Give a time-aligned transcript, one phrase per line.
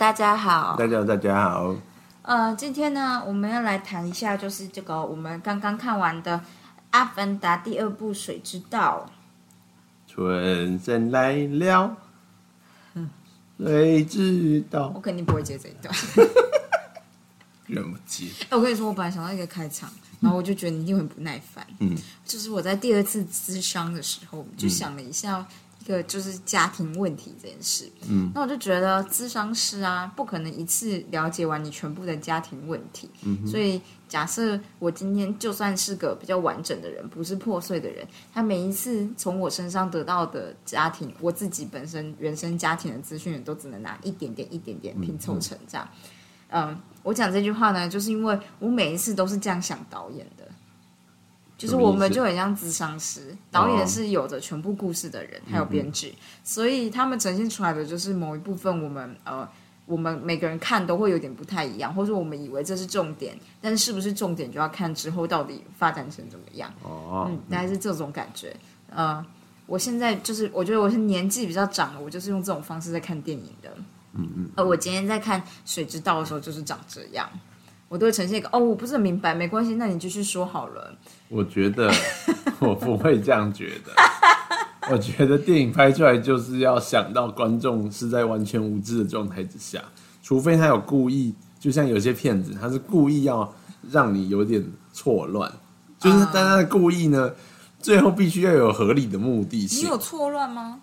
[0.00, 0.76] 大家好。
[0.78, 1.76] 大家好，大家好。
[2.22, 6.38] 呃，今天呢，我们要来谈一下，就是这个我们刚刚看完的
[6.92, 9.06] 《阿凡达》第二部《水之道》。
[10.10, 11.94] 春生来了，
[13.58, 14.90] 谁知道？
[14.94, 15.94] 我肯定不会接这一段。
[17.66, 18.24] 忍不接。
[18.48, 19.90] 哎，我跟你说，我本来想到一个开场，
[20.20, 21.66] 然后我就觉得你一定很不耐烦。
[21.80, 21.94] 嗯，
[22.24, 25.46] 就是我在第二次咨商的时候，就想了一下
[25.80, 27.90] 一个就是家庭问题这件事。
[28.08, 33.10] 嗯，那我就觉得咨商师啊，不可能一次了解完你全部的家庭问题。
[33.24, 45.88] 嗯所以假设我今天就算是个比较完整的人，不是破碎的人，他每一次从我身上得到的家庭，我自己本身原生家庭的资讯，都只能拿一点点、一点点拼凑成这样。
[46.52, 50.39] 嗯，我讲这句话呢，就是因为我每一次都是这样想导演的，
[51.60, 59.46] 就是我们就很像智商师，导演是有着全部故事的人，还有编剧，所以他们呈现出来的就是某一部分，我们呃，
[59.84, 66.72] 我们每个人看都会有点不太一样，或者我们以为这是重点，但是是不是重点就要看之后到底发展成怎么样。
[66.82, 68.56] 哦，嗯，大概是这种感觉。
[68.88, 69.22] 呃，
[69.66, 73.70] 我现在就是我觉得我是年纪比较长了，我就是用这种方式在看电影的。
[74.14, 77.28] 嗯嗯，呃，我今天在看《水之道》的时候就是长这样，
[77.88, 80.96] 我都会呈现一个哦，我不是很明白，没关系，那你继续说好了。
[81.30, 81.90] 我觉得
[82.58, 83.92] 我不会这样觉得。
[84.90, 89.80] 我觉得电影拍出来就是要想到观众是在完全无知的状态之下，
[90.22, 93.54] 除非他有故意，就像有些骗子，他是故意要
[93.90, 95.52] 让你有点错乱，
[95.98, 97.30] 就是啊但他的故意呢，
[97.78, 99.88] 最后必须要有合理的目的性你。
[99.88, 100.80] 有错乱吗？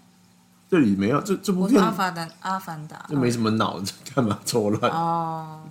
[0.69, 4.89] 这里没有，这这部片阿凡达，阿凡达就没什么脑子，干嘛错乱？
[4.91, 5.63] 哦。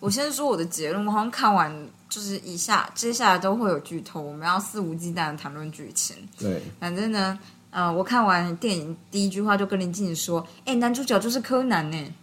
[0.00, 1.72] 我先说我的结论，我好像看完
[2.08, 6.16] 就是以下接下来都会有剧透，我们要肆无忌惮的谈论剧情。
[6.38, 7.38] 对，反正呢，
[7.70, 12.14] 呃，我看完电影第一句话就跟林静说：“哎、男主角就是柯南呢。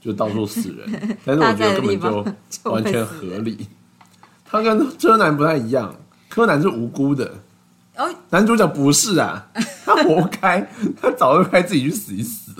[0.00, 2.00] 就到处死人， 但是我觉得根本
[2.50, 3.68] 就完全合理。
[4.44, 5.94] 他跟柯南不太一样，
[6.28, 7.32] 柯南是无辜的，
[7.96, 9.48] 哦，男主角不是啊，
[9.84, 10.60] 他活该，
[11.00, 12.52] 他早就该自己去死一死。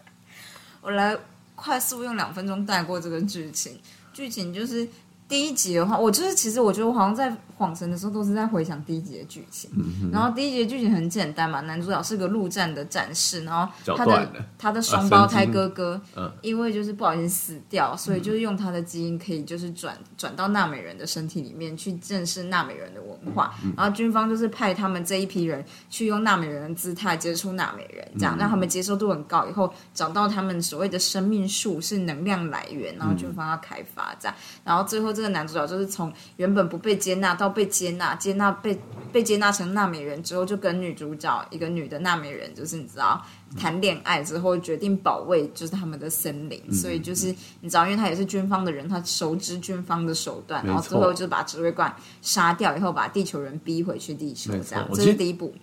[0.80, 1.16] 我来
[1.54, 3.78] 快速用两分钟带过这个剧情。
[4.14, 4.88] 剧情就是
[5.32, 9.70] 第一集的话，我就是其实我觉得我好像在恍神的时候都是在回想第一集的剧情。
[9.74, 14.28] 嗯然后第一集的剧情很简单嘛，男主角是个陆战的战士，然后他的
[14.58, 16.30] 他的双胞胎哥哥，嗯。
[16.42, 23.72] 因为就是不小心死掉，所以就是用他的基因可以就是转转到纳美人的身体里面去正视纳美人的文化，嗯。
[23.74, 28.28] 然后军方就是派他们这一批人去用纳美人的姿态接触纳美人，这嗯。
[28.28, 38.78] 样让他们接受度很高，以后找到他们所谓的生命树是能量来源，然后军方要开发这样，然后最后这个男主角就是从原本不被接纳到被接纳，接纳被
[39.12, 43.24] 被接纳成纳美人之后，就跟女主角一个女的纳美人，就是你知道
[43.56, 55.54] 谈恋爱之后决定保卫就是他们的森林，嗯所以就是你知道，因为他也是军方的人，他熟知军方的手段，然后最后就把指挥官杀掉，以后把地球人逼回去地球这样，这是第一部。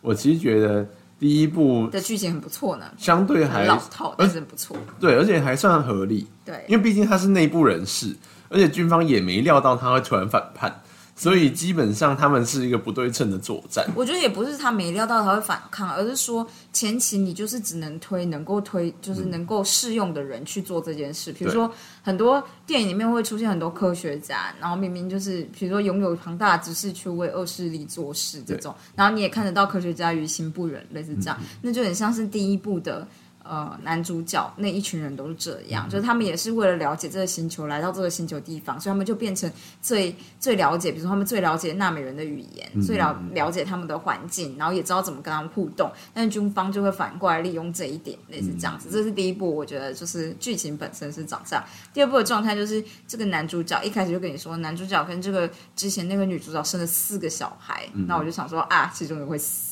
[0.00, 0.86] 我其实觉得
[1.18, 8.14] 第一部的剧情很不错呢，相对还很老套，但是很不错，对，而且还算合理，对因为毕竟他是内部人士，
[8.48, 10.82] 而且军方也没料到他会突然反叛，
[11.14, 13.86] 所以基本上他们是一个不对称的作战。
[13.94, 21.32] 我觉得也不是他没料到他会反抗，而是说前期你就是只能推能够推，就是能够适用的人去做这件事。
[21.32, 21.70] 比如说
[22.02, 33.06] 很多电影里面会出现很多科学家，然后明明就是比如说拥有庞大的知识去为恶势力做事这种，然后你也看得到科学家于心不忍，类似这样，那就很像是第一部的。
[33.48, 45.90] 呃，男主角那一群人都是这样，就是他们也是为了了解这个星球，来到这个星球地方，所以他们就变成最最了解，比如说他们最了解纳美人的语言，最了了解他们的环境，然后也知道怎么跟他们互动。
[46.12, 48.88] 但是军方就会反过来利用这一点，类似这样子。
[48.90, 51.64] 这是第一部，我觉得就是剧情本身是长这样。
[51.92, 59.65] 第二部的状态就是这个男主角一开始就跟你说，男主角跟这个之前那个女主角生了四个小孩，那、我就想说啊，其中也会死。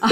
[0.00, 0.08] 啊！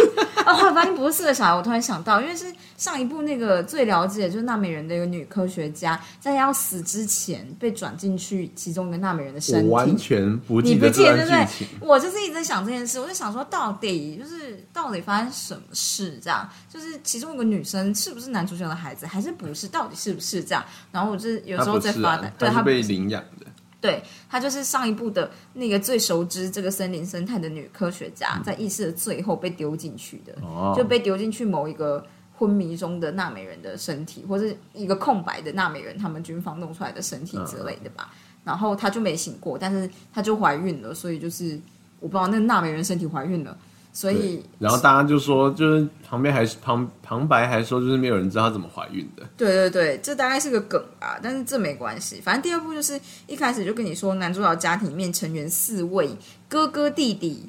[0.54, 2.46] 后来发现不是四个小孩，我突然想到，因为是
[2.76, 9.96] 上一部那个最了解就是纳美人的一个女科学家，在要死之前被转进去其中一个纳美人的身体完。
[9.96, 11.46] 全不记得这对不对，？
[11.81, 16.19] 我就是一直在想这件事，我就想说，到底就是到底发生什么事？
[16.23, 19.69] 这样就是其中一个女生是不是男主角的孩子，还是不是？
[19.69, 20.64] 到底是不是这样？
[20.90, 23.44] 然后我就有时候在发呆，，对他他是被领养的。
[23.84, 32.02] 对她就是上一部的那个最熟知这个森林生态的女科学家，在意识的最后被丢进去的，哦就被丢进去某一个
[32.34, 38.10] 昏迷中的纳美人的身体，或是一个空白的纳美人他们军方弄出来的身体之类的吧。
[38.42, 41.60] 然后她就没醒过，但是她就怀孕了，所以就是
[42.00, 43.54] 我不知道那个纳美人身体怀孕了。
[43.96, 49.23] 所以然后大家就说，就是旁边还是旁旁白还说，就是没有人知道她怎么怀孕的。
[49.37, 52.20] 对对对，这大概是个梗吧，但是这没关系。
[52.20, 56.11] 反正第二部就是一开始就跟你说，男主角家庭里面成员四位
[56.49, 57.49] 哥哥弟弟，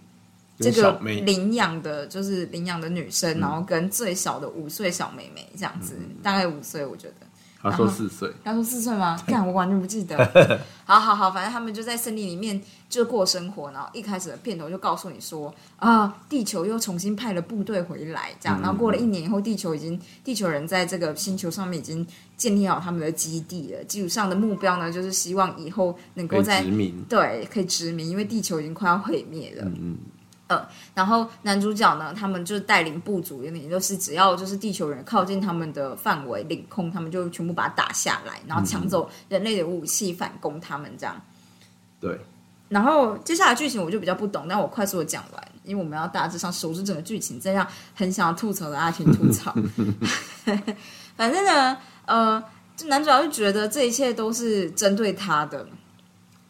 [0.59, 7.24] 这个领养的就是领养的女生，然后跟最小的五岁小妹妹这样子，大概五岁，我觉得。
[7.69, 9.17] 她说四岁，他说四岁吗？
[9.27, 10.15] 看我完全不记得。
[10.85, 18.61] 好好好，反正他们就在森林里面就过生活，然后一开始的片头就告诉你说啊，地球又重新派了部队回来，这样。
[18.61, 22.05] 然后过了一年以后，地球已经地球人在这个星球上面已经
[22.37, 23.83] 建立好他们的基地了。
[23.85, 27.03] 基础上的目标呢，就是希望以后能够在殖民。
[27.09, 29.63] 对可以殖民，因为地球已经快要毁灭了。
[29.65, 29.97] 嗯嗯，
[30.47, 30.63] 呃，
[30.93, 41.19] 然后男主角呢，他们就带领部族，有点就是只要就是地球人靠近他们的范围领空，他们就全部把它打下来，然后抢走人类的武器，反攻他们这样。
[41.99, 42.19] 对，
[42.69, 47.65] 然后接下来剧情我就比较不懂，但我快速的讲完，因为我们要大致上熟知整个剧情，再让
[47.95, 49.51] 很想要吐槽的阿婷吐槽。
[51.17, 51.75] 反正呢，
[52.05, 52.43] 呃，
[52.77, 55.65] 这男主角就觉得这一切都是针对他的，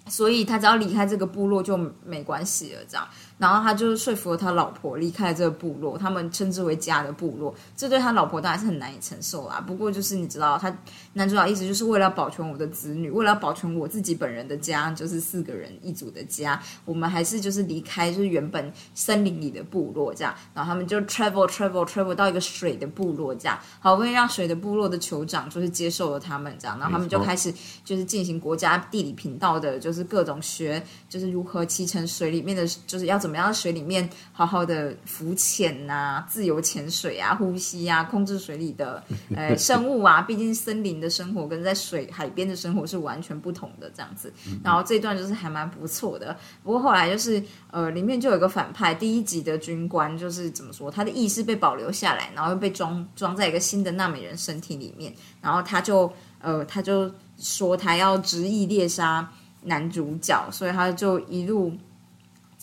[0.07, 3.07] 所以他只要离开这个部落就没关系了，这样。
[3.37, 7.53] 然后他就说服了他老婆离开这个部落，他们称之为家的部落。
[7.75, 9.59] 这对他老婆当然是很难以承受啦。
[9.59, 10.75] 不过就是你知道，他
[11.13, 20.33] 男主角一直就是为了保全我的子女，为了保全我自己本人的家，就是四个人一组的家，我们还是就是离开就是原本森林里的部落这样。
[20.53, 27.53] 然后他们就 travel travel travel 到一个水的部落这样，好不容易让水的部落的酋长就是接受了他们这样，然后他们就开始
[27.83, 39.03] 就是进行国家地理频道的，就是各种学，就是如何骑乘水里面的，就是要怎么样水里面好好的浮潜呐、自由潜水啊、呼吸啊、控制水里的
[39.35, 40.21] 呃生物啊。
[40.21, 44.31] 毕竟森林的生活跟在水海边的生活是完全不同的这样子。
[44.63, 46.37] 然后这段就是还蛮不错的。
[46.61, 55.11] 不过后来就是呃，里面就有一个反派，第一集的军官就是怎么说，他的意识被保留下来，然后又被装装在一个新的纳美人身体里面，
[55.41, 59.27] 然后他就呃，他就说他要执意猎杀
[59.63, 61.73] 男主角，所以他就一路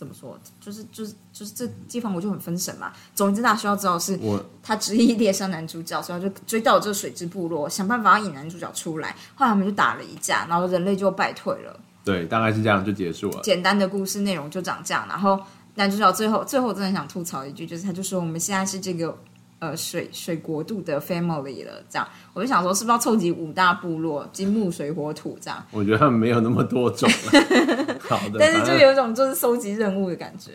[0.03, 2.93] 怎么说，就是就是就是这地方我就很分神嘛。
[3.15, 9.15] 总之，大家需要知道是，我他执意猎杀男主角，所以他就追到这个水之部落，想办法要引男主角出来。
[9.37, 11.79] 后来他们就打了一架，然后人类就败退了。
[12.05, 13.41] 对，大概是这样就结束了。
[13.45, 15.07] 简单的故事内容就长这样。
[15.09, 15.41] 然后
[15.77, 19.17] 男主角最后最后我真的想吐槽一句，就是他就说我们现在是这个
[19.63, 25.65] 呃水水国度的 family 了，这样我就想说是不是要凑集五大部落，金木水火土这样？
[25.71, 27.97] 我觉得他们没有那么多种了。
[28.03, 30.51] 好的，但是就有一种就是收集任务的感觉。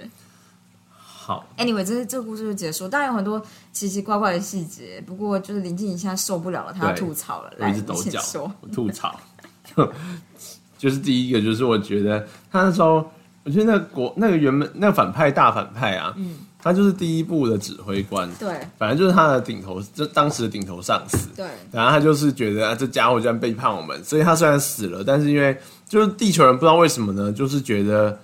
[1.00, 9.18] 好，Anyway，这是这个故事就结束，当然有很多奇奇怪怪的细节，不过就是林静怡现在受不了了，她要吐槽了，我来，你一直抖脚吐槽。
[9.74, 9.94] 就
[10.78, 13.10] 就是第一个，就是我觉得他那时候，
[13.46, 21.30] 我觉得那个国那个原本那个反派大反派啊，嗯，他就是第一部的指挥官，对反正就是他的顶头，就当时的顶头上司。
[21.36, 28.20] 对然后他就是觉得啊，这家伙居然背叛我们，所以他虽然死了，但是因为就是地球人不知道为什么呢，就是觉得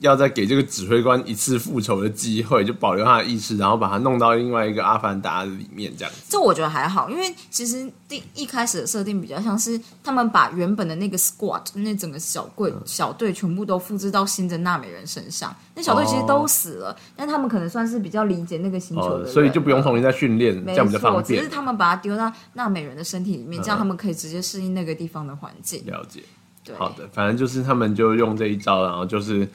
[0.00, 6.20] 要再给这个指挥官一次复仇的机会，就保留他的意识，然后把他弄到另外一个阿凡达里面这样子。
[6.28, 21.48] 这我觉得还好，因为其实第一开始的设定比较像是他们把原本的那个 squad 那整个小队嗯小队全部都复制到新的纳美人身上，那小队其实都死了，但他们可能算是比较理解那个星球的哦，所以就不用重新再训练，这样比较方便，只便是。
[21.48, 25.82] 他们把它丢到纳美人的身体里面，这样他们可以直接适应那个地方的环境。
[25.86, 26.22] 了解。
[26.62, 29.48] 对，好的，反正就是他们就用这一招，然后就是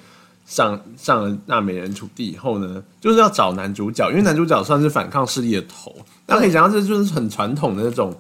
[0.52, 5.96] 上上了纳美人土地以后呢，就是要找男主角，因为男主角算是反抗势力的头。
[6.26, 8.14] 大家可以想到，这就是很传统的那种，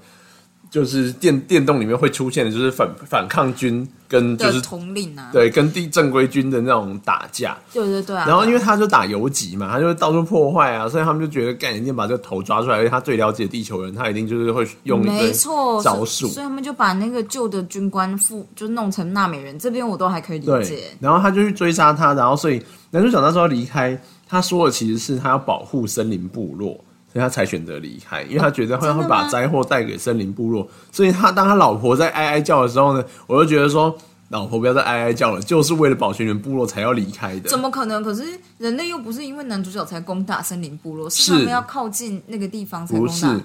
[0.71, 7.57] 就是电电动里面会出现的，就是反反抗军跟就是统领啊，对跟地正规军的那种打架。
[7.73, 8.23] 对对对啊。
[8.25, 20.85] 然后因为他就打游击嘛，他就会到处破坏啊，所以他们就觉得干一定把这个头抓出来，因为他最了解地球人，他一定就是会用一没错招数所以他们就把那个旧的军官副就弄成纳美人，这边我都还可以理解，。
[21.01, 26.79] 然后他就去追杀他，然后所以男主角那时候离开，他说的其实是他要保护森林部落，
[27.11, 30.67] 所以他才选择离开，因为他觉得会会把灾祸带给森林部落。
[30.91, 33.93] 所以他当他老婆在哀哀叫的时候呢，我就觉得说，
[34.29, 37.59] 老婆不要再哀哀叫了，就是为了保全你们部落才要离开的怎。
[37.59, 38.01] 么可能？
[38.01, 38.23] 可是
[38.57, 43.39] 人类又不是因为男主角才攻打森林部落，是是他们要靠近那个地方才攻不是。，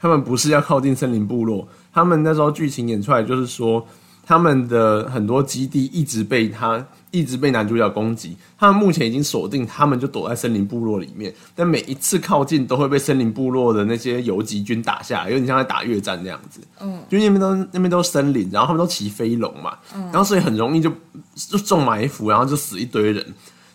[0.00, 3.86] 他们不是要靠近森林部落，他们那时候剧情演出来就是说，
[4.26, 16.60] 他们的很多基地一直被他一直被男主角攻击，他们目前已经锁定，他们就躲在森林部落里面，但每一次靠近都会被森林部落的那些游击军打下来，有点像在打越战那样子。
[16.80, 20.90] 嗯，就那边都那边都是森林，然后他们都骑飞龙嘛，然后所以很容易就
[21.34, 23.24] 就中埋伏，然后就死一堆人。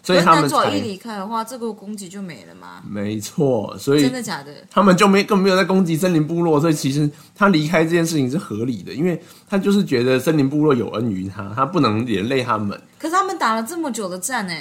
[0.09, 2.81] 所以他们可是男主角一离开的话，这个攻击就没了吗？
[2.89, 4.51] 没错，所以真的假的？
[4.71, 12.75] 他们就没根本没有在攻击森林部落，所以其实他离开这件事情是合理的，因为他就是觉得森林部落有恩于他，他不能连累他们。
[12.97, 14.53] 可是他们打了这么久的战呢、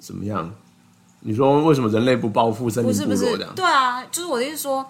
[0.00, 0.52] 怎么样？
[1.20, 4.84] 你说为什么人类不报复森林不是不是部落这样？，对啊，就是我的意思说，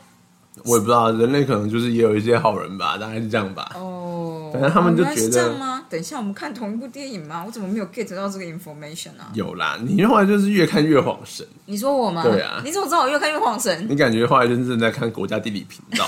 [0.65, 3.73] 我也不知道，人类可能就是也有一些好人吧，大概是这样吧。
[3.77, 5.85] 哦，反正他们就觉得这样吗？
[5.89, 7.43] 等一下，我们看同一部电影吗？
[7.47, 9.31] 我怎么没有 get 到这个 information 啊？
[9.35, 12.23] 有啦，你后来就是越看越晃神，你说我吗？
[12.23, 13.87] 对啊你怎么知道我越看越晃神？
[13.89, 16.07] 你感觉后来真正在看国家地理频道，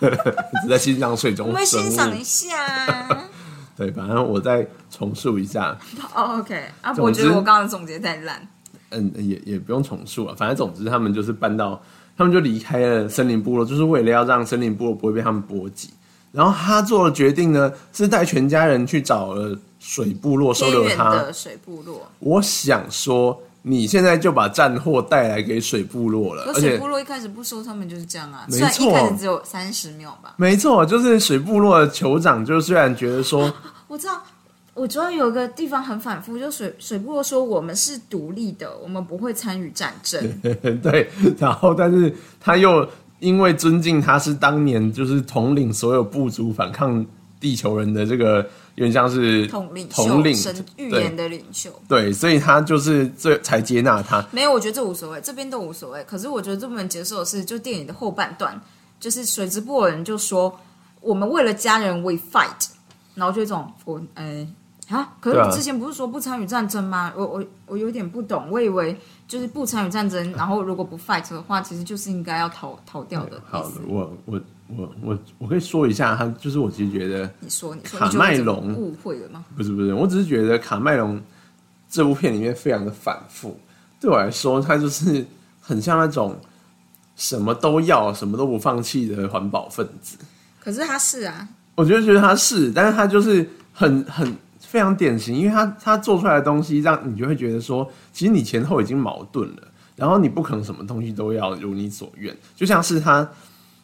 [0.62, 2.22] 只在欣赏水中我们生物欣赏一。
[2.22, 3.28] 下啊。
[3.74, 5.76] 对，反正我再重述一下，
[6.14, 8.46] 哦，OK 啊，我觉得我刚刚的总结太烂。
[8.90, 11.82] 嗯，也也不用重述了，反正总之他们就是搬到，
[12.16, 15.90] 他们就离开了森林部落，就是为了要让森林部落不会被他们波及。
[16.30, 21.10] 然后他做的决定呢，是带全家人去找了水部落收留他。
[21.10, 30.32] 的水部落，我想说，你现在就把战祸带来给水部落了，而且水部落一开始不收他们就是这样啊，没错一开始只有三十秒吧。
[30.38, 33.52] 没错，就是水部落的酋长，就虽然觉得说，
[33.86, 34.22] 我知道，
[34.74, 40.40] 我主要有一个地方很反复，就水水部落说我们是独立的，我们不会参与战争。
[40.82, 42.88] 对，然后但是他又
[43.20, 47.04] 因为尊敬他是当年就是统领所有部族反抗
[47.38, 48.36] 地球人的这个，
[48.76, 51.70] 有点像是统领统领，神预言的领袖。
[51.86, 54.24] 对，所以他就是这才接纳他。
[54.30, 56.02] 没有，我觉得这无所谓，这边都无所谓。
[56.04, 58.58] 可是我觉得最不能接受的是，就电影的后半段，
[58.98, 60.58] 就是水之部落人就说
[61.02, 62.68] 我们为了家人 we fight，
[63.14, 64.46] 然后就这种我哎
[64.92, 67.12] 啊，可是之前不是说不参与战争吗？
[67.16, 68.96] 我我我有点不懂，我以为
[69.26, 79.44] 就是不参与战争，然后如果不 fight 的话，其实就是应该要逃逃掉的好的。，我我我我我可以说一下，他就是我其实觉得你说，你说，卡麦隆误会了吗？
[79.56, 81.20] 不是不是，我只是觉得卡麦隆
[81.88, 83.58] 这部片里面非常的反复，
[84.00, 85.24] 对我来说，他就是
[85.60, 86.36] 很像那种
[87.16, 90.16] 什么都要、什么都不放弃的环保分子。
[90.60, 94.34] 可是他是啊，我觉得觉得他是，但是他就是很很
[94.72, 103.28] 非常典型，因为他他做出来的东西，让你就会觉得说，其实你前后已经矛盾了，然后你不可能什么东西都要如你所愿，就像是他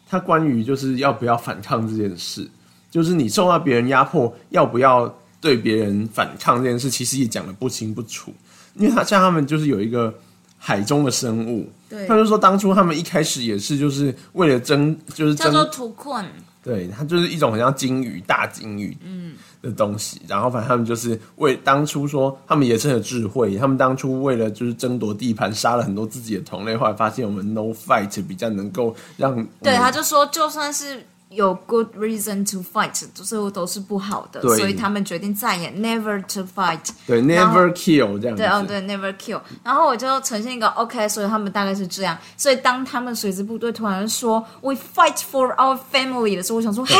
[0.09, 2.49] 他关于就是要不要反抗这件事，
[2.90, 8.33] 就是你受到别人压迫，要不要对别人反抗这件事，其实也讲的不清不楚，
[8.75, 10.14] 因为他像他们就是有一个
[10.57, 16.25] 海中的生物，对他，就说当初他们一开始也是就是为了争，就是争叫做图困。
[16.61, 18.95] 对，它就是一种很像鲸鱼、大鲸鱼
[19.62, 20.20] 的东西。
[20.28, 36.80] 然后反正他们就是为当初说他们也是很有智慧，他们当初为了就是争夺地盘，杀了很多自己的同类，后来发现我们 no fight 比较能够让对，他就说，就算是有 good reason to fight，最后都是不好的，所以他们决定再也 never to fight。
[37.06, 38.42] 对 never kill 这样子。
[38.42, 39.38] 对，哦，对，never kill。
[39.62, 42.16] 然后我就呈现一个 OK，所以他们大概是这样。
[42.36, 46.94] 所以当他们水之部队突然说 We fight for our family 的时候，我想说，嘿，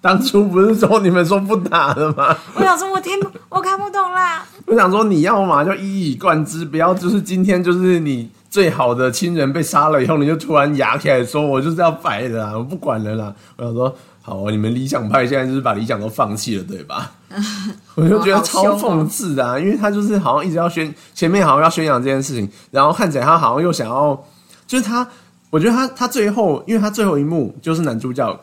[0.00, 2.36] 当初不是说你们说不打的吗？
[2.54, 4.46] 我想说我听不我看不懂啦。
[4.66, 13.34] 我想说你要嘛就一以贯之，不要就是今天就是你最好的亲人被杀了以后，你就突然牙起来说我就是要白的啦，我不管了啦。
[13.56, 17.10] 我想说好、啊，你们理想派现在就是把理想都放弃了，对吧？
[17.94, 24.18] 我就觉得超讽刺的、啊，因为他就是好像一直要宣前面好像要宣扬这件事情，然后看起来他好像又想要，
[24.66, 25.06] 就是他，
[25.50, 28.40] 我觉得他他最后，因为他最后一幕就是男主角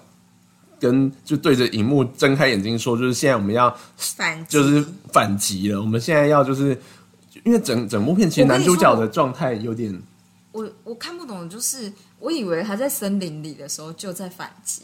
[0.79, 5.81] 跟就对着荧幕睁开眼睛说，就是现在我们要反击就是反击了。
[5.81, 6.79] 我们现在要就是，
[7.43, 9.97] 因为整整部片其实男主角的状态有点，
[10.51, 14.81] 我我看不懂的就是，我以为他在森林里的时候就在反击，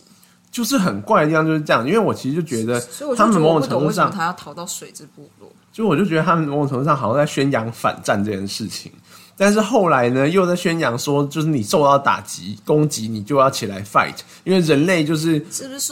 [0.51, 1.85] 就是很怪的地方就是这样。
[1.85, 2.79] 因为我其实就觉得
[3.15, 5.51] 他们某种程度上，他要逃到水之部落。
[5.71, 8.91] 就我就觉得他们某种程度上好像在宣扬反战这件事情。
[9.35, 14.13] 但是后来呢，又在宣扬说，就是你受到打击、攻击，你就要起来 fight，
[14.43, 15.43] 因为人类就是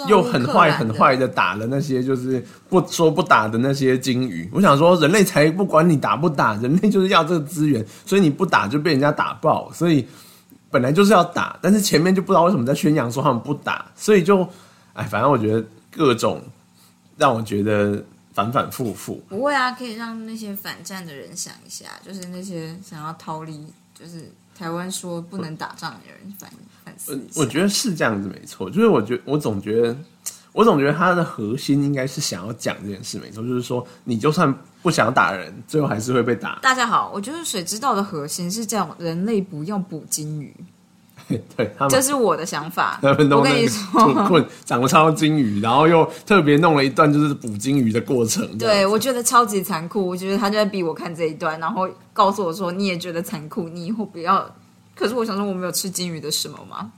[0.08, 4.48] 又很坏很坏的打了那些就是不说不打的那些鲸鱼。
[4.54, 10.08] 我想说，人类才不管你打不打，人类就是要这个资源，所以你不打就被人家打爆，所以
[10.70, 14.48] 本来就是要打，但是前面就不知道为什么在宣扬说他们不打，所以就
[14.94, 16.40] 哎，反正我觉得各种
[17.18, 19.22] 让我觉得反反复复。
[19.30, 26.50] 不会啊，可以让那些反战的人想一下，就是那些想要逃离，就是台湾说不能打仗的人反
[26.84, 27.42] 反思一下。
[27.42, 29.98] 我觉得是这样子没错，就是我觉我总觉得，
[30.54, 36.60] 我总觉得他的核心应该是想要讲这件事没错，就是说你就算不想打人，最后还是会被打。
[36.62, 40.56] 大家好，我觉得水之道的核心是叫人类不要捕鲸鱼，
[41.56, 43.00] 对他这是我的想法。
[43.04, 48.58] 他们我跟你弄那个说， 土棍长得超金鱼，然后又特别弄了一段就是捕金鱼的过程。
[48.58, 50.08] 对我觉得超级残酷。
[50.08, 54.46] 我觉得他就在逼我看这一段，然后告诉我说你也觉得残酷，你以后不要。
[54.94, 56.92] 可是我想说，我没有吃金鱼的什么吗？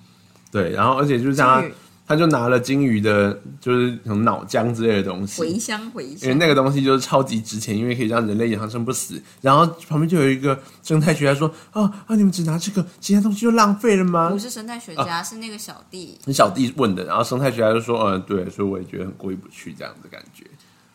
[0.51, 1.63] 对，然后而且就是他
[2.05, 6.33] 他就拿了金鱼的，就是什么脑浆之类的东西，茴香，茴因为。
[6.35, 9.21] 那个东西就是超级值钱，因为可以让人类长生不死。
[9.41, 20.43] 然后旁边就有一个生态学家说：“啊啊，你们只拿这个，其他东西就浪费了吗不是生态学家，是那个小弟。？”你小弟问的，然后生态学家就说：“呃，对，所以我也觉得很过意不去这样的感觉。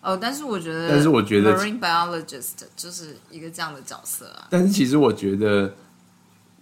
[0.00, 4.46] 哦，但是我觉得，但是我觉得 marine biologist 就是一个这样的角色啊。
[4.50, 5.74] 但是其实我觉得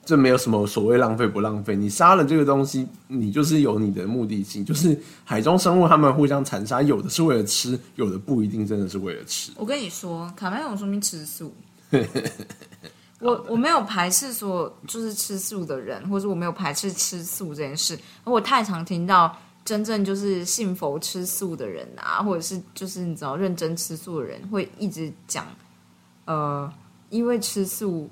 [0.07, 9.51] 这没有什么所谓浪费不浪费，你杀了这个东西，你就是有你的目的性，就是海中生物它们互相残杀，有的是为了吃，有的不一定真的是为了吃。
[9.57, 11.53] 我跟你说，卡麦隆说明吃素。
[13.19, 17.99] 我我没有排斥说就是吃素的人，或者我没有排斥吃素这件事。
[18.23, 25.47] 我太常听到真正就是信佛吃素的人啊，或者是就是你知道认真吃素的人，会一直讲，
[26.27, 26.71] 呃，
[27.09, 28.09] 因为吃素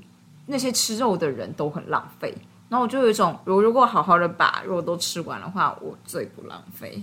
[0.47, 2.35] 那些吃肉的人都很浪费。
[2.69, 7.03] 然后我就有一种，我如果好好的把肉都吃完的话，我最不浪费。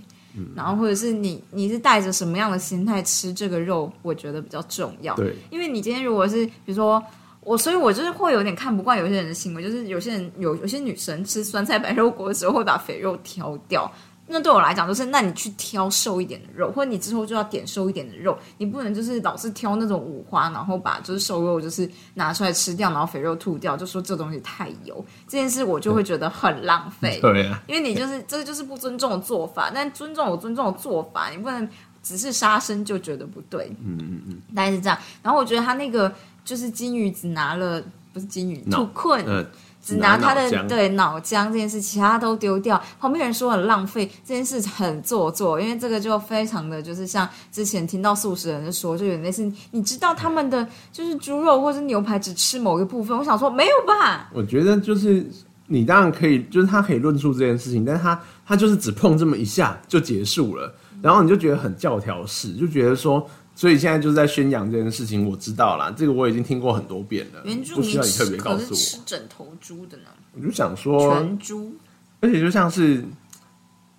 [0.55, 5.13] 然后或者是你你是带着什么样的心态吃这个肉，我觉得比较重要。
[5.15, 7.01] 对，因为你今天如果是比如说
[7.41, 13.91] 我，所以我就是会有点看不惯有些人的行为，就是有些人有有些女生吃酸菜白肉锅的时候会把肥肉挑掉。
[14.27, 27.19] 那对我来讲，就是那你去挑瘦一点的肉，或者你之后就要点瘦一点的肉，你不能就是老是挑那种五花，然后把就是瘦肉就是拿出来吃掉，然后肥肉吐掉，就说这东西太油，这件事我就会觉得很浪费。
[27.21, 31.67] 对啊，因为你就是这就是不尊重的做法，但尊重有尊重的做法，你不能
[32.01, 33.75] 只是杀生就觉得不对。
[33.83, 34.97] 嗯嗯嗯，大概是这样。
[35.21, 36.13] 然后我觉得他那个
[36.45, 39.45] 就是金鱼只拿了不是金鱼脑土困，呃，
[39.81, 42.81] 只拿他的对脑浆这件事，其他都丢掉。
[42.99, 54.29] 旁边人说很浪费，这件事很做作，因为这个就非常的就是像之前听到素食人的说，就有点类似，你知道他们的就是猪肉或者牛排只吃某一个部分，我想说没有吧？
[54.33, 55.25] 我觉得就是
[55.67, 63.25] 你当然可以，就是他可以论述这件事情，但是他他就是只碰这么一下就结束了，然后你就觉得很教条式，就觉得说，
[63.61, 69.03] 所以现在就是在宣扬这件事情，我知道啦，这个我已经听过很多遍了，原住不需要你吃特别告诉可是吃我。
[69.05, 71.75] 整头猪的呢，我就想说，全猪。
[72.21, 73.05] 而且就像是，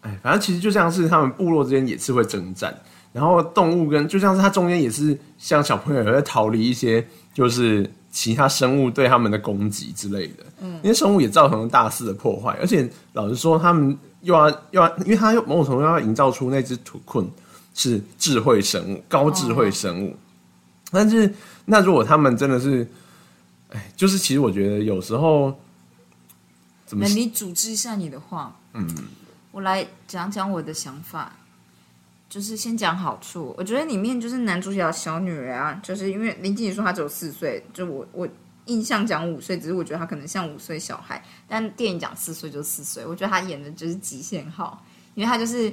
[0.01, 2.77] 哎，反正其实就像是他们部落之间也是会征战，
[3.13, 17.25] 然后动物跟就像是它中间也是像小朋友也在逃离一些就是其他生物对他们的攻击之类的，嗯，因为生物也造成了大肆的破坏，而且老实说，他们又要又要，因为它又某种程度上要营造出那只土困
[17.75, 20.17] 是智慧生物、高智慧生物，
[20.91, 22.87] 但是那如果他们真的是，
[23.71, 25.59] 哎，就是其实我觉得有时候
[26.85, 28.87] 怎么那你组织一下你的话，嗯，
[29.51, 31.35] 我来讲讲我的想法，
[32.29, 33.55] 就是先讲好处。
[33.57, 38.29] 我觉得里面就是男主角小女儿啊，就是因为林静怡说她只有四岁，就我我
[38.67, 45.73] 印象讲五岁，只是我觉得她可能像五岁小孩，但电影讲四岁就四岁，我觉得她演的就是极限号，因为她就是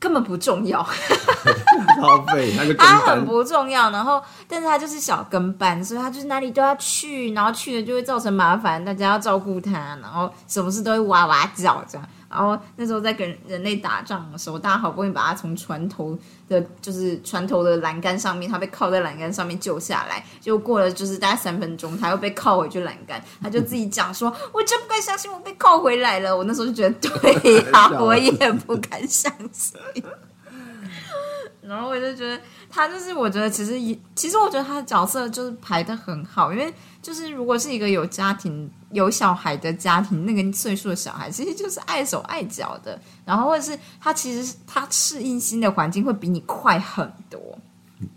[0.00, 0.82] 根本不重要，
[2.00, 12.08] 超费，那就跟他很不重要，然后但是他就是小跟班，所以他就是哪里都要去，然后去了就会造成麻烦，大家要照顾他，然后什么事都会哇哇叫这样。
[12.30, 16.16] 然后那时候在跟人类打仗的时候，大家好不容易把他从船头
[16.48, 29.76] 的，就是船头的栏杆上面，他被靠在栏杆上面救下来，结果过了就是大概三分钟，他又被靠回去栏杆，他就自己讲说：“我真不敢相信我被靠回来了。”我那时候就觉得对呀、我也不敢相信。
[31.62, 47.40] 然后我就觉得他就是，我觉得其实也，其实我觉得他的角色就是排的很好，因为就是如果是一个有家庭、有小孩的家庭，那个岁数的小孩，其实就是碍手碍脚的，然后或者是他其实他适应新的环境会比你快很多。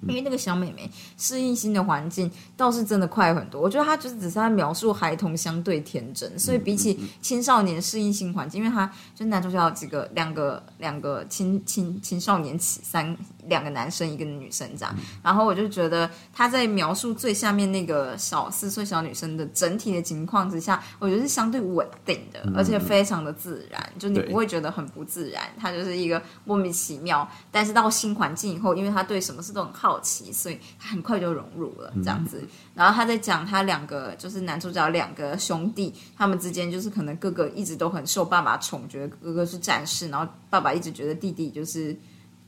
[0.08, 13.16] 因为那个小妹妹适应新的环境倒是真的快很多，我觉得她就是只是在描述孩童相对天真，所以比起青少年适应新环境，因为她就男主角有几个两个两个青青青少年起三
[13.48, 32.42] 两个男生一个女生这样，然后我就觉得他在描述最下面那个小四岁小女生的整体的情况之下，我觉得是相对稳定的，而且非常的自然，就你不会觉得很不自然，她就是一个莫名其妙，但是到新环境以后，因为他对什么事都很好奇，所以他很快就融入了这样子。
[32.74, 41.98] 然后他在讲他两个就是男主角两个兄弟，他们之间就是可能哥哥一直都很受爸爸宠，觉得哥哥是战士，然后爸爸一直觉得弟弟就是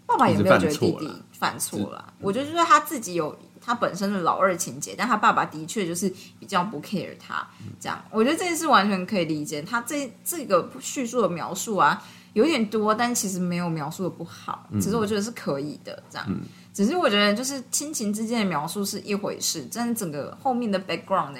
[0.05, 2.13] 爸爸也没有觉得弟弟犯错了。
[2.19, 6.07] 我觉得就是他自己有他本身的老二情节，但他爸爸的确就是
[6.39, 7.47] 比较不 care 他
[7.79, 8.03] 这样。
[8.11, 9.61] 我觉得这件事完全可以理解。
[9.61, 12.03] 他这这个叙述的描述啊，
[12.33, 16.27] 有点多，但其实没有描述的不好，只是我觉得是可以的这样。
[16.75, 21.39] 只是我觉得就是亲情之间的描述是一回事，但整个后面的 background 的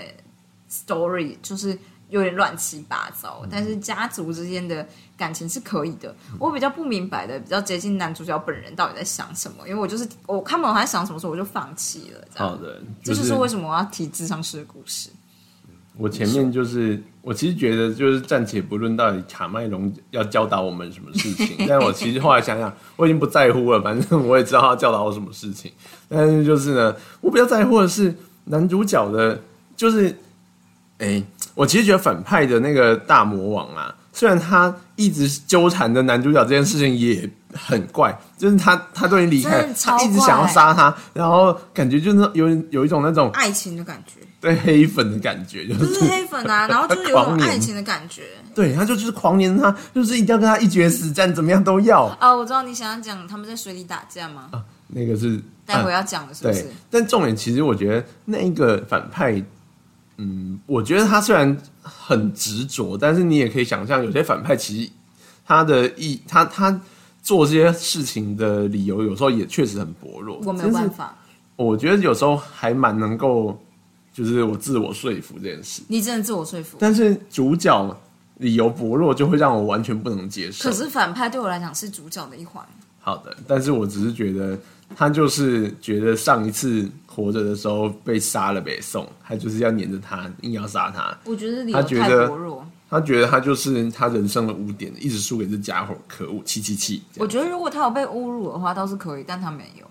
[0.71, 3.45] story 就是有点乱七八糟。
[3.51, 6.15] 但是家族之间的感情是可以的。
[6.39, 12.25] 我比较不明白的，比较接近男主角本人到底在想什么，因为我就是我看不懂他在想什么，时候我就放弃了。
[12.35, 15.09] 好的，这就是为什么我要提智商师的故事。
[15.97, 25.71] 我前面就是我其实觉得就是暂且不论到底卡麦隆要教导我们什么事情，但我其实后来想想，我已经不在乎了，反正我也知道他教导我什么事情。
[26.09, 29.41] 但是就是呢，我比较在乎的是男主角的，
[29.75, 30.13] 就是
[30.97, 44.19] 哎，我其实觉得反派的那个大魔王啊，虽然他一直纠缠着男主角这件事情也很怪，就是他他都已经离开，他一直想要杀他，然后感觉就是有有一种那种爱情的感觉。
[44.45, 48.21] 对黑粉的感觉，就是黑粉啊， 然后就是有种爱情的感觉。
[48.53, 52.03] 对他就是狂黏他，就是一定要跟他一决死战，怎么样都要。
[52.19, 54.49] 啊，我知道你想要讲他们在水里打架吗？
[54.51, 56.67] 啊，那个是待会要讲的，是不是？
[56.91, 59.43] 但重点其实我觉得那一个反派，
[60.17, 64.91] 嗯，我觉得他虽然很执着，但是你也可以想象，有些反派其实
[65.43, 66.79] 他的意，他他
[67.23, 70.39] 做这些事情的理由，有时候也确实很薄弱。
[70.43, 71.15] 我没有办法，
[71.55, 73.59] 我觉得有时候还蛮能够。
[74.15, 76.77] 就是我自我说服这件事，你真的自我说服。
[76.79, 77.97] 但是主角
[78.37, 80.69] 理由薄弱，就会让我完全不能接受。
[80.69, 82.65] 可是反派对我来讲是主角的一环。
[83.01, 84.57] 好的，但是我只是觉得
[84.95, 91.13] 他就是觉得上一次活着的时候被杀了北宋，他就是要黏着他，硬要杀他。
[91.25, 92.65] 我觉得理由太薄弱。
[92.89, 97.03] 他觉得他就是他人生的污点，一直输给这家伙，可恶，气气气。
[97.17, 99.85] 我觉得如果他有被侮辱的话，倒是可以，但他没有。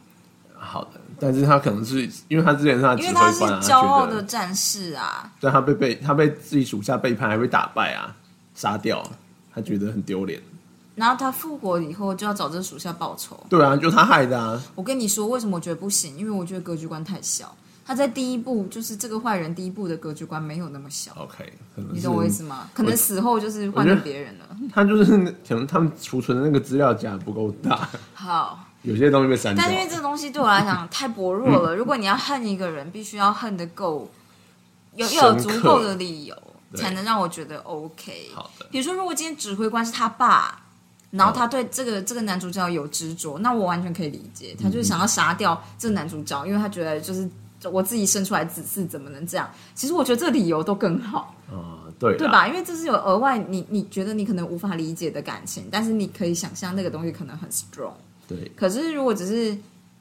[0.57, 1.01] 好的。
[1.19, 8.15] 但是他可能是因为他之前是他指挥官啊，骄傲的战士啊，但他被被他被自己属下背叛，还被打败啊，
[8.55, 9.03] 杀掉，
[9.55, 10.41] 他觉得很丢脸。
[10.95, 13.45] 然后他复活以后就要找这属下报仇。
[13.49, 14.63] 对啊，就他害的啊！
[14.77, 16.17] 我跟你说，为什么我觉得不行？
[16.17, 17.53] 因为我觉得格局观太小。
[17.85, 21.13] 他在第一部就是这个坏人第一部的格局观没有那么小。
[21.17, 21.53] OK，
[21.93, 22.69] 你懂我意思吗？
[22.73, 24.45] 可能死后就是换成别人了。
[24.73, 27.89] 他就是可能他们储存的那个资料夹不够大。
[28.15, 28.65] 好。
[28.85, 31.75] 有些东西被删掉，但因为这个东西对我来讲太薄弱了。
[31.77, 34.11] 如果你要恨一个人，必须要恨得够，
[34.95, 36.37] 有要有足够的理由，
[36.75, 38.31] 才能让我觉得 OK。
[38.35, 40.61] 好的，比如说，如果今天指挥官是他爸，
[41.11, 47.27] 然后他对这个这个男主角有执着，那我完全可以理解，他就是想要杀掉这个男主角，因为他觉得就是
[47.71, 49.51] 我自己生出来子嗣怎么能这样？
[49.75, 52.47] 其实我觉得这理由都更好啊，对对吧？
[52.47, 57.95] 因为这是有额外你你觉得你可能无法理解的感情，但是你可以想象那个东西可能很 strong。
[58.27, 59.57] 对，可是如果只是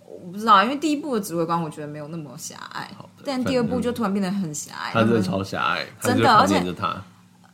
[0.06, 2.90] 我不知道，因为第一部的指挥官我觉得没有那么狭隘，
[3.26, 7.04] 但第二部就突然变得很狭隘，他真的超狭隘，真的，而且他，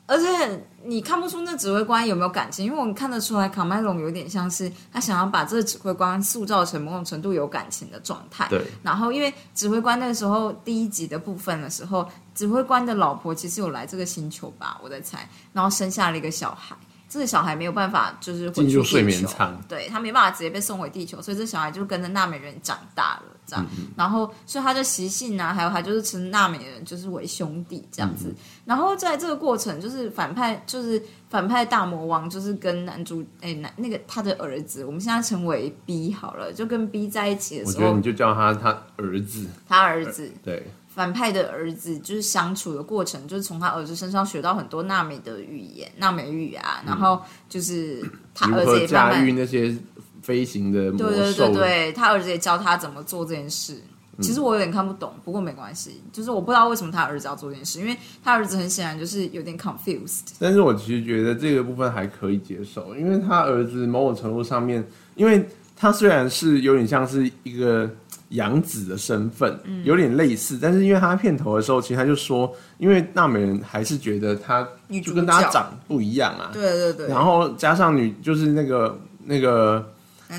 [0.06, 8.62] 而且你看不出那指挥官有没有感情，因为我们看得出来卡麦隆有点像是他想要把这个指挥官塑造成某种程度有感情的状态，对。
[8.84, 16.76] 然后因为指挥官那时候第一集的部分的时候，指挥官的老婆其实有来这个星球吧，我在猜，然后生下了一个小孩。
[17.10, 23.66] 这个小孩没有办法，就是进入睡眠舱，对他没办法直接被送回地球，所以这小孩就跟着纳美人长大了，这样。
[23.98, 28.32] 然后，所以他就习性啊，还有他就是称纳美人就是为兄弟这样子。
[28.64, 40.64] 然后在这个过程，就是反派，就是反派大魔王，就是跟男主哎男那个他的儿子，我们现在称为 B 好了，就跟 B 在一起的时候，我觉得你就叫他他儿子，他儿子对。
[41.00, 48.04] 反派的儿子就是相处的过程，就是从他儿子身上学到很多娜美的语言、娜美语啊，然后就是
[48.36, 49.74] 他儿子也驾驭那些
[50.22, 53.82] 飞行的对对对对，他儿子也教他怎么做这件事。
[54.20, 60.34] 其实我有点看不懂，不过没关系，就是我不知道为什么他儿子要做这件事，因为他儿子很显然就是有点 confused。
[60.38, 64.86] 但是我其实觉得这个部分还可以接受，因为他儿子某种程度上面，
[65.16, 67.90] 因为他虽然是有点像是一个。
[68.30, 74.68] 养子的身份有点类似，但是因为他片头的时候，其实他就说，因为娜美人还是觉得他
[75.04, 79.86] 就跟大家长不一样啊，对对对，然后加上女就是那个那个。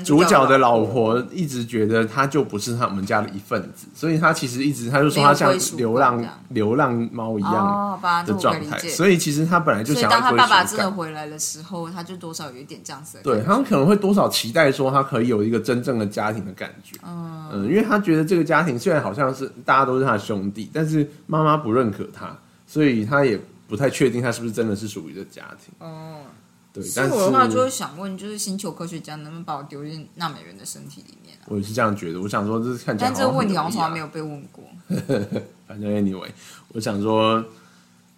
[0.05, 8.79] 主角的老婆一直觉得他就不是他们家的一份子，所以他其实一直他就说他像流浪流浪猫一样的状态。
[8.87, 10.09] 所以其实他本来就想。
[10.09, 13.19] 当他爸爸真的回来的时候，他就多少有一点这样子。
[13.21, 16.97] 对他们可能会多少期待说他可以有一个真正的家庭的感觉。
[17.05, 22.33] 嗯嗯，因为他觉得这个家庭虽然好像是大家都是他的兄弟，但是妈妈不认可他，
[22.65, 25.73] 所以他也不太确定他是不是真的是属于这家庭。
[25.79, 26.21] 哦。
[26.73, 31.43] 对，但是是我的话就会想问，就是星球科学家能不能把我丢进纳美人的身体里面啊？
[31.47, 32.21] 我也是这样觉得。
[32.21, 33.89] 我想说，这是看起来但这个问题好像从来。
[33.89, 34.63] 没有被问过。
[35.67, 36.29] 反正 anyway，
[36.69, 37.43] 我想说，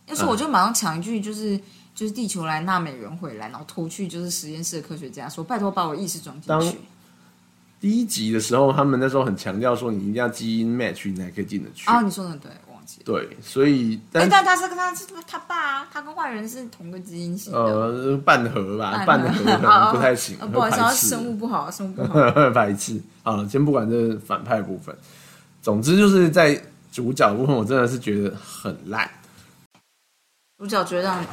[0.08, 1.60] 要是我就马上抢一句，就是
[1.96, 6.78] 就是地球来，纳美人回来，然后偷去就是实验室的科学家说，拜托把我意识装进当去。
[7.80, 11.90] 第一集的时候，他们那时候很强调说，你一定要基因 match，你才可以进得去。
[11.90, 12.50] 啊，你说的很对，
[13.06, 17.60] 对，所以哎、但但他是跟他是他爸啊，他跟坏人是同个基因型的。
[17.60, 22.32] 呃半盒吧，半半盒盒可能不太行，呃 不好意思，生物不好，生物不好。
[22.32, 23.46] 会 排斥啊。
[23.48, 24.96] 先不管这反派部分，
[25.62, 26.60] 总之就是在
[26.92, 29.10] 主角部分，我真的是觉得很烂。
[30.60, 31.26] 主角觉得让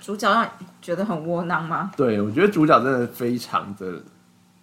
[0.00, 1.92] 主角让你觉得很窝囊吗？
[1.96, 4.02] 对，我觉得主角真的非常的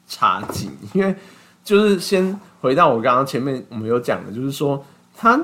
[0.08, 1.16] 差劲，因为
[1.64, 4.86] 就是先回到我刚刚前面我们有讲的，就是说
[5.16, 5.40] 他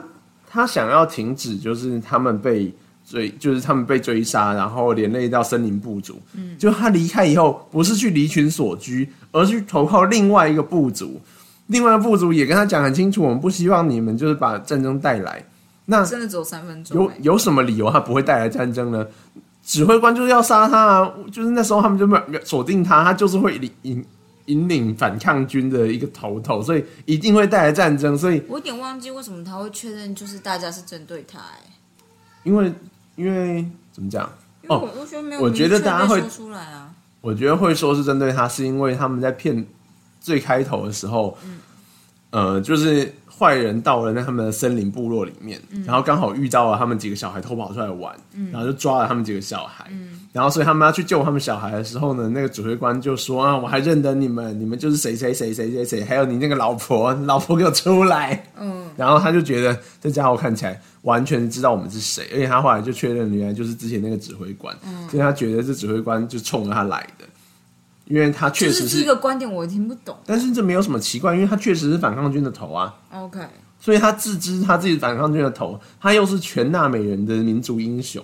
[0.58, 2.74] 他想要停止，就是他们被
[3.08, 6.20] 追，就是他们被追杀，然后连累到森林部族。
[6.34, 11.22] 嗯，就他离开以后，不是去离群所居，而是去投靠另外一个部族。
[11.68, 15.46] 另外一个部族也跟他讲很清楚，我们不希望你们就是把战争带来。
[15.86, 17.16] 那真的只有三分钟、有欸。
[17.22, 19.06] 有什么理由他不会带来战争呢？
[19.66, 21.14] 指挥官就是要杀他啊！
[21.30, 24.06] 就是那时候他们就没有锁定他，他就是会引引
[24.48, 28.18] 引领反抗军的一个头头，所以一定会带来战争。
[28.18, 31.64] 所以我有点忘记为什么他会确认，就是大家是针对他、欸。
[32.44, 32.74] 因为
[33.16, 34.30] 因为怎么讲？
[34.64, 36.94] 因为我我觉得没有我觉得大家会出来啊。
[37.22, 39.66] 我觉得会说是针对他，是因为他们在骗
[40.22, 41.60] 最开头的时候，嗯
[42.30, 48.16] 呃，就是坏人到了那他们的森林部落里面，然后刚好遇到了他们几个小孩偷跑出来玩，
[48.52, 49.86] 然后就抓了他们几个小孩，
[50.34, 64.76] 然后所以他们要去救他们小孩的时候呢，那个指挥官就说啊，我还认得你们，你们就是谁谁谁谁谁谁，还有你那个老婆， 老婆给我出来，嗯，然后他就觉得这家伙看起来完全知道我们是谁，而且他后来就确认原来就是之前那个指挥官，
[65.10, 67.26] 所以他觉得这指挥官就冲着他来的，
[68.08, 70.16] 因为他确实就是第一个观点我听不懂。
[70.26, 73.40] 但是这没有什么奇怪，因为他确实是反抗军的头啊，OK，
[73.80, 78.24] 所以他自知他自己是反抗军的头，他又是全纳美人的民族英雄，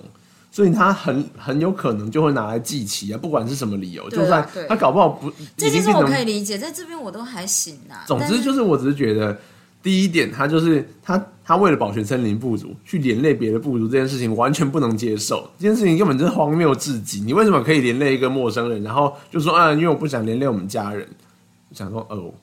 [0.51, 8.03] 所以他很很有可能就会拿来祭旗啊，不管是什么理由，就算他搞不好不这件事我可以理解，在这边我都还行啊。
[8.05, 9.37] 总之就是，我只是觉得，
[9.81, 15.49] 第一点，他就是他他为了保全森林部族，去连累别的部族这件事情完全不能接受。
[15.57, 17.19] 这件事情根本就是荒谬至极。
[17.21, 21.07] 你为什么可以连累一个陌生人，然后就说啊，因为我不想连累我们家人？
[21.69, 22.33] 我想说，哦，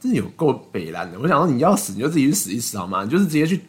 [0.00, 1.18] 真的有够北蓝的。
[1.18, 3.04] 我想说，你要死你就自己去死一死好吗？
[3.04, 3.62] 你就是直接去，直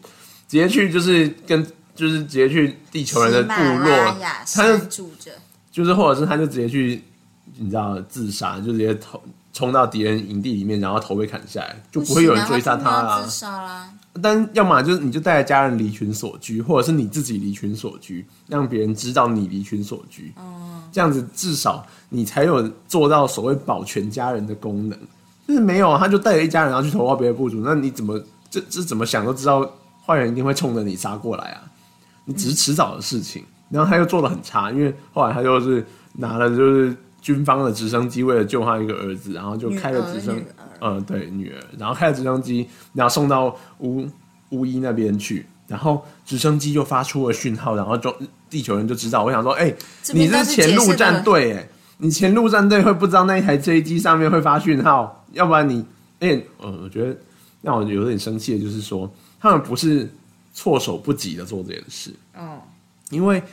[0.47, 1.65] 接去，就是跟
[1.95, 3.49] 就是直接去地球人的部
[3.83, 4.15] 落，
[4.53, 5.31] 他就住着，
[5.71, 7.01] 就是或者是他就直接去，
[7.57, 13.29] 你知道自杀，就直接投冲到敌人营地里面，然后头被砍下来，就不会有人追杀他啦自。
[13.29, 13.89] 杀啦。
[14.21, 20.33] 但要么就是你就带着家人离群所居，或者是你自己离群所居，让别人知道你离群所居。
[20.91, 24.97] 这样子至少你才有做到所谓保全家人的功能。
[25.47, 29.67] 就是没有啊，他就带着一家人然后去投靠别的部族，那你怎么这这怎么想都知道
[30.05, 31.61] 坏人一定会冲着你杀过来啊！
[32.25, 33.43] 你只是迟早的事情。
[33.69, 40.65] 然后他又做的很差，因为后来他就是拿了就是军方的直升机，为了救他一个儿子，然后就开了直升女儿女儿。
[40.79, 44.07] 呃，对，女儿，然后开了直升机，然后送到乌
[44.51, 48.15] 乌伊那边去，然后直升机就发出了讯号，然后就
[48.49, 49.25] 地球人就知道。
[49.25, 49.73] 我想说，哎、
[50.13, 55.85] 你是这是前陆战队，哎，你前陆战队会不知道那一台飞机上面会发讯号，要不然你，
[56.19, 57.15] 哎、呃，我觉得
[57.61, 60.09] 让我有点生气的就是说，他们不是
[60.53, 62.59] 措手不及的做这件事，哦，
[63.09, 63.43] 因为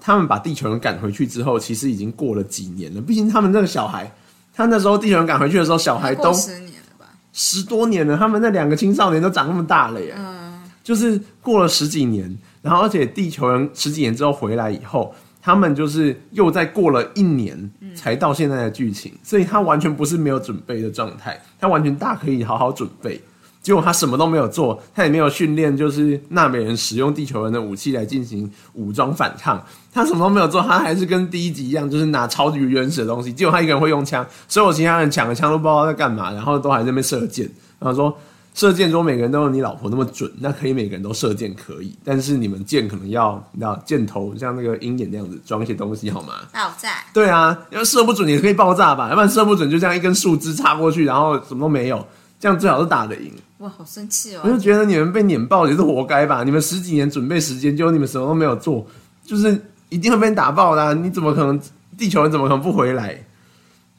[0.00, 3.00] 他们把地球人赶回去之后，其实已经过了几年了。
[3.00, 4.10] 毕竟他们那个小孩，
[4.52, 7.06] 他那时候地球人赶回去的时候，小孩都十年了吧？
[7.32, 23.20] 十多年了，他们那两个青少年都长那么大了耶，嗯，就是过了十几年，然后而且地球人十几年之后回来以后，他们就是又再过了一年才到现在的剧情，所以他完全不是没有准备的状态，他完全大可以好好准备。
[23.60, 29.62] 结果他什么都没有做，他也没有训练，就是纳美人使用地球人的武器来进行武装反抗。
[29.98, 33.32] 他什么都没有做，他还是跟第一集一样，就是拿超级原始的东西。
[33.32, 37.44] 结果他一个人会用枪，所有其他人抢了枪都不知道在干嘛，然后都还在那边射箭。
[37.80, 38.16] 然后说
[38.54, 46.34] 射箭，中每个人都有你老婆那么准，那可以每个人都射箭可以，但是你们箭可能要你知道箭头像那个鹰眼那样子装一些东西好吗？
[46.52, 46.90] 爆炸。
[47.12, 52.06] 对啊，要射不准也可以爆炸吧，要不然射不准就这样一根树枝插过去，然后什么都没有，
[52.38, 53.32] 这样最好是打得赢。
[53.58, 54.42] 哇，好生气哦！
[54.44, 58.86] 我就觉得你们被碾爆也是活该吧，你们十几年准备时间，结果你们什么都没有做，
[59.26, 61.60] 就是一定会被打爆的啊、你怎么可能
[61.96, 63.24] 地球人怎么可能不回来？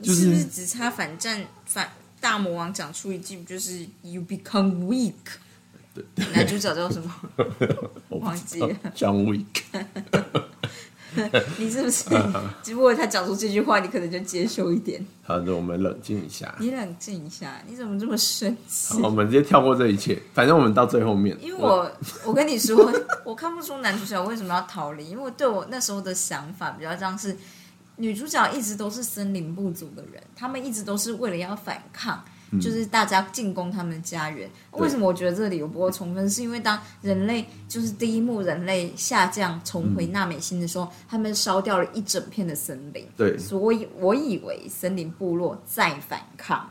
[0.02, 1.90] 就是是不是只差反战反
[2.22, 5.14] 大魔王讲出一句，就是 “You become weak”？
[6.34, 7.14] 男主角叫什么？
[8.08, 8.60] 我忘记
[8.96, 9.64] John Wick。
[11.58, 12.06] 你是不是？
[12.64, 15.04] 只不过他讲出这句话，你可能就接受一点。
[15.24, 16.54] 好的，我们冷静一下。
[16.60, 19.02] 你冷静一下，你怎么这么生气？
[19.02, 21.38] 我们直接跳过这一切，反正我们到最后面。
[21.42, 21.92] 因为我，
[22.26, 22.92] 我跟你说，
[23.24, 27.38] 我看不出男主角为什么要逃离，因为对我那时候的想法比较像是，
[27.98, 32.24] 女主角一直都是森林部族的人，他们一直都是为了要反抗。
[32.60, 36.30] 就是大家进攻他们的家园，为什么我觉得这里有不够充分？
[36.30, 43.06] 是因为当人类就是第一幕人类下降重回纳美星的时候，他们烧掉了一整片的森林。
[43.16, 46.70] 对，所以我以为森林部落在反抗，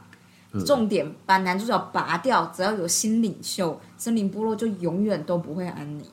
[0.67, 6.05] 重点把男主角拔掉，只要有新领袖，森林部落就永远都不会安宁。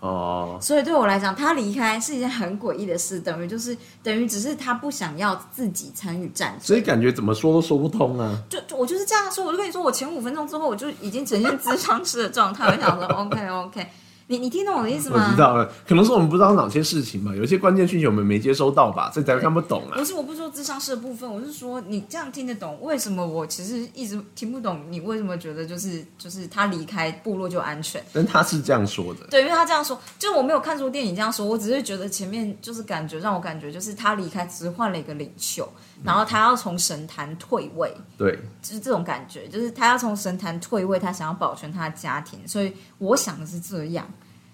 [0.00, 8.36] 哦，所以对我来讲，他离开是一件很诡异的事，等于就是等于只是他不想要自己参与战争，所以感觉怎么说都说不通啊。
[8.48, 13.86] 就我就是这样说，我就跟你说，我前五分钟之后我就已经呈现智商师的状态，我想说 OK OK。
[14.30, 15.26] 你你听懂我的意思吗？
[15.26, 19.98] 我知道了，可能是我们不知道哪些事情吧，有一些关键讯息我们没接收到吧，所以才看不懂啊。
[19.98, 24.84] 不是，我不说智商师的部分，我是说你这样听得懂，为什么我其实一直听不懂？
[24.88, 28.00] 你为什么觉得就是就是他离开部落就安全？
[28.12, 35.68] 但他是这样说的，对，因为他这样说，就我没有看出电影这样说，我只是觉得前面就是感觉让我感觉就是他离开只是换了一个领袖，
[36.02, 44.06] 然后他要从神坛退位，对，就是这种感觉，就是他要从神坛退位，他想要保全他的家庭，所以我想的是这样。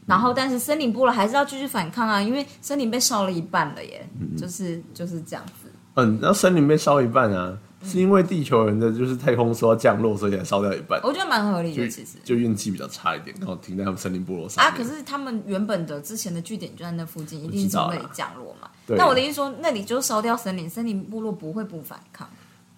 [0.06, 5.68] 然后，但是森林部落还是要继续反抗啊，因为森林被烧了一半了耶，就是就是这样子。
[5.94, 11.00] 嗯，然后森林被烧一半啊，是因为地球人的就是太空说要降落，所以才烧掉一半。
[11.02, 14.64] 我觉得蛮合理的，其实就运气比较差一点，然后停在他们森林部落上。
[14.64, 18.70] 啊，可是他们原本的之前的据点就在那附近，一定是从那里降落嘛。
[18.88, 22.28] 那我的意思说，那你就烧掉森林，森林部落不会不反抗。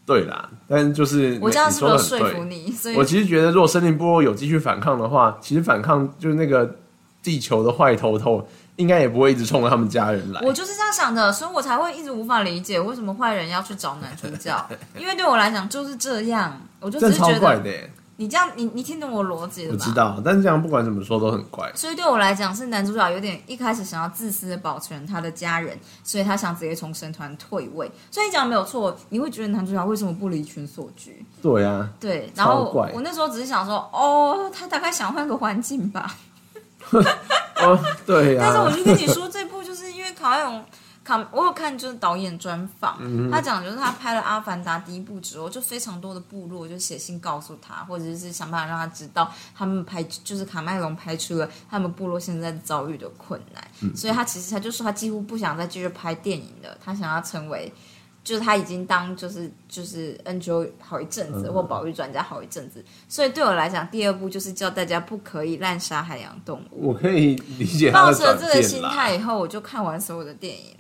[0.06, 2.72] 对啦，但就是我这样是不是说服你？
[2.72, 6.76] 所以我其实觉得，如果森林部落有继续反抗的话，其实反抗就是那个。
[7.20, 10.40] 地球的坏头头应该也不会一直冲着他们家人来。
[10.40, 14.70] 我就是这样想的，所以我才会一直无法理解为什么坏人要去找男主角。
[14.96, 17.60] 因为对我来讲就是这样，我就只是觉得
[18.20, 21.70] 你这样，你你听懂我逻辑了我知道，但是这样不管怎么说都很怪。
[21.72, 27.88] 所以对我来讲，是男主角有点一开始想要自私的保全他的家人，所以他想直接从神团退位。
[28.10, 31.24] 所以你讲没有错，你会觉得男主角为什么不离群所居？
[31.40, 32.28] 对呀，对。
[32.34, 36.16] 然后我那时候只是想说，哦，他大概想换个环境吧。
[36.90, 38.42] 哦，对呀。
[38.42, 40.64] 但是我就跟你说，这部就是因为卡永
[41.08, 42.98] 卡，我有看就是导演专访，
[43.30, 57.72] 他讲就是他拍了《阿凡达》第一部之后，就非常多的部落就写信告诉他，或者是想办法让他知道他们拍就是卡麦隆拍出了他们部落现在遭遇的困难，所以他其实他就说他几乎不想再继续拍电影了，他想要成为。
[58.24, 66.88] 就是他已经当就是就是 NGO 好一阵子，或保育专家好一阵子，所以对我来讲，第二步就是叫大家不可以滥杀海洋动物。
[66.88, 67.90] 我可以理解。
[67.90, 70.77] 抱着这个心态以后，我就看完所有的电影了。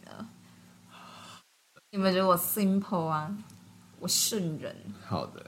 [1.90, 3.30] 你们觉得我 simple 啊？
[3.98, 4.76] 我圣人。
[5.06, 5.46] 好的，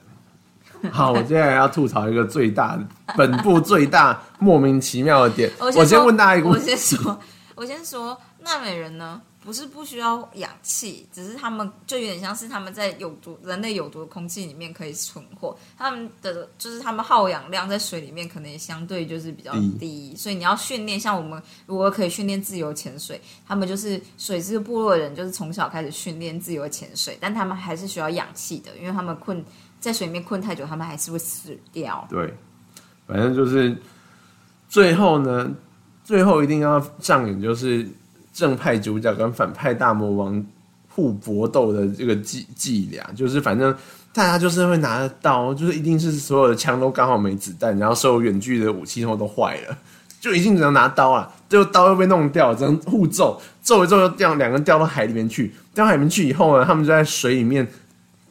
[0.90, 2.79] 好，我接下来要吐槽一个最大
[3.14, 5.50] 本部最大莫名其妙的点。
[5.61, 7.20] 我先问大家一个问题，我先说，
[7.57, 9.20] 我先说，纳美人呢？
[9.42, 15.57] 不是不需要氧气，只是他们就有点像是他们在有毒人类有毒的空气里面可以存活。
[15.79, 29.42] 他们的就是他们耗氧量在水里面可能也相对就是比较低，所以你要训练像我们如果可以训练自由潜水，他们就是水质部落的人，就是从小开始训练自由潜水，但他们还是需要氧气的，因为他们困
[29.81, 32.07] 在水里面困太久，他们还是会死掉。
[32.11, 32.35] 对，
[33.07, 33.74] 反正就是
[34.68, 35.50] 最后呢，
[36.05, 37.88] 最后一定要上演就是。
[38.33, 40.45] 正派主角跟反派大魔王
[40.88, 43.75] 互搏斗的这个伎伎俩，就是反正
[44.12, 49.79] 大家就是会拿着刀，就是一定是所有的枪都刚好没子弹，然后所有远距的武器后都坏了，
[50.21, 51.31] 就一定只能拿刀啊！
[51.49, 55.53] 最后刀又被弄掉，只能互揍，揍一揍又掉，两个掉到海里面去。
[55.73, 57.66] 掉海里面去以后呢，他们就在水里面，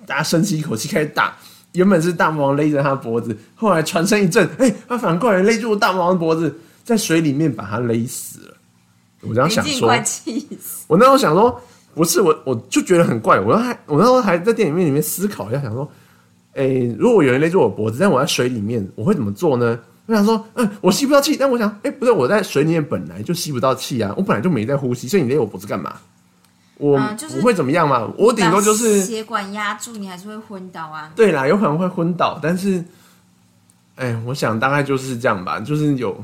[0.06, 1.36] 大家深吸一口气开始打。
[1.74, 8.58] 原本是大魔王勒着他脖子，后来传身一震，哎，他反过来勒住大魔王的脖子，在水里面把他勒死了。
[9.22, 9.90] 我这样想说，
[10.88, 11.62] 我那时候想说，
[11.94, 13.40] 不是我，我就觉得很怪。
[13.40, 15.90] 我还我那时候还在电影院里面思考一下，想说，
[16.54, 16.66] 哎，
[16.98, 19.78] 如果有人勒住我脖子，但我在水里面，我会怎么做呢？
[20.06, 21.36] 我想说，嗯，我吸不到气。
[21.36, 25.96] 但我想，哎，不是，我在水里面本来就吸不到气啊，我本来就没在呼吸，所以你勒我脖子干嘛？
[26.78, 26.98] 我
[27.36, 31.12] 不会怎么样嘛，我顶多就是血管压住，你还是会昏倒啊。
[31.14, 32.82] 对啦，有可能会昏倒，但是，
[33.98, 36.16] 哎，我想大概就是这样吧，就是有。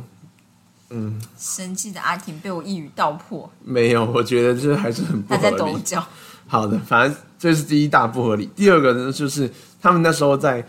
[0.95, 3.49] 嗯，生气的阿婷被我一语道破。
[3.63, 5.43] 没有，我觉得这还是很不合理。
[5.43, 6.03] 他在抖脚。
[6.47, 8.49] 好的，反正这是第一大不合理。
[8.55, 10.63] 第二个呢，就是他们那时候在，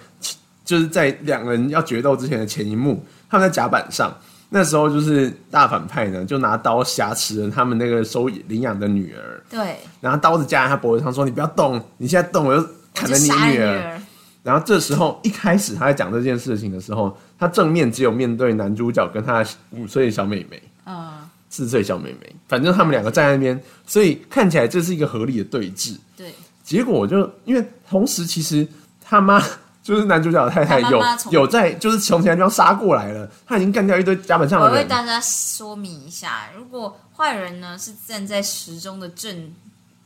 [0.64, 4.12] 就是在两个人要决斗之前的前一幕，他们在甲板上，
[4.48, 14.00] 那时候就是大反派呢，就拿刀挟持了他们那个收领养的女儿，对，然后刀子架在他脖子上，说：“你不要动，你现在动我就砍了你女儿。
[14.46, 14.52] 儿。
[14.52, 25.96] 然后这时候一开始他在讲这件事情的时候，他正面只有面对男主角跟他五岁小妹妹，嗯，四岁小妹妹，反正他们两个站在那边，所以看起来这是一个合理的对峙。
[26.16, 26.32] 对，
[26.62, 28.66] 结果我就因为同时其实
[29.02, 29.42] 他妈
[29.82, 34.76] 就是男主角的太太有有在就是从其他地方杀过来了，他已经干掉一堆甲板上的人。
[34.76, 39.52] 我为大家说明一下，如果坏人呢是站在时钟的正，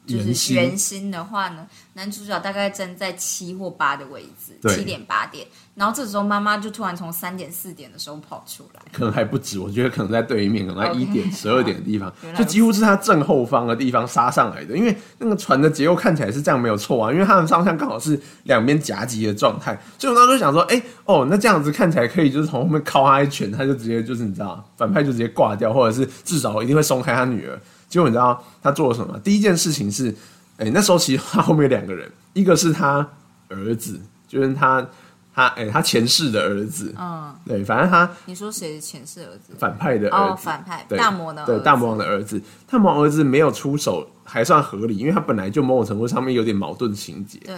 [0.07, 14.77] 就是圆心的话呢，男主角大概站在七或八的位置，对七点八点，然后这时候妈妈就突然从三点四点的时候跑出来，可能还不止，我觉得可能在对面，可能在一点、十二点的地方就几乎是他正后方的地方杀上来的。
[14.77, 27.61] 因为那个船的结构看起来是这样没有错啊，因为他们方向刚好是两边夹击的状态，所以我当时就想说，哎、哦，那这样子看起来可以，就是从后面敲他一拳，他就直接就是你知道，反派就直接挂掉，或者是至少一定会松开他女儿。
[27.91, 29.19] 结果你知道他做了什么？
[29.19, 30.15] 第一件事情是，
[30.57, 33.07] 哎、那时候其实他后面有两个人， 一个是他
[33.49, 34.87] 儿子，就是他
[35.35, 39.53] 他哎、他前世的儿子，嗯，对，反正他你说谁是前世儿子？
[39.59, 47.57] 反派的儿子，哦，反派对大魔的对大魔王的儿子，大魔王儿子没有出手还算合理，因为他本来就某种程度上面有点矛盾情节，对，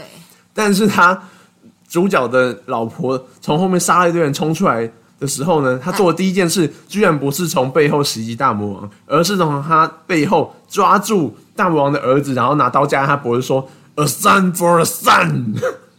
[0.54, 1.22] 但是他
[1.88, 4.90] 主角的老婆从后面杀了一堆人冲出来
[5.22, 15.54] 的时候呢，他做的第一件事居然不是从背后袭击大魔王，而是从他背后抓住大魔王的儿子，然后拿刀架在他脖子说：“A son for a son。”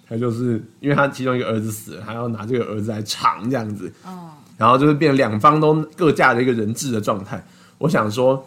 [0.09, 3.91] 他就是因为他其中一个儿子死了，他要拿这个儿子来偿这样子。
[4.05, 7.41] 嗯，然后就是变两方都各架着一个人质的状态。
[7.77, 8.45] 我想说，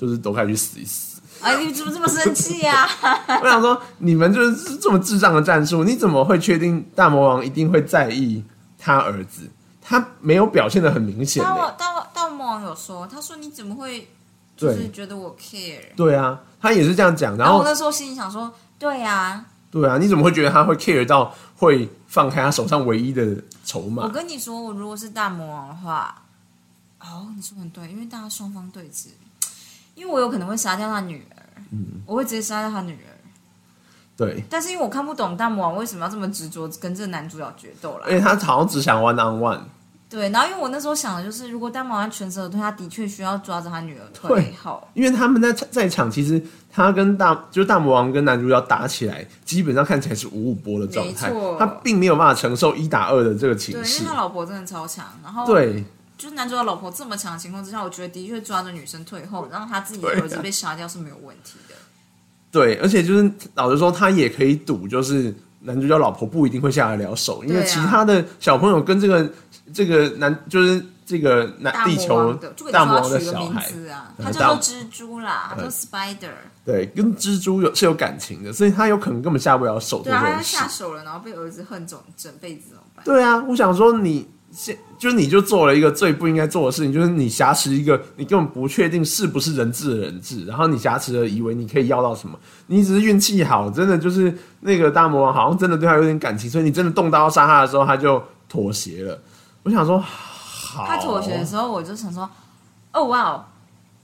[0.00, 1.20] 就是都该去死一死。
[1.42, 2.88] 哎，你怎么这么生气呀、
[3.42, 8.42] 我想说，你们就是这么智障的战术，你怎么会确定大魔王一定会在意
[8.78, 9.42] 他儿子？
[9.86, 11.60] 他没有表现的很明显大的。
[11.60, 14.08] 魔大大魔王有说，他说你怎么会
[14.56, 15.94] 就是觉得我 care？
[15.94, 17.36] 对啊，他也是这样讲。
[17.36, 24.08] 然后，然后我那时候心里想说，对啊、对啊，你怎么会觉得他会 care 到会放开他手上唯一的筹码我？
[24.08, 26.22] 跟你说，我如果是大魔王的话，
[27.00, 29.08] 哦，你说得很对，因为大家双方对峙，
[29.94, 33.12] 因为我有可能会杀掉他女儿，嗯，我会直接杀掉他女儿。
[34.16, 39.60] 对，但是因为我看不懂大魔王为什么要这么执着跟这个男主角决斗了，因为他好像只想 one on one。
[40.14, 44.86] 对，然后因为我那时候想的就是，如果大魔王全责而退，他的确需要抓着他女儿对退后。
[44.94, 46.40] 因为他们在在场，其实
[46.70, 54.14] 他跟大就是大魔王跟男主角打起来，基本上看起来是五五波的状态，他并没有办法承受一打二的这个对，因为他。
[54.14, 55.84] 老婆真的超强，然后对
[56.16, 61.74] 就是男主角老婆这么强的情况之下，我觉得的确抓着女生退后，让他自己的儿子被杀掉是没有问题的。
[62.52, 69.28] 对，而且就是老实说，他也可以赌，就是男主角老婆不一定会下得了手，因为其他的小朋友跟这个
[69.72, 72.32] 这个男就是这个男地球，
[72.70, 76.30] 大魔王的小孩，啊，他叫做蜘蛛啦，他叫 Spider。
[76.64, 80.66] 对，跟蜘蛛有是有感情的，所以他有可能根本下不了手对啊，他下。
[80.68, 83.04] 手了，然后被儿子恨整整辈子怎么办？
[83.04, 99.20] 对啊，我想说你现就是你就做了一个最不应该做的事情，就是你挟持一个你根本不确定是不是人质的人质，然后你挟持了，以为你可以要到什么，你只是运气好，真的就是那个大魔王好像真的对他有点感情，所以你真的动刀杀他的时候，他就妥协了。
[99.64, 102.28] 我想说，好，他妥协的时候，我就想说，
[102.92, 103.44] 哦哇哦，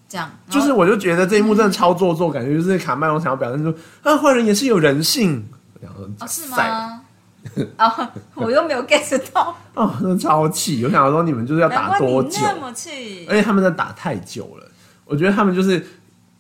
[0.09, 5.47] 这样，然后就是我就觉得这一幕真的超做作，感觉就是卡麦隆想要表现出啊，坏人也是有人性。
[5.75, 7.03] 我想说哦是塞吗？
[7.79, 10.85] 哦，我又没有 get 到，哦，真的超气！
[10.85, 12.29] 我想说你们就是要打多久？
[12.29, 13.37] 你那么气而。
[13.37, 14.67] 且他们在打太久了，
[15.07, 15.83] 我觉得他们就是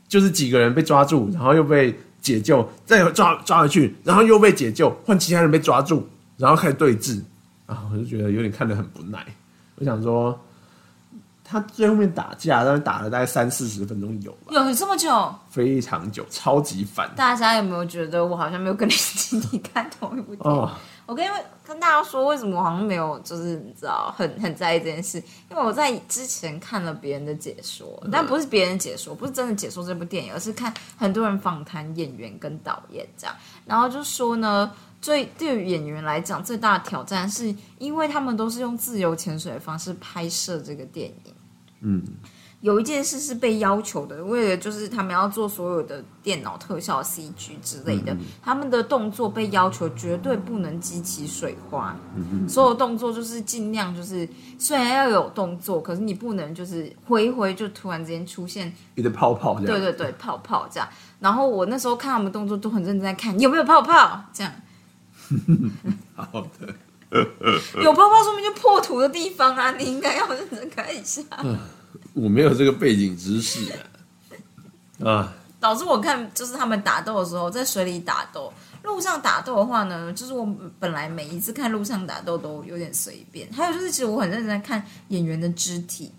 [0.06, 6.06] 就是几个人被抓住，然后又被解救，再抓抓回去，然后又被解救，换其他人被抓住，
[6.36, 7.22] 然后开始对峙
[7.70, 9.24] 啊，我就觉得有点看得很不耐。
[9.76, 10.38] 我想说，
[11.44, 20.60] 他最后面打架，但是打了大概三四十分钟有吧，有这么久，非常久，超级烦大家有没有觉得我好像没有跟你 一起看同一部电影？
[20.60, 20.70] 哦。
[21.06, 21.26] 我跟
[21.66, 25.18] 跟大家说，为什么我好像没有，就是你知道，很很在意这件事，
[25.50, 33.34] 因为我在之前看了别人的解说，但不是别人解说，不是真的解说这部电影，而是看很多人访谈演员跟导演这样，
[33.66, 41.34] 然后就说呢，最对于演员来讲最大的挑战是因为他们都是用自由潜水的方式拍摄这个电影。
[41.80, 42.02] 嗯，
[42.60, 51.96] 有一件事是被要求的，为了就是他们要做所有的电脑特效、CG 之类的，他们的动作被要求绝对不能激起水花，
[52.46, 54.28] 所有动作就是尽量就是
[54.58, 60.86] 虽然要有动作，可是你不能就是挥一挥就突然之间出现，一堆泡泡这样，对对对，泡泡这样。
[61.18, 64.52] 然后我那时候看他们动作都很认真在看有没有泡泡，这样
[66.14, 66.74] 好的，
[67.82, 71.22] 有泡泡说明就破土的地方啊，你应该要认真看一下。
[72.14, 75.08] 我没有这个背景知识啊。
[75.08, 78.52] 啊，导致我看就是他们打斗的时候，在水里打斗，
[78.82, 80.46] 路上打斗的话呢，就是我
[80.78, 83.50] 本来每一次看路上打斗都有点随便。
[83.52, 86.12] 还有就是，其实我很认真在看演员的肢体，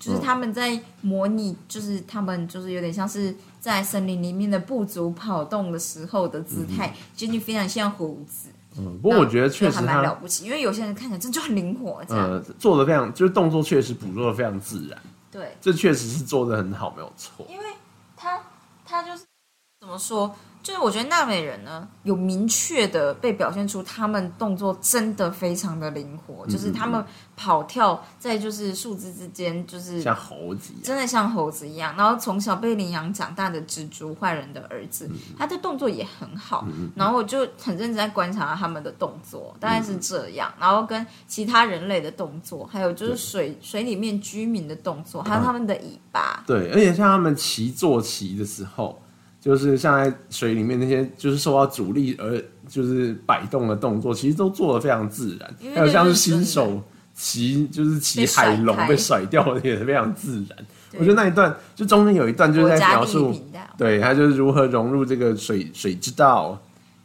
[0.00, 3.34] 就是他们在模拟，就是他们就是有点像是
[3.68, 8.48] 在森林里面的部族跑动的时候的姿态，其实你非常像猴子。
[8.78, 14.98] 嗯，不过我觉得确实还蛮了不起，因为有些人看起来真的就很灵活，这样、呃做的非常，就是动作确实捕捉的非常自然，
[15.30, 15.54] 对。
[15.60, 17.44] 这确实是做的很好，没有错。
[17.46, 17.64] 因为
[18.16, 18.40] 他
[18.86, 19.24] 他就是
[19.80, 27.02] 怎么说，就是我觉得纳美人呢有明确的被表现出他们动作真的非常的灵活，嗯就是他们
[27.36, 31.94] 跑跳在就是树枝之间，就是像猴子一样，真的像猴子一样。
[31.96, 36.66] 然后从小被领养长大的蜘蛛坏人的儿子，他的动作也很好。
[36.94, 40.52] 然后我就很认真在观察他们的动作，大概是这样。
[40.60, 46.42] 然后跟其他人类的动作，还有就是水水里面居民的动作，还有他们的尾巴。
[46.46, 49.00] 对，而且像他们骑坐骑的时候，
[49.40, 56.82] 就是像在水里面那些就是受到阻力而就是摆动的动作，其实都做的非常自然还有像是新手
[57.14, 60.58] 骑就是骑海龙被甩掉的也是非常自然。
[60.98, 63.34] 我觉得那一段就中间有一段就是在描述，
[63.76, 66.58] 对他就是如何融入这个水水之道。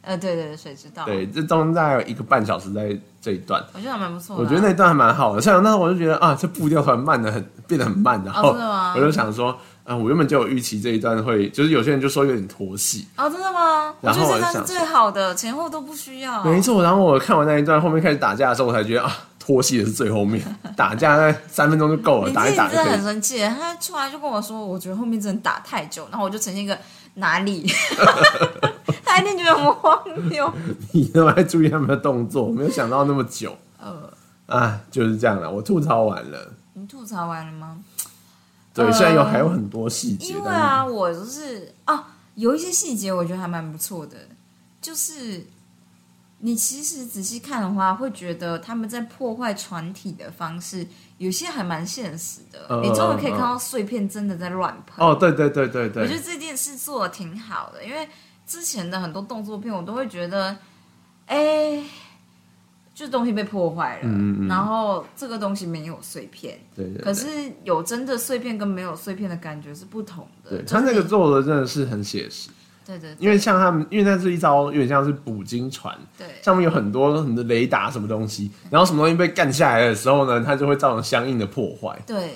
[0.06, 1.06] 呃，对对对，水之道？
[1.06, 3.64] 对，这中间大概有一个半小时在这一段。
[3.72, 8.54] 我觉得还蛮不错的啊、我觉得那一段还蛮好的，像那时候我就觉得啊，这步调突然慢的很，变得很慢，然后
[8.94, 13.94] 我就想说，啊，我原本就有预期这一段会，就是有些人就说有点拖戏，哦，真的吗？
[14.00, 16.42] 我然觉后我就想得这段是最好的，前后都不需要。
[16.42, 16.82] 没错。
[16.82, 20.42] 然后我看完那一段，后面开始打架的时候，我才觉得啊，拖戏的是最后面，
[20.74, 22.92] 打架那三分钟就够了，你打一自己真的。
[22.92, 26.78] 很生气，他出来就跟我说，我觉得后面真的打太久，然后我就呈现一个
[27.16, 27.70] 哪里，
[29.04, 30.50] 他一定觉得很荒谬。
[30.92, 34.10] 你都还注意他们的动作，没有想到那么久呃，
[34.46, 35.50] 啊，就是这样了。
[35.50, 37.76] 我吐槽完了，你吐槽完了吗？
[38.74, 44.16] 对，呃虽然有还有很多细节，因为啊，我就是啊，有一些细节我觉得还蛮不错的，
[44.80, 45.46] 就是
[46.40, 50.86] 你其实仔细看的话，会觉得他们在破坏船体的方式，
[51.18, 52.66] 有些还蛮现实的。
[52.68, 55.06] 嗯你终于可以看到碎片真的在乱喷。
[55.06, 58.08] 哦，对对对对对我觉得对，这件事做的挺好的，因为
[58.46, 60.54] 之前的很多动作片，我都会觉得，
[61.26, 61.82] 哎、
[62.94, 67.26] 就是东西被破坏了，嗯嗯嗯然后这个东西没有碎片，对对对可是
[67.64, 70.50] 有真的碎片跟没有碎片的感觉是不同的。
[70.50, 72.50] 对就是他那个做的真的是很写实，
[72.86, 82.00] 对对对因为像他们，因为那是一招有点像是捕鲸船，对上面有很多很多雷达什么东西，然后什么东西被干下来的时候呢，它就会造成相应的破坏。
[82.06, 82.34] 对，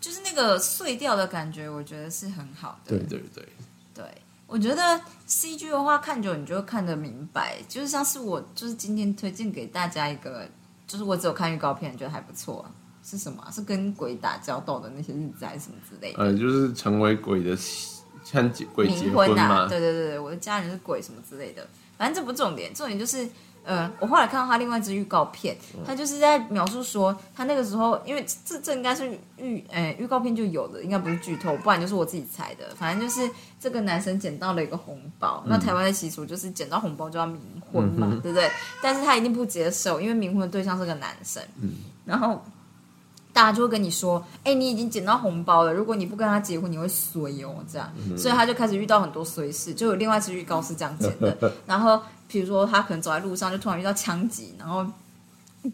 [0.00, 2.96] 就是那个碎掉的感觉，我觉得是很好的。
[2.96, 3.48] 对对对，对，
[4.50, 10.44] 我觉得 CG 的话看久你就会看得明白，就是像是我就是今天推荐给大家一个，
[10.88, 12.66] 就是我只有看预告片觉得还不错、
[13.04, 16.18] 是什么啊、是跟鬼打交道的那些日子还是什么之类的？
[16.18, 17.56] 呃，就是成为鬼的
[18.24, 21.64] 像鬼结冥婚啊，嘛，对对对对，我的家人是鬼什么之类的，
[21.96, 23.28] 反正这不重点，重点就是。
[23.64, 25.56] 呃，我后来看到他另外一支预告片，
[25.86, 32.74] 他就是在描述说，他那个时候，因为这这应该是预，呃，预告片就有的，应该不是剧透，不然就是我自己猜的。
[32.74, 33.30] 反正就是
[33.60, 37.36] 这个男生捡到了一个红包，那台湾的习俗就是捡到红包就要冥
[37.70, 38.50] 婚嘛，对不对？
[38.82, 41.42] 但是他一定不接受，因为冥婚的对象是个男生，
[42.04, 42.42] 然后
[43.32, 52.00] 大家就会跟你说，哎、你已经捡到红包了，如果你不跟他结婚，你会衰哦，这样，所以他就开始遇到很多衰事，就有另外一支预告是这样剪的， 然后
[52.30, 54.86] 比如说他可能走在路上，就突然遇到枪击，然后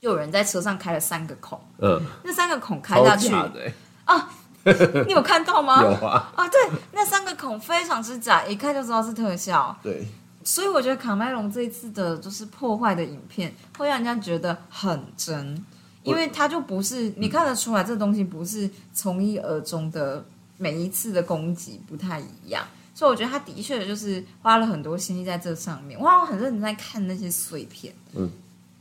[0.00, 5.82] 就有人在车上开了三个孔，嗯，那三个孔开下去，假的欸， 你有看到吗？
[5.84, 6.58] 有啊，啊，对，
[6.92, 9.76] 那三个孔非常之窄，一看就知道是特效。
[9.82, 10.06] 对，
[10.42, 15.62] 所以我觉得卡麦隆这一次的就是破坏的影片，会让人家觉得很真，
[16.02, 20.24] 因为它就不是你看得出来，这东西不是从一而终的，
[20.56, 22.64] 每一次的攻击不太一样。
[22.96, 28.30] 所以我觉得他的确就是花了很多心力在这上面，我好像很认真在看那些碎片，嗯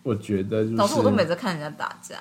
[0.03, 2.15] 我觉得就是，导致我都每次看人家打架。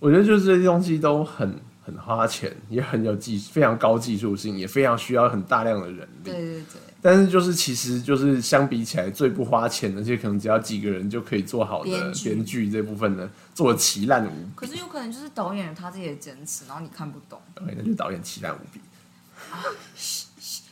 [0.00, 6.24] 我觉得就是这些东西都很很花钱，也很有技，非常高技术性，也非常需要很大量的人力。
[6.24, 17.40] 对对对，但是就是其实就是相比起来最不花钱的，而且可能只要几个人就可以做好的编剧这部分呢，做的奇烂无比可是有可能就是导演他自己的坚持，然后你看不懂。
[17.54, 18.80] 对，那就导演奇烂无比。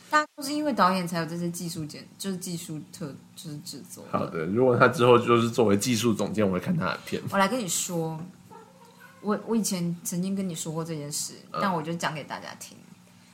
[0.09, 4.03] 大家都是因为导演才有这些技术剪，就是技术特就是制作。
[4.09, 7.21] 好的，如果他之后就是作为技术总监，我会看他的片。
[7.29, 8.19] 我来跟你说，
[9.21, 12.77] 我我以前曾经跟你说过这件事，但我就讲给大家听。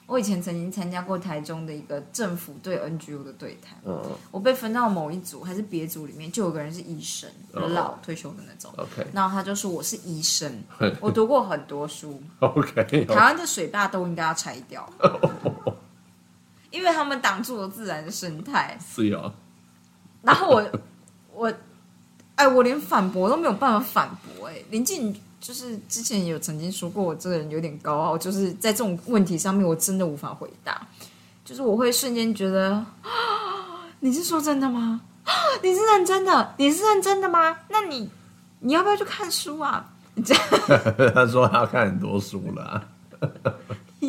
[0.05, 3.99] 我我以前曾经参加过台中的一个政府对 NGO 的对谈，嗯
[4.29, 8.71] 我被分到某一组还是别组里面，就有个人是医生，很老退休的那种。
[8.77, 10.63] ，OK 然后他就说我是医生，
[11.01, 14.87] 我读过很多书，OK，台湾的水坝都应该要拆掉，
[16.73, 18.77] 因为他们挡住了自然的生态。
[18.83, 19.31] 是哦，
[20.23, 20.71] 然后我
[21.31, 21.53] 我
[22.35, 24.47] 哎，我连反驳都没有办法反驳。
[24.47, 30.85] 哎，林静就是之前有曾经说过，我这个人有点高傲，就是在这种问题上面，我真的无法回答。
[31.45, 32.87] 就是我会瞬间觉得，啊
[33.99, 34.99] 你是说真的吗？
[35.23, 36.53] 啊你是认真的？
[36.57, 37.55] 你是认真的吗？
[37.69, 38.09] 那你
[38.59, 39.85] 你要不要去看书啊？
[41.13, 42.85] 他说他看很多书了啊、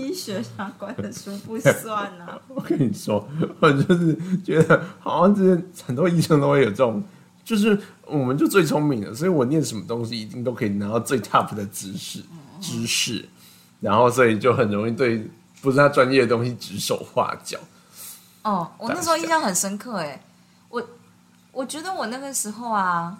[0.01, 2.38] 医学相关的书不算啊。
[2.49, 3.26] 我跟你说，
[3.61, 7.03] 我就是觉得好像这很多医生都会有这种，
[7.45, 12.22] 就是我们就最聪明的，所以我念什么东西一定都可以拿到最 top 的知识
[12.61, 13.28] 知识，
[13.80, 15.28] 然后所以就很容易对
[15.61, 17.59] 不是他专业的东西指手画脚。
[18.42, 20.22] 哦，我那时候印象很深刻哎，
[20.68, 20.82] 我
[21.53, 23.18] 我觉得我那个时候啊，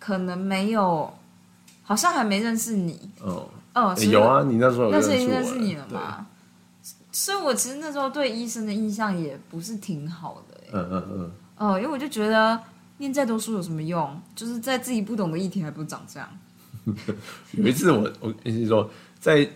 [0.00, 1.12] 可能没有，
[1.84, 6.26] 好像还没认识你，哦、哦，有啊，你那时候有那时候已认识我经认识你了对嘛，
[7.12, 12.58] 所以我其实那时候对医生的印象也不是挺好的哎，嗯嗯嗯，哦，因为我就觉得
[12.96, 14.18] 念再多书有什么用？
[14.34, 16.28] 就是在自己不懂的议题还不如长这样，
[17.52, 19.46] 有一次我我跟你说，在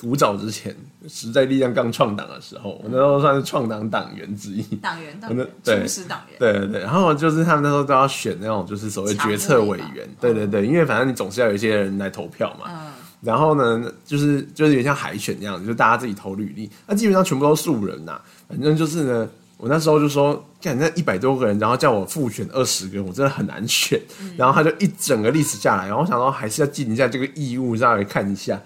[0.00, 0.74] 古早之前，
[1.06, 4.62] 时代力量刚创党的时候，我那时候算是创党党员之一。
[4.76, 12.66] 党员党员，对初始党员，对对对，然后就是他们那时候都要选那种就是所谓决策委员，对对对，因为反正你总是要有一些人来投票嘛。
[12.68, 12.92] 嗯，
[13.26, 24.00] 然后呢，就是就是有点像海选那样子，就大家自己投履历，那基本上全部都是素人呐、反正就是呢，我那时候就说，干那一百多个人，然后叫我复选二十个人，我真的很难选。
[24.36, 28.60] 然后他就一整个历史下来，然后我想说还是要尽一下这个义务，让人看一下。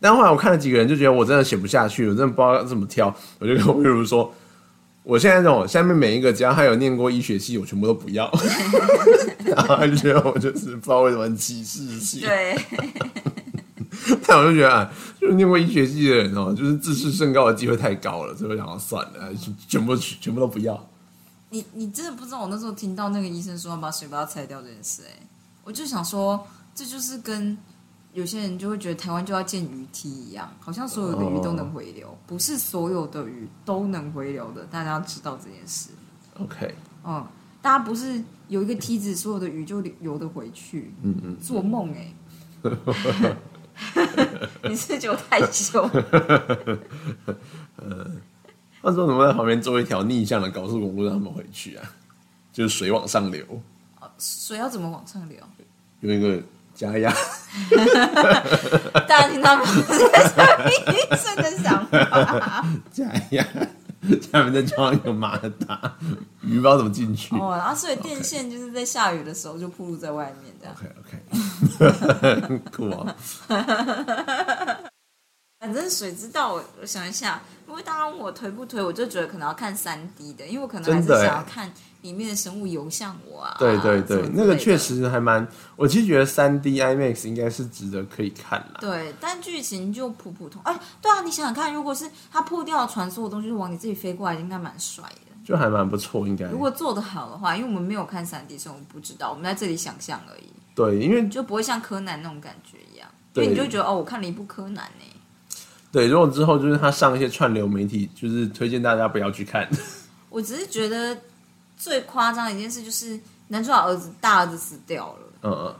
[0.00, 4.32] 但后来我看了几个人，就觉得我真的选不下去，我真的不知道要怎么挑，我就跟我例如说。
[5.02, 8.30] 我现在这种下面每一个，只要他有念过医学系，我全部都不要。
[9.46, 12.20] 然后他就觉得我就是不知道为什么很歧视性。
[12.20, 12.54] 对，
[14.26, 14.90] 但我就觉得啊，
[15.20, 19.32] 就是念过医学系的人哦，就是自视甚高的机会太高了，所以我想要算了，
[19.68, 20.88] 全部全部都不要。
[21.50, 25.26] 你你真的不知道我那时候听到那个医生说要把水坝拆掉这件事、哎，
[25.64, 27.58] 我就想说，这就是跟
[28.12, 35.90] 有些人就会觉得台湾就要建鱼梯一样，好像所有的鱼都能回流，不是所有的鱼都能回流的，大家要知道这件事。
[36.38, 36.74] OK，
[37.04, 37.26] 嗯，
[37.60, 42.14] 大家不是有一个梯子，所有的鱼就游得回去，嗯嗯，做梦哎、
[44.64, 45.90] 你是不是觉得我太凶？
[48.82, 51.84] 那时候怎么在旁边做一条逆向的高速公路让他们回去啊？
[52.52, 53.44] 就是水往上流，
[54.18, 55.38] 水要怎么往上流？
[56.00, 56.42] 用一个
[56.74, 57.12] 加压，
[59.06, 59.62] 大家听到吗？
[59.66, 62.64] 这是医生的想法。
[62.90, 63.46] 加压，
[64.32, 65.36] 下面再装一个马
[65.66, 65.96] 达，
[66.42, 67.34] 鱼不知道怎么进去。
[67.36, 70.74] 哦，然后所以电线就是在下雨的时候就铺露在外面，这样。
[70.78, 70.88] OK
[72.48, 73.16] OK， 酷啊。
[75.60, 81.70] 反正谁知道，我我想一下，因为当然我推不推，我就觉得可能要看三 D 的，因为我可能还是想要看
[82.02, 83.56] 里面的生物游向我啊。
[83.58, 84.80] 对对对那个确。
[84.80, 85.46] 实还蛮，
[85.76, 88.78] 我其实觉得三 D IMAX 应该是值得可以看啦。
[88.80, 90.62] 对，但剧情就普普通。
[90.64, 95.32] 哎，对啊，你想想看，如果是它破掉传说的东西都往你自己飞过来，应该蛮帅的。
[95.44, 100.44] 就还蛮不错，应该如果做得好的话，因为我们没有看三 D，所以我们不知道，我们在这里想象而已，
[100.74, 103.06] 对，因为就不会像柯南那种感觉一样。
[103.34, 105.04] 因对为你就觉得哦，我看了一部柯南呢、
[105.92, 109.68] 对，如果之后就是他上一些串流媒体，就是推荐大家不要去看。
[110.30, 111.16] 我只是觉得
[111.80, 113.18] 最夸张的一件事就是
[113.48, 115.74] 男主角儿子大儿子死掉了，嗯嗯，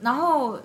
[0.00, 0.60] 然后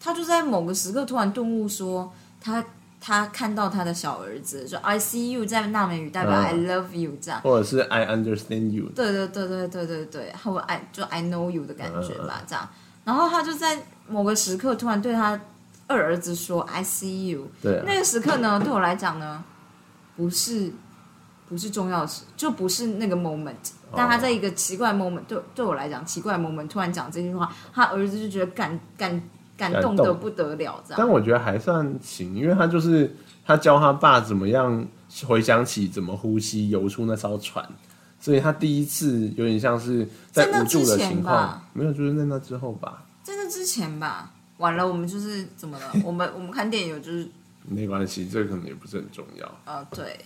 [0.00, 2.64] 他就在某个时刻突然顿悟说，他
[2.98, 7.42] 他看到他的小儿子说 “I see you” 在纳美语代表嗯 “I love you” 这样。
[7.42, 8.86] 或者是 I understand you。
[8.94, 12.66] 对对对对对对对，或 I 就 I know you 的感觉嗯吧，这样。
[13.04, 15.38] 然后他就在某个时刻突然对他
[15.88, 19.44] 二儿子说 “I see you”，对啊，那个时刻呢，对我来讲呢，
[20.16, 20.72] 不是
[21.52, 23.52] 不是重要的事，就不是那个 moment。
[23.94, 29.22] 但他在一个奇怪 moment，对对我来讲奇怪 moment，突然讲这句话，他儿子就觉得感感
[29.54, 30.96] 感动的不得了，这样。
[30.96, 34.82] 但我觉得还算行，因为他就是他教他爸怎么样
[35.26, 37.68] 回想起怎么呼吸游出那艘船，
[38.18, 45.92] 所以他第一次有点像是在无助的情况吧，没有，就是在那之后吧，在那之前吧，完了，我们就是怎么了？
[46.02, 47.28] 我们我们看电影就是
[47.68, 49.46] 没关系，这个可能也不是很重要。
[49.66, 50.18] 呃对，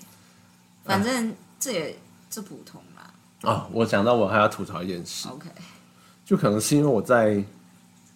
[0.86, 1.98] 反正这也
[2.30, 3.12] 这普通啦。
[3.42, 5.48] 啊，我想到我还要吐槽一件事，OK，
[6.24, 7.44] 就可能是因为我在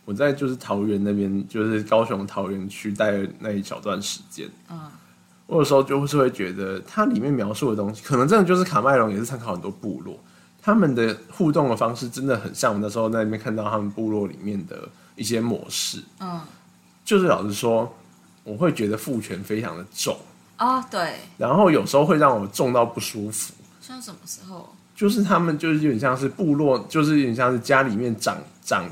[0.05, 4.91] 我在就是桃园那边，就是高雄桃园区待了那一小段时间，嗯，
[5.47, 10.19] 我有时候就是会觉得它里面描述的东西，可能真的就是卡麦隆也是参考很多部落，
[10.61, 16.03] 他们的互动的方式真的很像我那时候在那边看到他们部落里面的一些模式。
[16.19, 16.41] 嗯，
[17.05, 17.95] 就是老实说，
[18.43, 20.17] 我会觉得父权非常的重，
[20.61, 23.53] 哦，对，然后有时候会让我重到不舒服。
[23.81, 24.73] 像什么时候？
[24.95, 28.85] 就是他们就是有点像是部落，就是有点像是家里面长长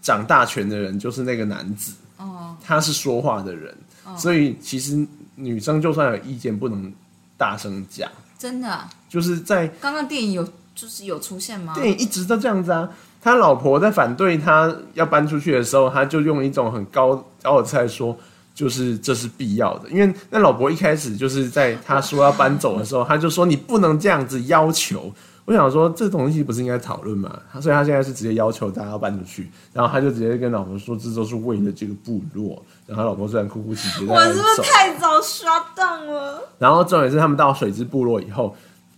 [0.00, 3.76] 长大权的人，就是那个男子，哦，他是说话的人，
[4.16, 5.04] 所以其实
[5.34, 6.92] 女生就算有意见，不能
[7.36, 8.08] 大声讲。
[8.38, 10.42] 真的啊、就是在刚刚电影有
[10.74, 11.74] 就是有出现吗？
[11.74, 12.88] 电影一直都这样子啊。
[13.20, 18.16] 他老婆在反对他要搬出去的时候，他就用一种很高高的菜说，
[18.54, 19.88] 就是这是必要的。
[19.90, 25.12] 因为那老伯一开始就是在他说要搬走的时候，他就说你不能这样子要求。
[25.46, 27.36] 我想说这东西不是应该讨论吗？
[27.52, 32.62] 他所以他现在是直接要求大家要搬出去，然后他就直接跟老婆说，这都是为了这个部落。
[32.86, 36.40] 然后他老婆虽然哭哭啼啼在我是不是太早刷档了？
[36.58, 38.54] 然后重点是他们到水之部落以后，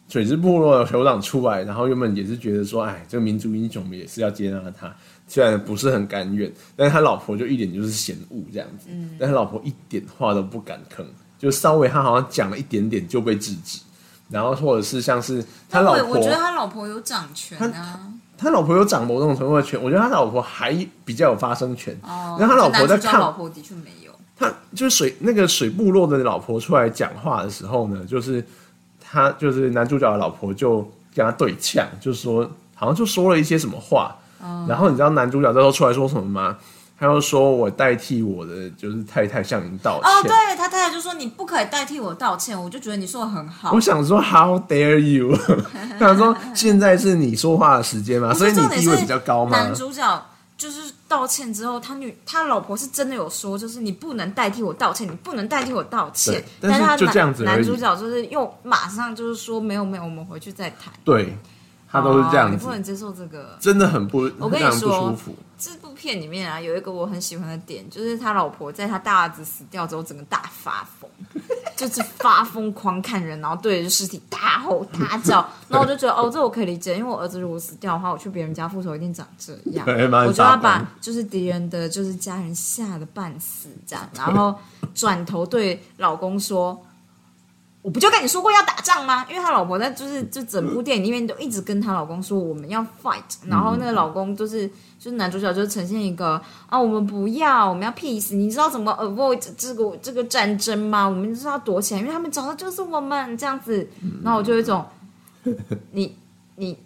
[0.09, 4.94] 水之部落的酋长出来，然后原本也是觉得说，哎，这个民族英雄我们也是要接纳他，
[5.33, 11.03] 虽然不是很甘愿，但是他老婆就一点就是嫌恶这样子，但他老婆一点话都不敢吭，
[11.39, 13.80] 就稍微他好像讲了一点点就被制止，
[14.28, 18.12] 然后或者是像是他老婆，我我觉得他老婆有掌权啊。
[18.37, 24.12] 他老婆有掌某种程度的权，我觉得他老婆还比较有发声权，哦，然后他老婆在看老婆的确没有。
[24.37, 28.45] 他就是水那个水部落的老婆出来讲话的时候呢，就是
[29.01, 30.80] 他就是男主角的老婆就
[31.14, 34.16] 跟他对呛，就是说好像就说了一些什么话，
[34.68, 36.57] 然后你知道男主角这时候出来说什么吗？
[36.99, 40.09] 他又说我代替我的就是太太向您道歉。
[40.09, 43.80] 哦，对他太太就说你不可以代替我道歉，我就觉得你说的很好我。
[43.80, 45.36] 想说，How dare you？
[45.99, 49.74] 他说现在是你说话的时间嘛，所以你地位比较高嘛男。
[49.74, 50.26] 主角
[50.57, 56.40] 就是道歉之后，他女他老婆是真的有说，就是你不能代替我道歉，你不能代替我道歉。
[56.61, 60.95] 但是他就这样子男男主角就是又马上就是说没有没有，我们回去再谈。
[61.03, 61.36] 对，
[61.93, 63.57] 他都是这样子哦你不，能接受这个。
[63.61, 65.36] 真的很不我跟你说舒服。
[65.59, 71.09] 这部片里面啊，有一个我很喜欢的点，就是他老婆在他大儿子死掉之后，整个大发疯，
[71.76, 79.86] 就是发疯狂看人，然后对着尸体大吼大叫， 然后我就觉得哦，这我可以理解，因为我儿子如果死掉的话，我去别人家复仇一定长这样，
[80.26, 84.59] 我就要把就是敌人的就是家人吓得半死这样，然后
[84.95, 86.82] 转头对老公说。
[87.83, 89.26] 我不就跟你说过要打仗吗？
[89.28, 94.68] 因为他老婆在就是就整部电影里面都一直跟她老公说我们要 fight，然后那个老公就是
[95.01, 101.09] 就是男主角就呈现一个啊我们不要我们要 peace，你知道怎么 avoid 这个这个战争吗？
[101.09, 103.89] 我们就是要躲起来，因为他们找的就是我们这样子，
[104.22, 104.85] 然后我就有一种
[105.91, 106.16] 你
[106.55, 106.78] 你、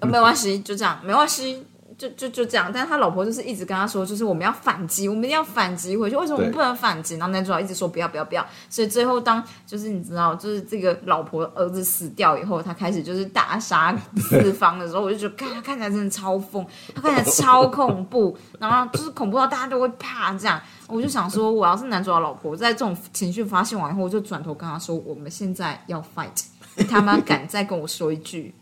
[0.00, 1.64] 呃没关系，就这样没关系。
[2.00, 6.16] 就就就这样，但是他老婆就是一直跟他说，就是我们要反击，我们一定要反击回去。
[6.16, 7.16] 为什么我们不能反击？
[7.16, 20.58] 然后男主角一直说不要不要不要，所以最后当就是你知道，就是这个老婆儿子死掉以后，他开始就是大杀四方的时候，我就觉得，看他看起来真的超疯，他看起来超恐怖，然后就是恐怖到大家都会怕这样。
[20.88, 26.46] 我就想说，我要是男主角老婆，在这种情绪发泄完以后，我就转头跟他说，我们现在要 fight，
[26.76, 28.54] 你他妈敢再跟我说一句，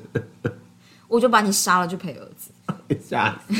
[1.08, 2.49] 我就把你杀了去陪儿子。
[3.02, 3.54] 吓死！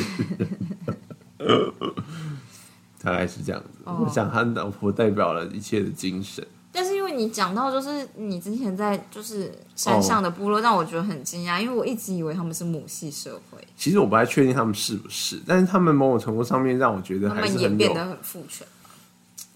[3.02, 3.78] 大概是这样子。
[3.84, 6.46] 哦我想他老婆代表了一切的精神。
[6.72, 18.66] 但是因为你讲到，就是你之前在就是山上的部落，让我觉得很惊讶，因为我一直以为他们是母系社会，其实我不太确定他们是不是，但是他们某种程度上面让我觉得他还是很有，们也变得很父权。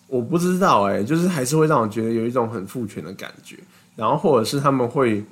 [0.08, 3.58] 我不知道哎、就是还是会让我觉得有一种很父权的感觉。
[3.96, 5.24] 然后或者是他们会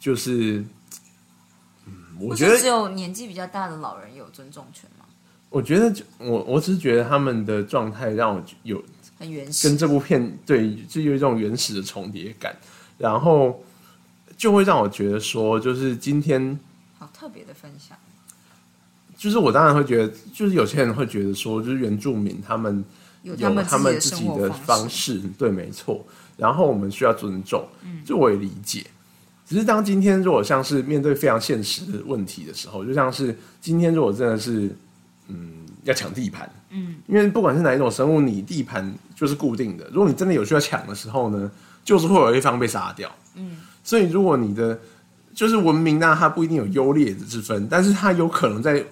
[0.00, 0.68] 就是，嗯，
[2.20, 5.04] 我觉得只有年纪比较大的老人有尊重权吗？
[5.48, 8.82] 我觉得就我我只是觉得他们的状态让我有
[9.18, 9.78] 很原始跟。
[9.78, 12.54] 这部片对，就有一种原始的重叠感，
[12.98, 13.62] 然后
[14.36, 16.58] 就会让我觉得说，就是今天，
[16.98, 17.96] 好特别的分享，
[19.16, 22.84] 就是我当然会觉得，就是有些人会觉得说，就是原住民他们
[23.22, 26.04] 有有他们们自己的方式，对，没错。
[26.36, 28.84] 然后我们需要尊重，嗯这我也理解。
[29.46, 34.68] 只是当今天如果像是面对非常现实的问题的时候，就像是今天如果真的是，
[35.28, 39.88] 嗯，要抢地盘，嗯，因为不管是哪一种生物，你地盘就是固定的。
[39.92, 41.50] 如果你真的有需要抢的时候呢，
[41.84, 44.78] 就是会有一方被杀掉，嗯，所以如果你的
[45.32, 48.84] 就是文明呢，它不一定有优劣之分，但是它有可能在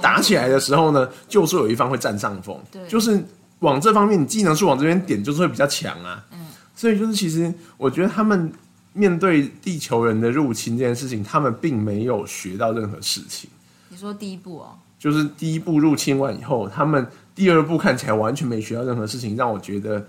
[0.00, 2.84] 打起来的时候呢，就是有一方会占上风，对。
[2.88, 3.22] 就是
[3.60, 6.24] 往这方面，你技能是往这边点，就是会比较强啊。
[6.32, 8.50] 嗯，所以就是其实我觉得他们
[8.92, 13.48] 面对地球人的入侵这件事情，他们并没有学到任何事情。
[13.88, 20.04] 你说第一步哦，就是第一步入侵完以后，他们第二步看起来完全没学到任何事情，让我觉得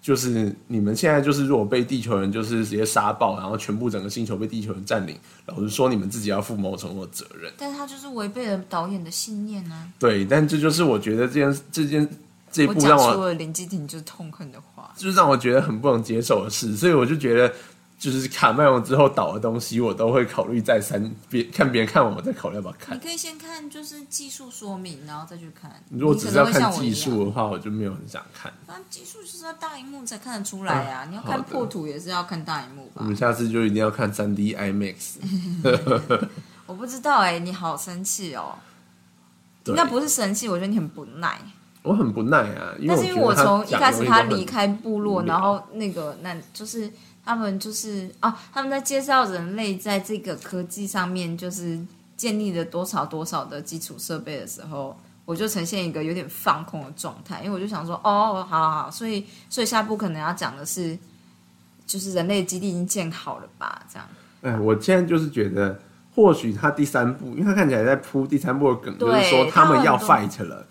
[0.00, 5.16] 就是你们现在就是如果被地球人就是直接杀爆，然后全部整个星球被地球人占领，
[5.46, 7.52] 老实说你们自己要负某种的责任。
[7.58, 12.08] 但是他就是违背了导演的信念呢、对，但这就是我觉得这件这件
[12.50, 14.66] 这一我部让我了林基廷就是痛恨的话。
[14.96, 17.52] 就是让我觉得很不能接受的事，所以我就觉得，
[17.98, 23.00] 就是卡麦隆之后导的东西，我都会考虑再三，别看别人看完，我再考虑要不要看你。
[23.00, 25.70] 可以先看就是技术说明，然后再去看。
[25.90, 28.52] 如果只是要看技，术的话，我就没有很想看。
[28.66, 31.06] 反正技术就是要大荧幕才看得出来啊！
[31.08, 33.04] 你要看破图也是要看大荧幕吧我？
[33.04, 35.16] 们下次就一定要看三 D IMAX。
[36.66, 38.56] 我不知道哎、你好生气哦！
[39.62, 41.38] 对应该不是生气，我觉得你很不耐。
[41.82, 46.90] 我很不耐啊，因为但是因为我从一开始他离开部落，然后那个那就是
[47.24, 51.80] 他们就是啊，他们在介绍人类在这个科技上面就是
[52.18, 60.98] 建立了多少多少的基础设备的时候，我就呈现一个有点放空的状态，因为我就想说，哦，好好好，所以所以下部可能要讲的是，
[61.86, 64.06] 就是人类基地已经建好了吧，这样。
[64.42, 65.80] 哎，我现在就是觉得，
[66.14, 70.66] 或许他第三部，因为他看起来在铺第三部的梗，就是说他们要 fight 了。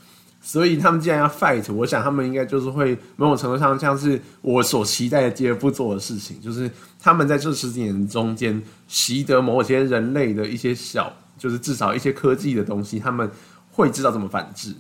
[0.52, 6.68] 所以他们既然要 fight，我想他们应该就是会某种程度上像是我所期待的第二步做的事情，就是
[7.00, 13.30] 他们在这十几年中间习得某些人类的一些小，就是至少一些科技的东西，他们
[13.70, 14.74] 会知道怎么反制，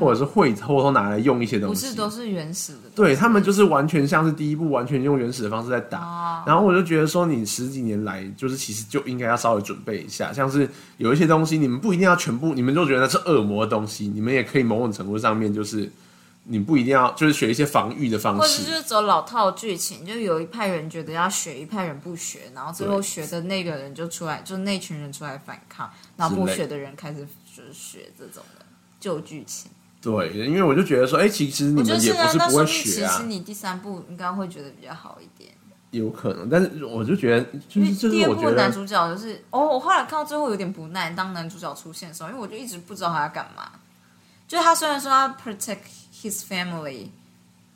[0.00, 1.86] 或者是会偷偷拿来用一些东西。
[1.86, 6.42] 不是都是原始的，对他们就是完全像是第一部完全用原始的方式在打，哦。
[6.46, 15.90] 然后我就觉得说，你十几年来就是其实就应该要稍微准备一下，像是有一些东西你们不一定要全部，你们就觉得那是恶魔的东西，你们也可以某种程度上面就是
[16.44, 18.40] 你不一定要就是学一些防御的方式。
[18.40, 27.20] 或者就，是走老套剧情，就有一派人觉得要学，一派人不学，然后最后学的那个人就出来，就那群人出来反抗，然后不学的人开始
[27.54, 28.64] 就是学这种的
[28.98, 29.70] 旧剧情。
[30.02, 35.54] 对，因为我就觉得说，哎、其实你们也不是那不会学说明其实啊，你第三部应该会觉得比较好一点，
[35.92, 43.70] 有可能，但是我就觉得就因为是就是第二我觉得部的男主角就是哦，我后来看到最后有点不耐，当男主角出现的时候，因为我就一直不知道他要干嘛。
[44.48, 45.78] 就是他虽然说他 protect
[46.12, 47.06] his family，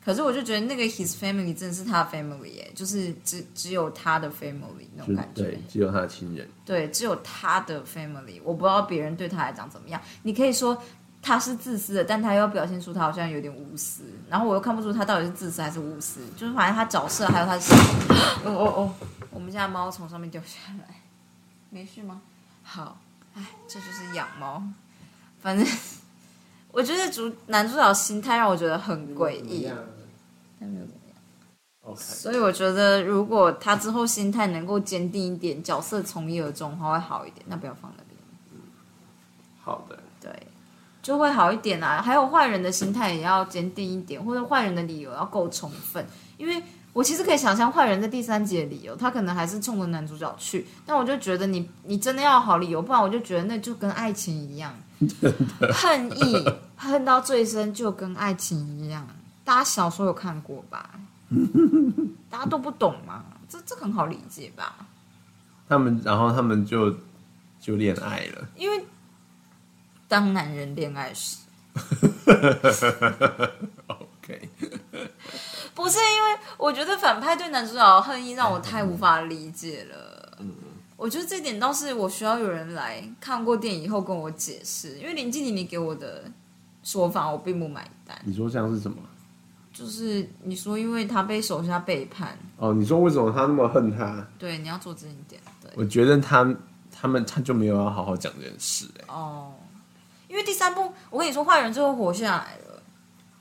[0.03, 5.43] 可是我就觉得那个 his family 真的是他的 family 耶，就是只只有他的 family 那种感觉。
[5.43, 9.99] 对，只有他的亲人，对，只有他的 family，我不知道别人对他来讲怎么样。
[10.21, 10.77] 你可以说
[11.27, 17.55] 他是自私的，但他又要表现出他好像有点无私，然后我又看不出他到底是自私还是无私，就是反正他角色还有他。
[18.45, 18.93] 哦哦哦，
[19.31, 20.57] 我们家猫从上面掉下
[20.87, 21.01] 来，
[21.69, 22.21] 没事吗？
[22.63, 22.97] 好，
[23.35, 24.63] 哎，这就是养猫。
[25.41, 25.67] 反正
[26.71, 29.69] 我觉得主男主角心态让我觉得很诡异，
[30.57, 31.15] 但没有怎么样。
[31.81, 37.45] OK，所以我觉得，如果他之后心态能够坚定一点，角色从一而终的话，会好一点。
[37.49, 38.17] 那不要放那边，
[39.61, 40.03] 好的，对，
[41.07, 42.01] 就会好一点啊。
[42.01, 46.05] 还有坏人的心态也要坚定一点，或者坏人的理由要够充分。
[46.35, 54.73] 因为我其实可以想象坏人在第三集的理由，他可能还是冲着男主角去，但我就觉得你你真的要好理由，不然我就觉得那就跟爱情一样，
[55.73, 56.45] 恨意
[56.75, 59.07] 恨到最深就跟爱情一样。
[59.45, 60.89] 大家小说有看过吧？
[62.29, 63.23] 大家都不懂嘛？
[63.47, 64.75] 这这很好理解吧？
[65.69, 66.93] 他们然后他们就
[67.61, 68.45] 就恋爱了。
[68.57, 68.83] 因为
[70.07, 71.37] 当男人恋爱时，
[73.87, 74.49] OK，
[75.75, 80.37] 不是因为我觉得反派对男主角的恨意让我太无法理解了。
[80.95, 86.23] 我觉得这点倒是我需要有人来看过电影以后跟我解释，因为林静玲你给我的
[86.81, 88.19] 说法我并不买单。
[88.25, 88.97] 你说像是什么？
[89.71, 94.27] 就是你说因为他被手下背叛，哦，你说为什么他那么恨他？
[94.39, 96.51] 对，你要做这一点，对，我觉得他
[96.91, 99.53] 他们他就没有要好好讲这件事、哎，哦，
[100.37, 102.83] 因为第三部我跟你说坏人最后活下来了。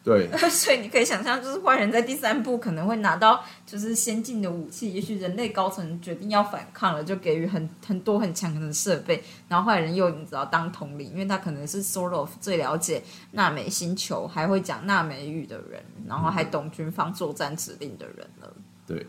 [0.03, 18.51] 对， 所以你可以想象，就是坏人在第三部可能会拿到就是先进的武器，也许人类高层决定要反抗了，就给予很很多很强的设备，然后坏人又你知道当统领，因为他可能是 sort of 最了解纳美星球，还会讲纳美语的人，然后还懂军方作战指令的人了。
[18.87, 19.07] 对，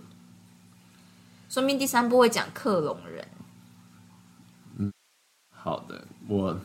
[1.47, 3.27] 说明第三部会讲克隆人，
[4.79, 4.91] 嗯
[5.53, 6.59] 好的，我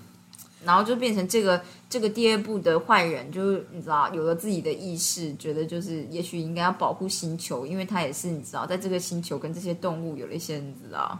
[0.64, 11.18] 然后就变成这个这个第二部的坏人，就是你知道有了自己的意识，觉得就是也许应该要保护星球，因为他也是你知道在这个星球跟这些动物有了一些你知道。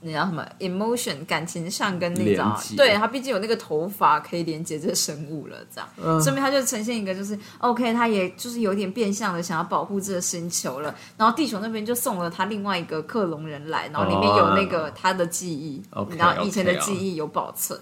[0.00, 15.82] 你知道什么 emotion 感情上跟那连种对他毕竟有那个头发可以连接这生物了，这样，嗯说明他就呈现一个就是 OK，他也就是有点变相的想要保护这个星球了，然后地球那边就送了他另外一个克隆人来，然后里面有那个他的记忆
[16.16, 17.78] 然后以前的记忆有保存。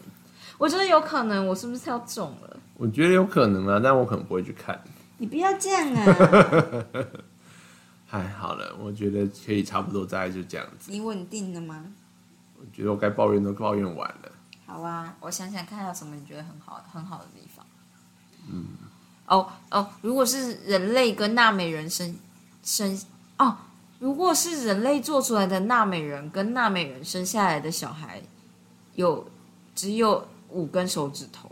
[0.59, 2.57] 我觉得有可能，我是不是要中了？
[2.79, 4.83] 我觉得有可能啊，但我可能不会去看。
[5.19, 6.85] 你不要这样啊！
[8.11, 10.91] 哎，好了，我觉得可以差不多，大概就这样子。
[10.91, 11.85] 你稳定了吗？
[12.77, 14.31] 我觉得我该抱怨都抱怨完了。
[14.67, 17.65] 好啊，我想想看，有什么你觉得很好很好的地方。
[18.53, 18.67] 嗯，
[19.27, 22.15] 哦哦，如果是人类跟纳美人生
[22.63, 23.01] 生
[23.39, 23.57] 哦，
[23.99, 28.21] 如果是人类做出来的纳美人跟纳美人生下来的小孩，
[28.95, 29.27] 有
[29.75, 31.51] 只有五根手指头，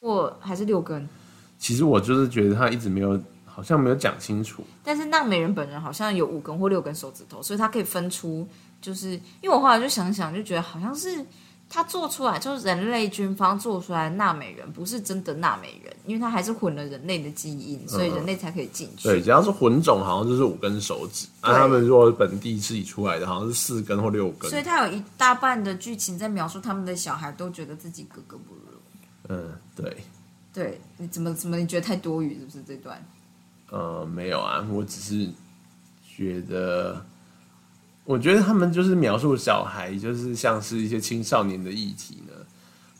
[0.00, 1.08] 或还是六根？
[1.56, 4.64] 其实我就是觉得他一直没有，好像没有讲清楚。
[4.82, 8.46] 但是纳美人本人好像有五根或六根手指头，所以他可以分出，
[8.80, 11.24] 就是因为我后来就想想，就觉得好像是
[11.68, 19.08] 他做出来，就是人类军方做出来的纳美人，不是真的纳美人，因为他还是混了人类的基因，所以人类才可以进去。
[19.08, 21.26] 对，只要是混种，好像就是五根手指。
[21.40, 24.48] 啊，他们如果本地自己出来的，好像是四根或六根。
[24.50, 28.60] 所以他有一大半的剧情在描述他们的小孩都觉得自己格格不入。
[29.28, 29.96] 嗯，对。
[30.50, 33.06] 对，你怎么怎么你觉得太多余是不是这段？
[33.70, 35.30] 呃，没有啊，我只是
[36.16, 37.04] 觉得，
[38.08, 42.32] 我觉得他们就是描述小孩，就是像是一些青少年的议题呢。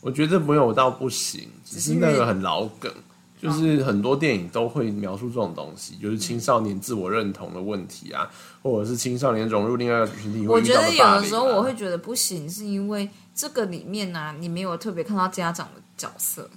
[0.01, 2.93] 我觉得没有到不行，只是那个很老梗，
[3.41, 8.29] 就是很多电影都会描述这种东西，就是青少年自我认同的问题啊，
[8.61, 10.47] 或者是青少年融入另外一个群体。
[10.47, 16.47] 我觉得有的时候我会觉得不行，是因为这个里面呢，你没有特别看到家长的角色。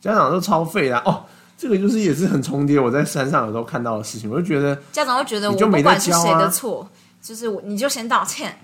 [0.00, 1.00] 家长都超废啦！
[1.06, 1.24] 哦，
[1.56, 2.80] 这个就是也是很重叠。
[2.80, 6.84] 我在山上的时候看到的事情，我就觉得家长会觉得我不管是谁的错，
[7.22, 8.58] 就是我你就先道歉。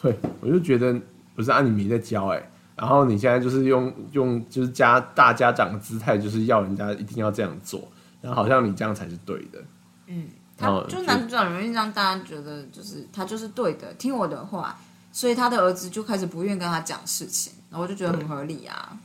[0.00, 0.94] 对，我就觉得
[1.34, 7.88] 不是啊，你没在教哎，然后你现在就是用用就是家大家长的姿态，就是要人家一定要这样做，
[8.20, 9.62] 然后好像你这样才是对的。
[10.06, 14.76] 嗯，他就男主角容易让大家觉得就是他就是对的，听我的话，
[15.12, 18.98] 所以他的儿子就开始不愿跟他讲事情，然后我就觉得很合理啊。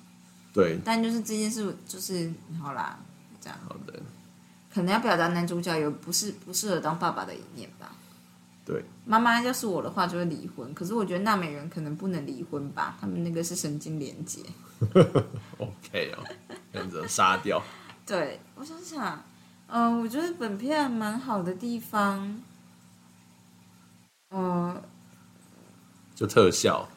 [0.51, 2.97] 对，但就是这件事，就是好啦，
[3.39, 3.93] 这样好的，
[4.73, 7.76] 可能要表达男主角有不是不适合当爸爸的一面吧。
[8.67, 14.41] 对，妈妈要是我的话就会离婚，可是我觉得娜美人可能不能离婚吧，他们那个是神经连接。
[15.57, 16.23] OK 哦，
[16.73, 17.63] 选择杀掉。
[18.05, 19.23] 对，我想想，
[19.67, 22.43] 嗯，我觉得本片蛮好的地方，
[24.31, 24.81] 嗯，
[26.13, 26.89] 就特效。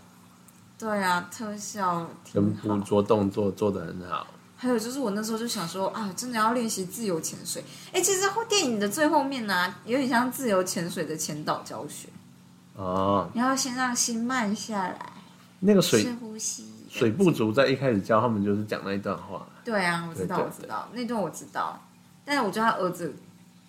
[0.76, 4.26] 对啊，特效跟捕捉动作做的很好。
[4.62, 7.64] 还有就是我那时候就想说啊，真的要练习自由潜水。
[7.94, 12.10] 哎，其实电影的最后面呢，有点像自由潜水的前导教学。
[12.76, 13.26] 哦。
[13.32, 14.98] 你要先让心慢下来。
[15.60, 16.66] 那个水呼吸。
[16.90, 19.46] 水不足在一开始教他们就是讲那一段话。
[19.64, 21.80] 对啊，我知道，我知道那段我知道。
[22.26, 23.14] 但是我觉得他儿子。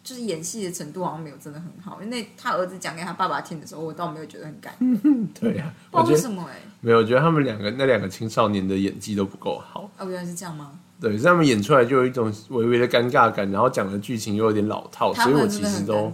[0.04, 5.28] 就是演戏的程度好像没有真的很好，因为他儿子讲给他爸爸听的时候，我倒没有觉得很感动。
[5.40, 9.90] 对呀，不知道为什么哎，没有，我觉得他们两个那两个青少年的演技都不够好。
[9.98, 10.72] 哦，原来是这样吗？
[11.00, 16.12] 对，他们演出来就有一种微微的尴尬感，然后讲的剧情又有点老套，所以我其实都。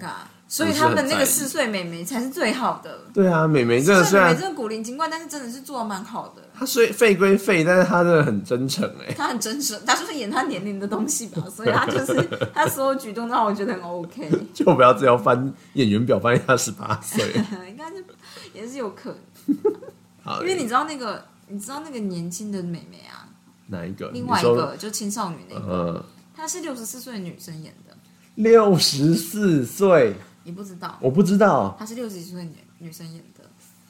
[0.49, 3.01] 所以他们那个四岁美眉才是最好的。
[3.13, 6.41] 对啊，美眉真的是美眉真的古灵精怪，但是真的是做的蛮好的。
[6.57, 9.13] 她虽废归废，但是她真的很真诚哎。
[9.13, 12.13] 她很真诚，她就是演她年龄的东西吧， 所以她就是
[12.53, 14.31] 她所有举动都让我觉得很 OK。
[14.53, 17.25] 就不要只要翻演员表，发现她十八岁，
[17.67, 18.05] 应该是
[18.53, 19.13] 也是有可
[19.45, 20.39] 能。
[20.41, 23.27] 因为你知道那个，你知道那个年轻的美眉啊？
[23.67, 24.09] 哪一个？
[24.11, 27.93] 另外一个就青少女那个，她是六十四岁女生演的。
[28.35, 30.15] 六十四岁。
[30.47, 30.97] 你不知道？
[31.01, 31.75] 我不知道。
[31.77, 33.43] 她是六十几岁女女生演的，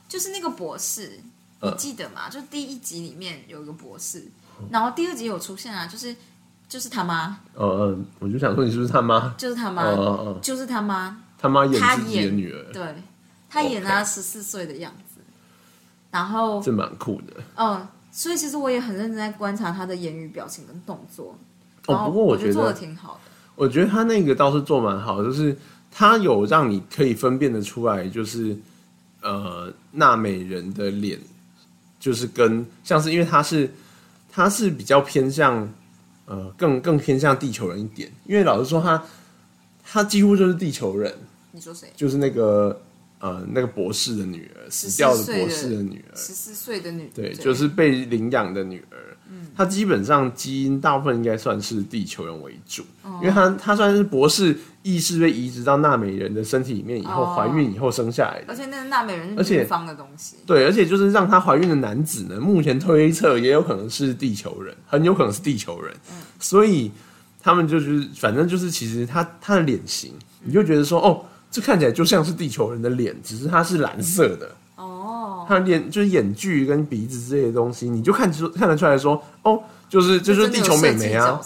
[0.10, 1.20] 就是那个博士，
[1.62, 2.28] 你记得吗？
[2.28, 4.26] 就第一集里面有一个博士，
[4.72, 6.16] 然后第二集有出现啊，就是
[6.68, 7.38] 就是他妈。
[7.54, 9.36] 呃，我就想说你是不是他妈？
[9.38, 9.84] 就是他妈，
[10.42, 11.22] 就是他妈。
[11.38, 12.96] 他妈演自己的女儿，对，
[13.48, 15.22] 他演他十四岁的样子，
[16.10, 17.34] 然后这蛮酷的。
[17.56, 21.38] 嗯，所以其实我也很认真在观察他的言语、表情跟动作。
[21.86, 23.32] 哦，不过我觉得做的挺好的。
[23.54, 25.56] 我觉得他那个倒是做蛮好，就是。
[26.00, 28.56] 他有让你可以分辨得出来，就是
[29.20, 31.20] 呃，娜美人的脸，
[32.00, 33.68] 就是跟像是因为他是
[34.32, 35.68] 他是比较偏向
[36.28, 38.12] 呃，更更偏向地球人一点。
[38.28, 39.04] 因为老实说，他
[39.84, 41.12] 他几乎就是地球人。
[41.52, 41.92] 你说谁？
[41.96, 42.80] 就是那个
[43.20, 48.98] 呃，那个博士的女儿，死掉的博士的女儿，十四岁的女，对，就是被领养的女儿。
[49.30, 52.84] 嗯，她基本上基因大部分应该算是地球人为主，
[53.22, 65.94] 因为她她算是博士意识被移植到纳美人的身体里面以后怀孕以后生下来的，而且那是纳美人是对方的东西，对，而且就是让她怀孕的男子呢，目前推测也有可能是地球人，很有可能是地球人，
[66.40, 66.90] 所以
[67.42, 70.14] 他们就是反正就是其实他他的脸型，
[70.44, 74.50] 你就觉得说哦，这看起来就像是地球人的脸，只是它是蓝色的。
[74.76, 81.40] 哦他脸就是眼距跟鼻子之类的东西，你就看出看得出来说，哦，就是这就是地球美眉啊，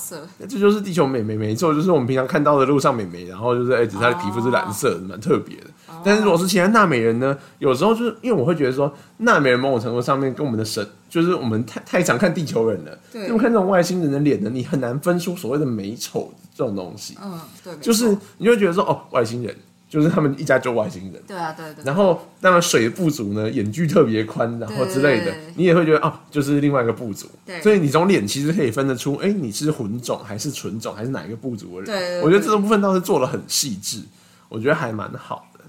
[0.49, 5.66] 这就是地球美眉，没错，就是我们平常看到的路上美眉，然后就是哎，只是她的皮肤是蓝色的，蛮特别的。
[6.04, 17.16] 但是如果是其他纳美人呢，有时候就是因为我会觉得说，纳美人某种程度上面跟我们的神，就是我们太太常看地球人了，对，因为看这种外星人的脸呢，你很难分出所谓的美丑这种东西。
[17.24, 19.56] 嗯，对，就是你会觉得说，哦，外星人。
[19.91, 21.83] 就是他们一家就外星人，对啊，对对。
[21.83, 27.27] 然后当然水部族呢，眼距特别宽，然后之类的，你也会觉得哦，就是另外一个部族。
[27.45, 27.61] 对。
[27.61, 31.99] 所以你从脸其实可以分得出，哎，你是混种还是纯种，还是哪一个部族的人？
[31.99, 32.21] 对。
[32.21, 34.01] 我觉得这个部分倒是做的很细致，
[34.47, 35.59] 我觉得还蛮好的。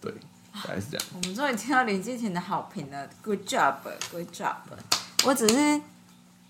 [0.00, 0.12] 对，
[0.52, 1.04] 大概是这样。
[1.14, 4.54] 我们终于听到林志婷的好评了，Good job，Good job。
[5.26, 5.80] 我只是，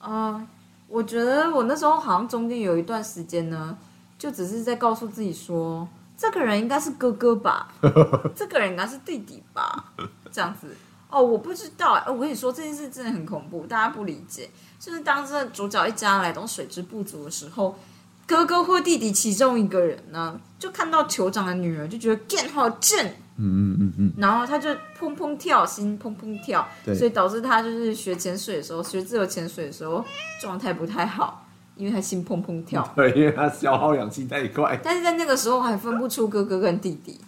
[0.01, 0.47] 呃，
[0.87, 3.79] 我觉得我那时候好像中间有一段时间呢，
[4.19, 5.89] 就只是在告诉自己说。
[6.17, 7.69] 这个人应该是哥哥吧？
[8.35, 9.93] 这个人应该是弟弟吧？
[10.31, 10.69] 这样子
[11.11, 12.03] 哦，我不知道。
[12.09, 14.49] 我跟你说这件事真的很恐怖，大家不理解。
[14.79, 17.79] 就是当这主角一家来到水之不足的时候，
[18.27, 23.07] 哥哥或弟弟其中一个人呢，就看到酋长的女儿，就觉得剑好正，
[23.37, 30.05] 嗯嗯嗯嗯，然后他就砰砰跳，心砰砰跳，所以导致他就是学潜水的时候，学自由潜水的时候
[30.41, 31.44] 状态不太好。
[31.77, 34.79] 因为他心砰砰跳， 对，因为他消耗氧气太快。
[34.83, 37.21] 但是在那个时候还分不出哥哥跟弟弟。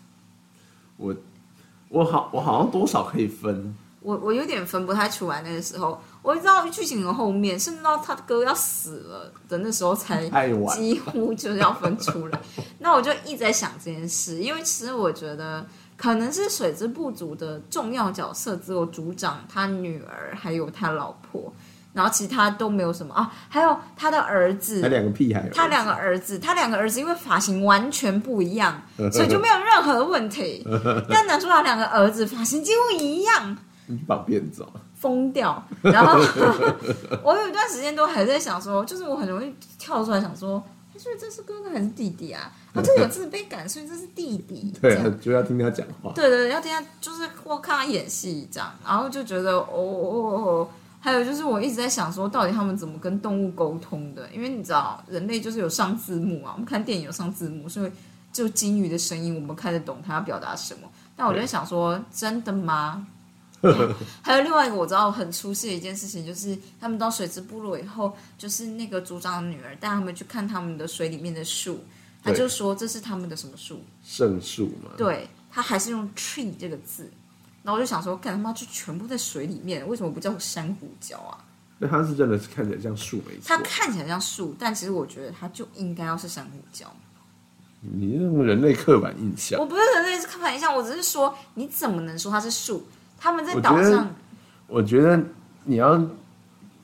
[0.97, 1.15] 我
[1.89, 3.75] 我好我好像多少可以分。
[4.01, 5.43] 我我有点分不太出来。
[5.43, 10.29] 那个时候，我知道剧情的后面，甚至到他哥要死了的那时候，才
[10.77, 12.41] 几乎就是要分出来。
[12.79, 15.67] 那我就一直在想这件事，因为其实我觉得
[15.97, 21.53] 可能是水之部族的重要角色只有族长、他女儿还有他老婆。
[21.97, 30.63] 然后其他都没有什么啊，还有他的儿子，他两个屁孩，他两个儿子，他两个儿子因为发型完全不一样， 所以就没有任何问题。
[31.09, 34.63] 但男主角两个儿子发型几乎一样，你把辫子
[34.95, 35.67] 疯掉。
[35.81, 36.21] 然后
[37.25, 40.63] 我有一段时间都还在想说，就是我很容易跳出来想说，
[40.99, 42.53] 所以这是哥哥还是弟弟啊？
[42.75, 44.71] 啊，这有自卑感，所以这是弟弟。
[44.83, 46.13] 对，就要听他讲话。
[46.15, 50.69] 对对，要听他，就是或看他演戏这样，然后就觉得哦哦哦。
[51.07, 54.29] 还有就是，我一直在想说，到底他们怎么跟动物沟通的？
[54.35, 57.93] 因为你知道，人类就是有上字幕啊，我们看电影有上字幕，所以
[58.33, 60.81] 就金鱼的声音，我们看得懂它要表达什么。
[61.15, 63.07] 但我就在想说，真的吗？
[64.21, 71.79] 还有另外一个我知道很出戏的一件事情，就是他们到水之部落以后，就是那个族长的女儿带他们去看他们的水里面的树，
[72.21, 73.81] 他就说这是他们的什么树？
[74.05, 74.91] 圣树嘛。
[74.97, 77.09] 对他还是用 tree 这个字。
[77.67, 81.37] 然后我就想说，干他妈就全部在水里面，为什么不叫珊瑚礁啊？
[81.79, 83.41] 那它是真的是看起来像树没错。
[83.45, 86.87] 它看起来像树，但其实我觉得它就应该要是珊瑚礁。
[87.81, 92.87] 你那种人类刻板印象，我不是人类是刻板印象，我只是说你怎么能说它是树？
[93.19, 94.15] 他们在岛上，
[94.69, 95.21] 我觉得
[95.65, 96.01] 你要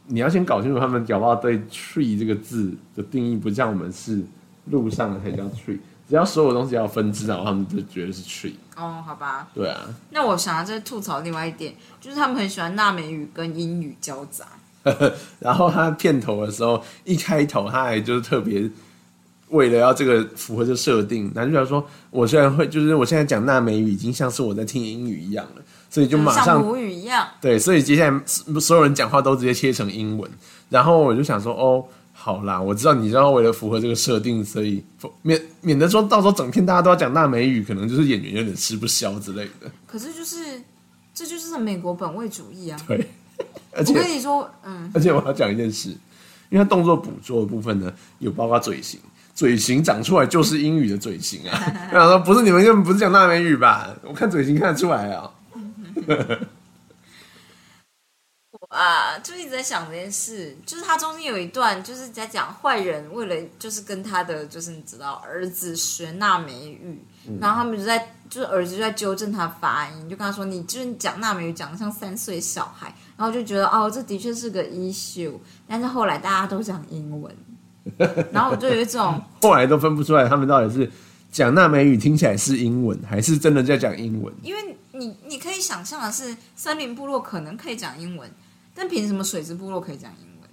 [0.08, 4.20] 你要先搞清楚他们搞不好对 tree 这个字的定义不像我们是
[4.64, 5.78] 路上的才叫 tree。
[6.08, 8.52] 只要所有东西要分支，然后他们就觉得是 tree。
[8.76, 9.48] 哦，好吧。
[9.54, 9.80] 对啊。
[10.10, 14.46] 那我想要再吐槽另外一点，就是他们很喜欢纳美语跟英语交杂。
[15.38, 18.68] 然后他片头的时候，一开头他还就是特别
[19.48, 28.20] 为了要这个符合这设定，男主角说：“我虽然会，就是我现在讲纳美语已经像是我在听英语一样了，所以就马上母语一样。”对，所以接下来
[28.60, 30.30] 所有人讲话都直接切成英文。
[30.68, 31.84] 然后我就想说：“哦。”
[32.24, 34.80] 好啦，我知道你知道为了符合这个设定，所以
[35.22, 39.68] 免免得说到时候整片大家都要讲纳美语，可能就是演员有点吃不消之类的。
[39.88, 40.36] 可是就是
[41.12, 42.78] 这就是美国本位主义啊！
[42.86, 43.04] 对，
[43.72, 45.88] 而且我跟你说，嗯，而且我要讲一件事，
[46.48, 49.00] 因为他动作捕捉的部分呢，有包括嘴型，
[49.34, 51.60] 嘴型长出来就是英语的嘴型啊。
[51.92, 53.90] 我想说，不是你们根本不是讲纳美语吧？
[54.04, 55.28] 我看嘴型看得出来啊。
[58.72, 66.98] 啊，就一直在想这件事，就是他中间有一段就是在讲坏人为了就是跟他的就是你知道儿子学纳美语，
[67.38, 75.34] 然后他们就在就是儿子就在纠正他发音，就跟他说你就是讲纳美语讲的像三岁小孩，然后就觉得哦这的确是个 issue，
[75.68, 77.30] 但是后来大家都讲英文，
[78.32, 80.90] 然后我就有一种 后来都分不出来他们到底是
[81.30, 88.30] 讲纳美语听起来是英文还是真的在讲英文，因为你你可以想象的是森林部落可能可以讲英文。
[88.74, 90.50] 但凭什么水之部落可以讲英文？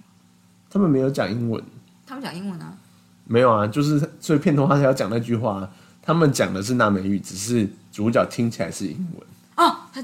[0.70, 1.62] 他们没有讲英文。
[2.06, 2.74] 他们讲英文啊？
[3.24, 5.68] 没有啊，就是所以片头他才要讲那句话。
[6.02, 9.26] 他们讲的是纳美语，只是主角听起来是英文。
[9.56, 10.02] 哦，他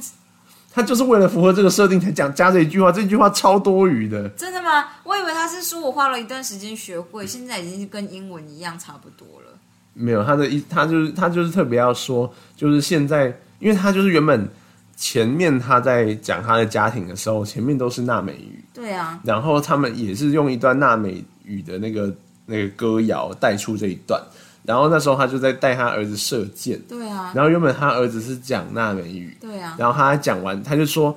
[0.73, 4.29] 他就是为了符合这个设定才讲加这一句话，这句话超多余的。
[4.31, 4.89] 真的吗？
[5.05, 9.59] 我以为他是说我花了一段时间学会，现在已经跟英文一样差不多了。
[9.95, 14.49] 没有，他的意他就是他就是特别要说，就是现在，因为他就是原本。
[14.97, 22.13] 前面他在讲他的家庭的时候，前面都是娜美语，对啊，然后他们也是用一段娜美语的那个
[22.47, 24.21] 那个歌谣带出这一段，
[24.65, 31.17] 然后那时候他就在带他儿子射箭，对啊，然后原本他儿子是讲娜美语，对啊，然后他讲完他就说。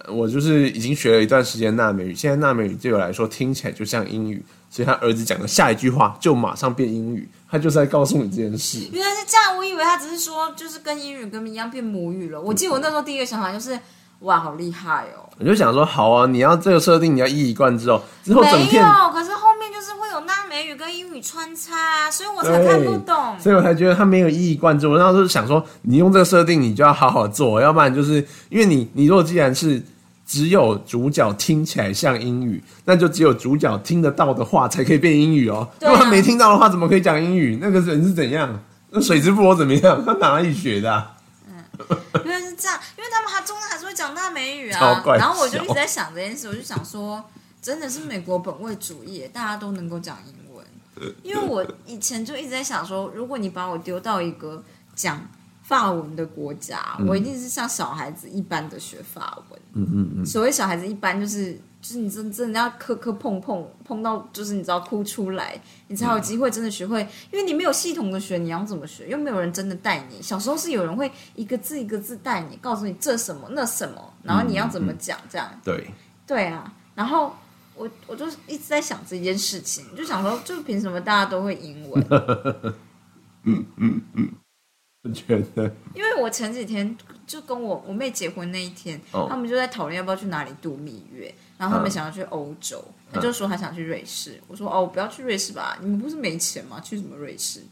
[0.00, 8.78] 呃我就是已经学了一段时间娜美语，现在娜美语对我来说听起来就像英语，所以他儿子讲的下一句话就马上变英语，他就是在告诉你这件事。
[8.92, 12.40] 原来是这样，我以为他只是说就是跟英语跟一样变母语了。
[12.40, 13.78] 我记得我那时候第一个想法就是，
[14.20, 15.28] 哇，好厉害哦！
[15.38, 18.02] 我就想说，好啊，你要这个设定，你要一以贯之哦。
[18.24, 23.38] 之后整没片，有，可是后面就是会有那美语跟英语穿插啊，所以我才看不懂。
[23.38, 24.88] 所以我才觉得他没有一以贯之。
[24.88, 28.14] 我那时候想说，你用这个设定，你就要好好做，要不然就是
[28.48, 29.80] 因为你，你如果既然是
[30.28, 35.66] 只有主角听起来像英语，那就只有主角听得到的话才可以变英语哦。
[35.80, 37.58] 啊如果他没听到的话，怎么可以讲英语？
[37.62, 38.62] 那个人是怎样？
[38.90, 40.00] 那水之佛怎么样？
[40.04, 41.16] 他哪里学的、啊？
[42.24, 45.02] 原来是这样，因为他们还中间还是会讲大美语啊。
[45.16, 47.24] 然后我就一直在想这件事，我就想说，
[47.62, 50.62] 真的是美国本位主义，大家都能够讲英文。
[51.22, 54.62] 因为我以前就一直在想说，如果你把我丢到一个
[54.94, 55.26] 讲
[55.68, 59.60] 法文的国家，我一定是像小孩子一般的学法文。
[59.74, 69.06] 嗯嗯嗯，所谓小孩子一般就是就是你真真的要磕磕碰碰碰到就是你知道哭出来，你才有机会真的学会，因为你没有系统的学，你要怎么学？
[69.08, 70.22] 又没有人真的带你。
[70.22, 75.46] 小时候是有人会一个字一个字带你，告诉你这什么那什么，然后你要怎么讲这样。
[75.62, 75.90] 对，
[76.26, 77.36] 对啊，然后
[77.74, 82.02] 我我就一直在想这件事情，就想说，就凭什么大家都会英文？
[85.04, 86.96] 我 觉得因为我前几天
[87.26, 96.80] 就跟我我妹结婚那一天，哦他们就在讨论要不要去哪里度蜜月，然后他们嗯想要去欧洲，他就说他想去瑞士，我说哦不要去瑞士吧，你们不是没钱吗？
[96.80, 97.62] 去什么瑞士？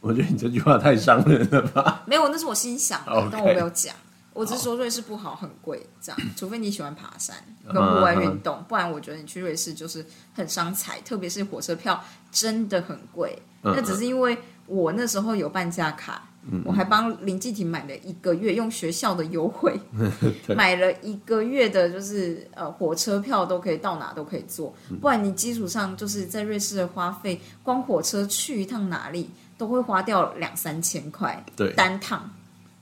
[0.00, 2.02] 我觉得你这句话太伤人了吧？
[2.06, 3.94] 没有，那是我心想的但我没有讲。
[4.34, 7.36] 我只是说瑞士不好，很贵，这样，除非你喜欢爬山
[7.72, 10.04] 跟户外运动，不然我觉得你去瑞士就是
[10.34, 13.38] 很伤财，特别是火车票真的很贵。
[13.62, 14.36] 嗯那只是因为
[14.66, 16.28] 我那时候有半价卡，
[16.64, 19.78] 我还帮林继廷买了一个月，用学校的优惠
[20.46, 20.54] 对。
[20.54, 31.72] 买了一个月的，就是呃火车票都可以到哪都可以坐，不然你基础上就是在瑞士的花费，光火车去一趟哪里都会花掉两三千块，对。
[31.74, 32.30] 单趟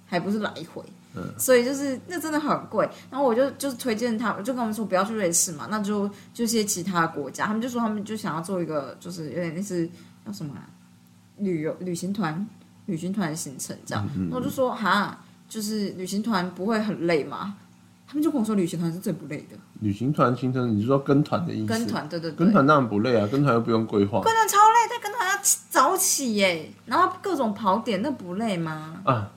[0.07, 0.83] 还不是来回。
[1.37, 9.87] 所以就是那真的很贵，然后我就就是推荐他，我就跟他们说不要去瑞士嘛，那就就些其他的国家，他们就说他们就想要做一个就是有点类似
[10.25, 10.65] 叫什么、啊、
[11.37, 12.49] 旅游旅行团
[12.93, 17.56] 旅行团的行程这样，那、我就说哈，就是旅行团不会很累吗？
[18.06, 21.66] 他们就跟我说旅行团是最不累的，旅行团行程，你是说跟团的意思？
[21.66, 25.40] 跟团对对对，跟团当然不累啊，跟团又不用规划跟团超累，但跟团要
[25.70, 29.01] 早起耶，然后各种跑点，那不累吗？
[29.05, 29.32] 啊。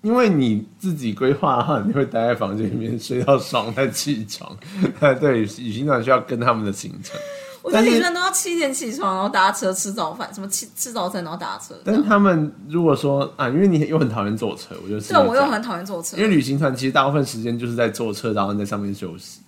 [0.00, 4.56] 因为你自己规划的话，你会待在房间里面睡到爽再起床。
[5.20, 7.18] 对，旅行团需要跟他们的行程，
[7.62, 16.22] 我觉得但是旅行团都要七点起床，然后搭车吃早饭，什么吃吃早餐然后搭车，但是他们如果说啊，因为你又很讨厌坐车，我觉得是对，我又很讨厌坐车因。
[16.22, 19.40] 为旅行团其实大部分时间就是在坐车，然后在上面休息。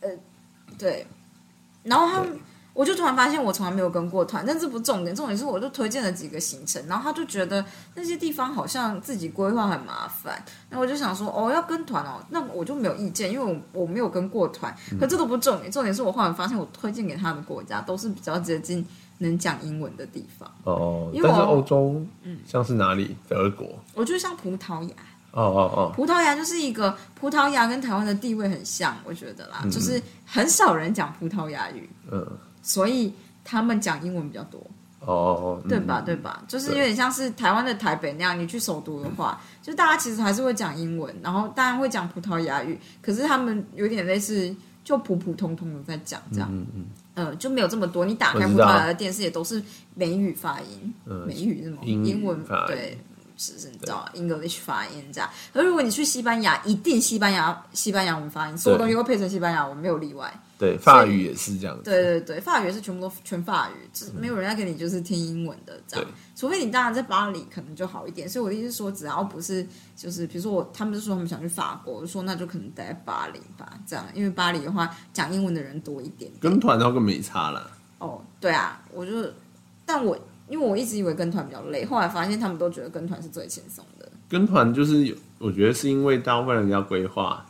[0.00, 0.08] 呃
[0.76, 1.06] 对，
[1.82, 2.38] 然后他们，
[2.78, 7.64] 我就突然发现我从来没有跟过团，但这不重点，重点是我就推荐了几个行程，然后他就觉得
[7.96, 10.40] 那些地方好像自己规划很麻烦，
[10.70, 18.86] 然后我就想说，哦，要跟团哦，那我就没有意见，因为我我没有跟过团，可这都不重点，重点是我后来发现我推荐给他的国家都是比较接近
[19.18, 22.00] 能讲英文的地方，哦，因为我但是欧洲，
[22.46, 23.16] 像是哪里？
[23.28, 23.66] 德国。
[23.92, 24.94] 我觉得像葡萄牙。
[25.32, 32.26] 哦哦哦，葡萄牙就是一个葡萄牙跟台湾的地位很像，我觉得啦，就是很少人讲葡萄牙语，嗯，
[32.62, 33.12] 所以
[33.44, 34.60] 他们讲英文比较多，
[35.00, 36.00] 哦对吧？
[36.00, 36.42] 对吧？
[36.46, 44.54] 就是有点像是台湾的台北那样，你去首都的话，就大家其实还是会讲英文，然后当然会讲葡萄牙语，可是他们有点类似
[44.84, 48.04] 就普普通通的在讲这样，嗯嗯，呃，就没有这么多。
[48.04, 49.62] 你打开葡萄牙的电视也都是
[49.94, 51.78] 美语发音，嗯美语是什么？
[51.84, 52.98] 英英文发音对。
[53.38, 55.30] 是是，你知道 English 发音这样。
[55.54, 60.30] 而如果你去西班牙，一定西班牙西班牙文发音，所有东西都配成西班牙文，没有例外。
[60.58, 61.84] 对，法语也是这样子。
[61.84, 66.12] 对对对，法语也是全部都全法语，就是没有人要给你就是听英文的这样对。
[66.34, 68.28] 除非你当然在巴黎可能就好一点。
[68.28, 69.64] 所以我的意思是说，只要不是
[69.96, 76.40] 就是比如说我他们就说他们想去法国，我就说那就可能待在巴黎吧，这样，因为巴黎的话讲英文的人多一点点。
[76.40, 77.70] 跟团的话更没差了。
[77.98, 79.32] 哦，对啊，我就，
[79.86, 80.18] 但我
[80.48, 87.44] 因为我一直以为跟团比较累，后来发现他们都觉得跟团是最轻松的，跟团就是有，我觉得是因为大部分人要规划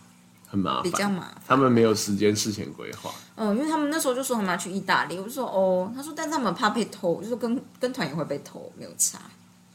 [0.47, 1.43] 很麻比较烦，麻烦。
[1.47, 3.11] 他们没有时间事前规划。
[3.37, 9.19] 嗯，因为他们那时候就说他们要去意大利，我就说哦，他说但他们怕被偷，我就说跟跟团也会被偷，没有差，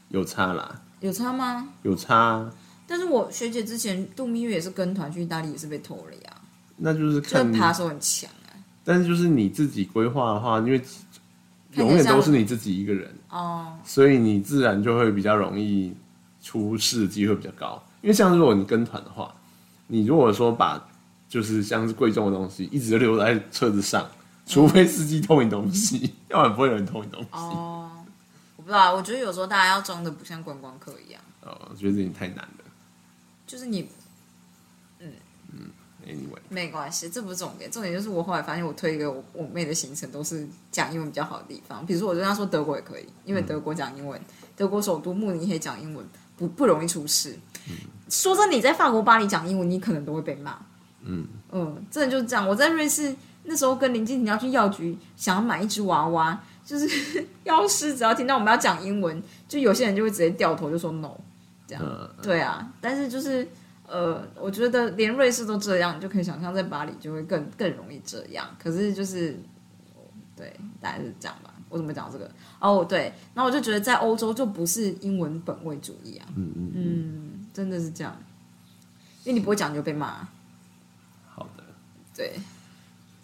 [0.08, 1.68] 有差啦，有差吗？
[1.82, 2.52] 有差啊。
[2.86, 6.36] 但是我学姐之前度蜜月也是跟团去意大利，也是被偷了呀，
[6.76, 8.52] 那就是看你，扒手很强啊。
[8.84, 10.78] 但是就是你自己规划的话，因为
[11.74, 15.92] 永远都是你自己一个人，哦，所以你自然就会比较容易
[16.42, 17.82] 出事的机会比较高。
[18.02, 19.34] 因为像如果你跟团的话，
[19.86, 20.82] 你如果说把
[21.28, 24.06] 就是像是贵重的东西一直留在车子上，
[24.46, 27.28] 除非司机偷你东西， 要不然不会有人偷你东西。
[27.32, 27.90] 哦，
[28.56, 32.64] 我不知道，我觉得有时候大家要装的不像观光客一样，哦，我觉得这点太难了。
[33.46, 33.88] 就是你
[36.06, 44.20] Anyway，没关系，这不是重点，重点就是我后来发现，我推给我我妹的行程都是讲英文比较好的地方，比如说我跟她说德国也可以，因为德国讲英文，
[44.56, 46.06] 德国首都慕尼黑讲英文
[46.36, 47.34] 不不容易出事。
[48.08, 50.58] 说真的，你在法国巴黎讲英文，你可能都会被骂。
[51.02, 52.46] 嗯嗯，真的就是这样。
[52.46, 53.14] 我在瑞士
[53.44, 56.86] 那时候跟林静婷要去药局，想要买一只娃娃，就是
[57.44, 61.10] 药师只要听到我们要讲英文，就有些人就会直接掉头就说 no，
[61.66, 61.82] 这样。
[61.82, 63.46] 呃，对啊，但是就是
[63.86, 68.46] 呃，我觉得连瑞士都这样，你就可以想象在巴黎就会更更容易这样。
[68.58, 69.38] 可是就是
[70.36, 71.50] 对，大概是这样吧。
[71.68, 72.30] 我怎么讲这个？
[72.60, 78.16] 哦，对，然后我就觉得在欧洲就不是英文本位主义啊，嗯嗯，嗯，真的是这样，
[79.24, 80.26] 因为你不会讲你就被骂。
[81.26, 81.64] 好的。
[82.14, 82.34] 对，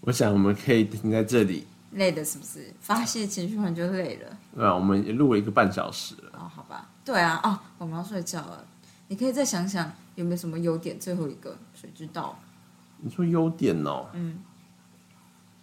[0.01, 1.67] 我想我们可以停在这里。
[1.93, 2.73] 累的是不是？
[2.81, 4.37] 发泄情绪完就累了。
[4.55, 6.31] 对啊，我们也录了一个半小时了。
[6.35, 8.65] 哦，好吧，对啊，哦，我们要睡觉了。
[9.09, 11.01] 你可以再想想有没有什么优点。
[11.01, 12.39] 最后一个，谁知道？
[12.99, 14.07] 你说优点哦？
[14.13, 14.39] 嗯，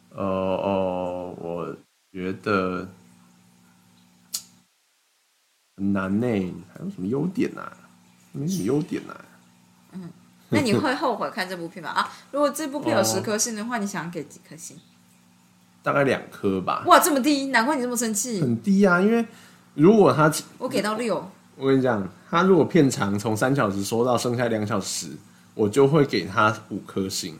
[0.09, 1.77] 呃哦，我
[2.11, 2.87] 觉得
[5.75, 6.27] 很难呢。
[6.73, 7.71] 还有什么优点啊？
[8.31, 9.15] 没什么优点啊。
[10.49, 11.89] 那你会后悔看这部片吗？
[11.89, 14.79] 啊，如果这部片有十颗星的话，你想给几颗星？
[15.83, 18.41] 大概两颗吧，哇，这么低，难怪你这么生气。
[18.41, 18.99] 很低啊。
[18.99, 19.25] 因为
[19.75, 25.07] 如果他，我给到六，我跟你讲，他如果片长从三小时缩到剩下两小时，
[25.55, 27.33] 我就会给他五颗星，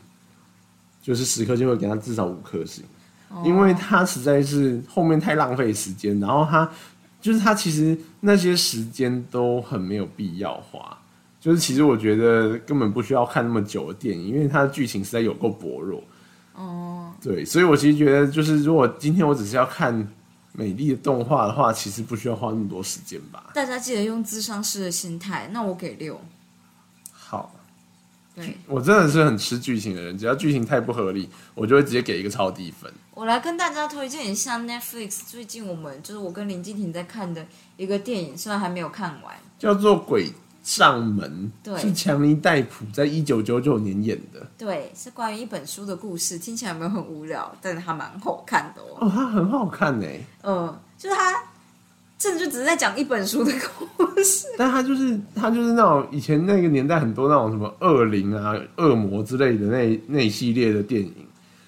[1.01, 2.83] 就是十颗星会给他至少五颗星。
[3.43, 6.69] 因为他实在是后面太浪费时间，然后他
[7.19, 10.97] 就是他其实那些时间都很没有必要花，
[11.41, 16.01] 就是其实我觉得根本不需要看那么久的电影，因为它的剧情实在有够薄弱。
[16.55, 19.93] 哦，对，所以我其实觉得就是如果今天我只是要看
[20.59, 23.51] 美丽的动画的话，其实不需要花那么多时间吧。
[23.53, 25.47] 大家记得用智商式的心态。
[25.51, 26.19] 那我给六。
[27.11, 27.53] 好，
[28.33, 32.91] 对，我真的是很吃剧情的人，只要剧情太不合理，我就会直接给一个超低分。
[33.13, 37.45] 我来跟大家推荐一下 Netflix 最近我们就是我跟林敬婷在看的
[37.77, 39.35] 一个电影，虽然还没有看完。
[39.59, 40.31] 叫做《鬼
[40.67, 44.45] 上门》，对是强尼戴普在一九九九年演的。
[44.57, 47.49] 对，是关于一本书的故事，听起来有没有很无聊？
[47.61, 48.97] 但是它蛮好看的哦。
[48.99, 50.05] 哦，它很好看呢，
[50.43, 51.33] 嗯，就是它，
[52.19, 54.45] 真的就只是在讲一本书的故事。
[54.59, 61.25] 但它就是它就是那种以前那个年代很多那种什么恶灵啊、恶魔之类的那那一系列的电影，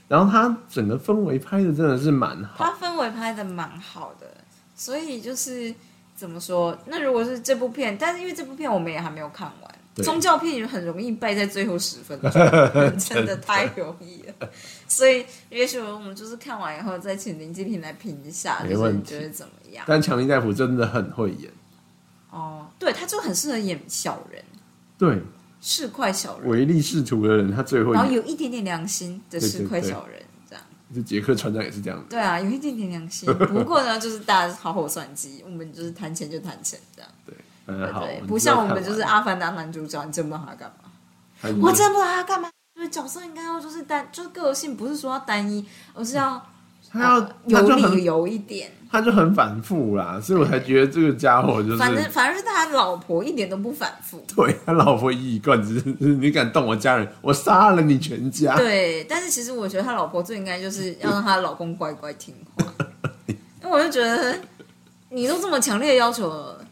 [0.09, 2.65] 然后它整个氛围拍的真的是蛮好。
[2.65, 4.27] 它氛围拍的蛮好的，
[4.75, 5.73] 所以就是
[6.19, 6.77] 怎么说？
[6.85, 12.29] 那如果是这部片，但是因为这部片我们也还没有看完，宗教片也很容易败在最后十分钟，
[12.99, 14.49] 真的太容易了。
[14.85, 19.85] 所以也许我们就是看完以后再请林继平来评一下，就是你觉得怎么样？
[19.87, 21.49] 但强尼大夫真的很会演，
[22.31, 24.43] 哦，对，他就很适合演小人，
[24.97, 25.21] 对
[25.61, 28.11] 是块小人，唯利是图的人他最会然后。
[28.11, 30.21] 有一点点良心的是块小人。
[30.93, 32.05] 就杰克船长也是这样子。
[32.09, 33.31] 对啊，有一点点良心。
[33.47, 37.11] 不过呢，就是大家好好算计，我们就是谈钱就谈钱这样。
[37.25, 40.91] 对，不像我们就是阿凡达男主角，你真不知道他干嘛。
[41.61, 42.49] 我真不知道他干嘛。
[42.75, 46.43] 就是角色应该要就是单，就是个性不是说要单一，而是要
[46.91, 48.71] 他要呃有理由一点。
[48.91, 54.19] 他就很反复啦，所以我才觉得这个家伙就是，反正反正是他老婆一点都不反复。
[54.35, 58.55] 对他老婆一以贯之，就是你敢动我家人，我杀了你全家。
[58.57, 62.65] 对，但是其实我觉得他老婆最应该就是要让她老公乖乖听话，
[63.27, 63.35] 因
[63.65, 64.39] 为我就觉得
[65.09, 66.65] 你都这么强烈的要求了。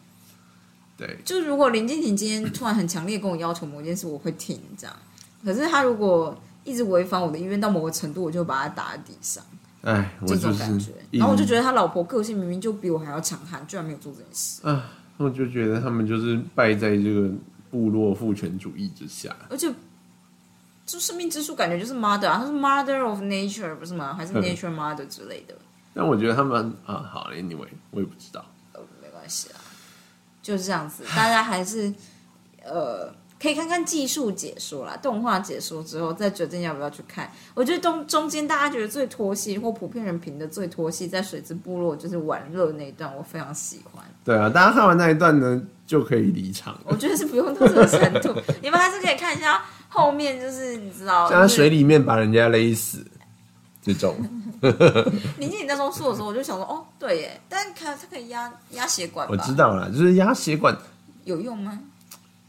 [0.97, 4.95] 对，就如果林敬婷今天突然很强烈跟我要求某件事，我会听这样。
[5.45, 9.43] 可是他如果一直违反我的意愿到某个程度，我就把他打在地上，
[9.83, 10.91] 哎，我这就是种感觉。
[11.11, 17.29] 然后我就觉得他老婆个性明明就比我还要强悍，居然没有做这件事，啊，我就觉得他们就是败在这个
[17.69, 19.35] 部落父权主义之下。
[19.49, 19.71] 而且
[20.85, 24.13] 就生命之树感觉就是 mother 啊，他是 mother of nature 不是吗？
[24.13, 25.55] 还是嗯 nature mother 之类的？
[25.93, 28.45] 但我觉得他们啊，好，anyway，我也不知道。
[28.73, 29.59] 呃，没关系啊，
[30.41, 31.03] 就是这样子。
[31.15, 31.93] 大家还是
[32.63, 37.31] 呃，可以看看技术解说啦，动画解说之后再决定要不要去看。
[37.53, 44.03] 我觉得中中间大家觉得最拖戏或普遍人评的最拖戏，在水之部落就是玩乐那一段，我非常喜欢。
[44.25, 46.79] 对啊，大家看完那一段呢，就可以离场。
[46.85, 53.05] 我觉得是不用到这个程度，你们还是可以看一下后面，就是你知道，像在水里面把人家勒死，
[53.83, 54.15] 这种
[55.37, 59.27] 林静你那时候说的时候，我就想说，哦，对耶，但可它可以压压血管？
[59.29, 60.75] 我知道了，就是压血管，
[61.23, 61.79] 有用吗？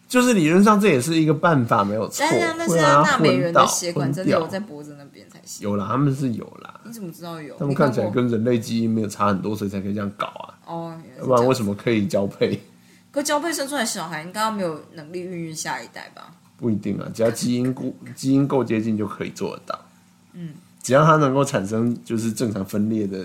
[0.09, 2.17] 就是理论上这也是一个办法，没有错。
[2.21, 5.69] 但是那是会让他纳美人的血管真的有在脖子那边才行。
[5.69, 7.55] 有啦，他们是有啦，你怎么知道有？
[7.59, 10.55] 他们看起来跟人类基因没有差很多，所以才可以这样搞啊。
[10.67, 11.55] 哦，不然为？
[11.55, 12.59] 什么可以交配？
[13.11, 16.33] 可交配生出来小孩应该要没有能力孕育下一代吧？
[16.57, 19.79] 不一定啊，只要基因够基因够接近就可以做得到。
[20.33, 23.25] 嗯，只要它能够产生就是正常分裂的，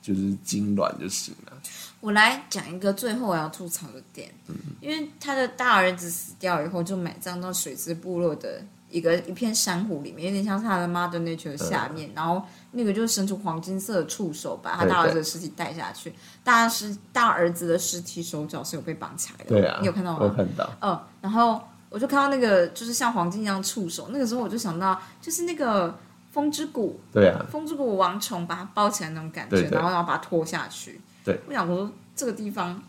[0.00, 1.43] 就是精卵就行了。
[2.04, 4.30] 我来讲一个最后我要吐槽的点，
[4.78, 16.12] 因为他的大儿子死掉以后，就埋葬到水之部落的一个一片珊瑚里面，有点像是他的 Mother Nature 下面，然后那个就伸出黄金色的触手，把他大儿子的尸体带下去。
[16.42, 20.18] 大尸大儿子的尸体手脚是有被绑起来的，对啊，你有看到吗？
[20.20, 20.70] 我看到。
[20.82, 21.58] 嗯，然后
[21.88, 25.98] 我就看到那个就是像黄金一样触手，那个时候我就想到就是那个
[26.32, 31.00] 风之谷，对啊，风之谷王虫把它包起来那种感觉，对对然后然后把它拖下去。
[31.24, 32.80] 对，我想说这个地方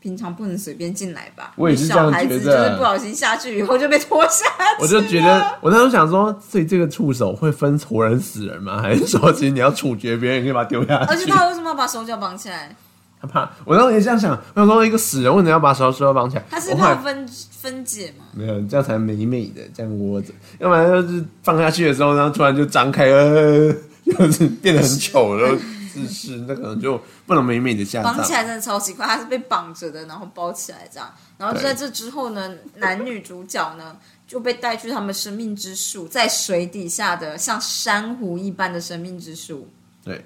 [0.00, 1.52] 平常不能随便进来吧？
[1.56, 4.44] 我也是这样小孩子就是不小心下去以后就被拖下
[4.78, 8.80] 去，我就觉得，我那时候想说，所以这个触手会分活人死人吗？
[8.82, 11.26] 还是说，其实你要处决别人，可以把它丢下去而且？
[11.26, 12.74] 他为什么要把手脚绑起来？
[13.20, 16.44] 他怕，我当时也这样想，我想说一个死人为什么要把手手绑起来？
[16.50, 18.24] 他是怕分分解吗？
[18.34, 23.72] 没有，这样才美美的，这样窝着，要不然就是放下去的时候，然后突然就张开，呃，
[24.04, 25.56] 就是变得很丑了
[25.96, 28.16] 姿势，那可能就不能美美的下葬。
[28.16, 31.12] 绑起来真的超奇怪，他是被绑着的，然后包起来这样。
[31.38, 33.96] 然后就在这之后呢，男女主角呢
[34.26, 39.68] 就被带去他们生命之树，在水底下的像珊瑚一般的生命之树，
[40.04, 40.24] 对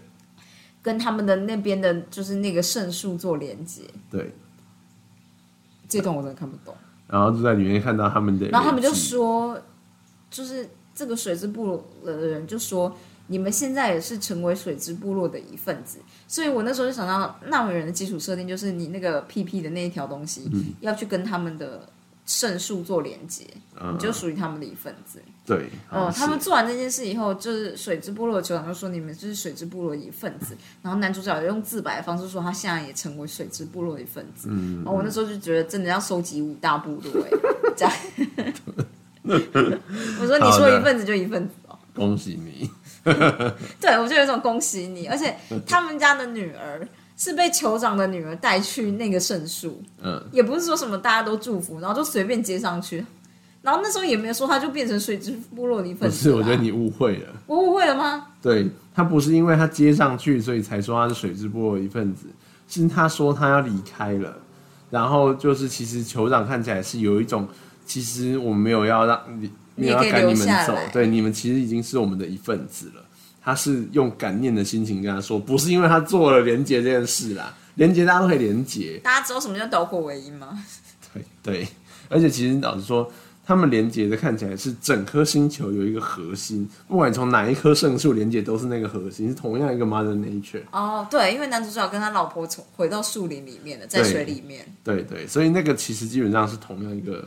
[0.82, 3.82] 跟他们的那边的就是那个圣树做连接。
[4.10, 4.34] 对，
[5.88, 6.74] 这段我真的看不懂。
[7.06, 9.60] 然后就在里面看到他们的，然后他们就，说，
[10.30, 12.97] 就是这个水之部落的人就说，
[13.31, 15.98] 你们现在也是成为水之部落的一份子。
[16.27, 20.51] 所以我那时候就想到纳美人的基础设定就是你那个屁屁的那一条东西、
[20.81, 21.89] 要去跟他们的
[22.27, 23.44] 圣树做连接，
[23.81, 25.23] 嗯你就属于他们的一份子。
[25.47, 34.48] 对，嗯，好他们做完这件事以后，就是水之部落的酋长就说你们就是水之部落的一份子，然后男主角用自白的方式说他现在也成为水之部落的一份子。
[34.51, 37.31] 嗯，然后我那时候就觉得真的要收集五大部落哎、
[37.77, 37.93] 这样。
[40.20, 42.70] 我说你说一份子就一份子哦，恭喜你，
[43.81, 45.36] 对我就有一种恭喜你，而且
[45.66, 46.86] 他们家的女儿
[47.16, 53.05] 是被酋长的女儿带去那个圣树，嗯，也不是说什么大家都祝福，然后就随便接上去。
[53.62, 57.28] 然后那时候也没有说他就变成水之部落的一不份子是，我觉得你误会了。
[57.47, 58.28] 我误会了吗？
[58.40, 62.27] 对他不是因为他接上去，所以才说他是水之部落一份子，
[62.68, 64.35] 是他说他要离开了，
[64.89, 67.47] 然后就是其实酋长看起来是有一种，
[67.85, 73.05] 其实我们没有要让你，没有要赶你们走对，你们其实已经是我们的一份子了。
[73.42, 80.62] 他是用感念的心情跟他说，不是因为他做了连接这件事啦，连接大家都可以连接，大家知道什么叫导火为因吗？
[81.12, 81.68] 对对，
[82.10, 83.10] 而且其实老实说，
[83.47, 90.60] 他们连接的看起来是整颗星球有一个核心，不管从哪一棵圣树连接，都是那个核心，是同样一个 Mother Nature。
[90.70, 97.26] 哦，对，因为男主角跟他老婆从回到树林里面了，在水里面对对，所以那个其实基本上是同样一个，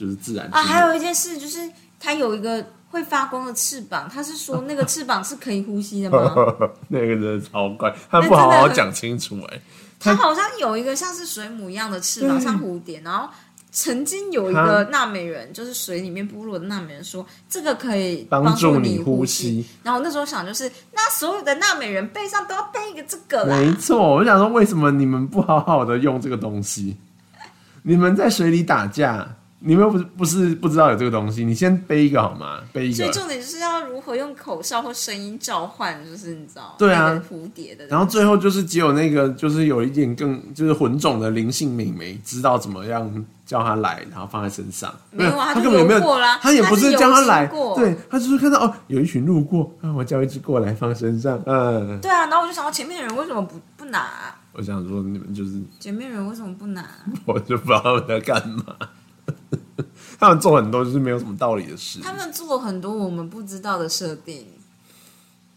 [0.00, 0.62] 就是自然啊。
[0.62, 6.34] 还有一件事就是，它有一个会发光的翅膀，他是说 那个翅膀是可以呼吸的吗？
[6.88, 9.60] 那个真的超怪，他不好好讲清楚哎、
[10.00, 13.28] 它好像有一个像是水母一样的翅膀，像蝴蝶，然后。
[13.72, 19.64] 曾经有一个纳美人，就是水里面部落的纳美人说，这个可以帮助助你呼呼吸。
[19.84, 23.56] 然后那时候想，就是那所有的纳美人背上都要背一个这个啦。
[23.56, 26.96] 没错，我想说，为什么你们不好好的用这个东西？
[27.84, 32.60] 你们在水里打架，你们又不是不是不知道有这个东西，你先背一个好吗？
[32.72, 37.86] 背一个，所以重点就是要如何用口哨或声音召唤，就是你知道，对啊蝴蝶的。
[37.86, 44.94] 然后最后就是只有那个就是有一点更就是混种的灵性美眉知道怎么样叫他来，然后放在身上。
[45.10, 47.46] 没有啊他根本没有过啦他也不是叫他来
[47.76, 58.64] 对他就是看到哦有一群路过啊，我叫一只过来放身上，嗯， 对啊，然后我就想到前面的人为什么不不拿啊、我想说你们就是前面人为什么不拿啊、 我就不知道他们在干嘛。
[60.20, 61.98] 他们做很多就是没有什么道理的事。
[62.00, 64.46] 他们做了很多我们不知道的设定，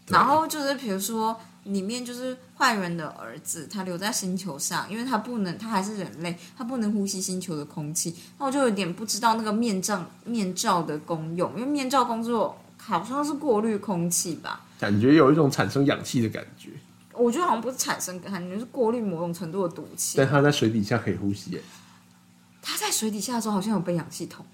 [0.08, 8.16] 然后就是比如说里面就是坏人的儿子，他留在星球上，因为他不能，他还是人类，他不能呼吸星球的空气。
[8.38, 14.62] 那我就有点不知道那个面罩面罩的功用，因为面罩工作好像是过滤空气吧。
[14.80, 16.70] 感觉有一种产生氧气的感觉，
[17.12, 20.16] 我觉得好像不是产生感觉，是过滤某种程度的毒气。
[20.16, 21.62] 但他在水底下可以呼吸耶。
[22.66, 24.44] 他在水底下的时候好像有背氧系统，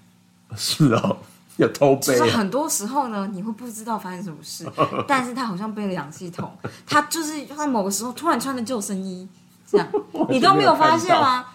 [0.57, 1.17] 是哦，
[1.57, 4.65] 有偷背啊，是很多时候呢，你会不知道发生什么事，
[5.07, 6.51] 但是他好像背了氧气筒，
[6.85, 9.27] 他就是在某个时候突然穿了救生衣，
[9.65, 9.87] 这样。
[10.29, 11.45] 你都没有发现吗？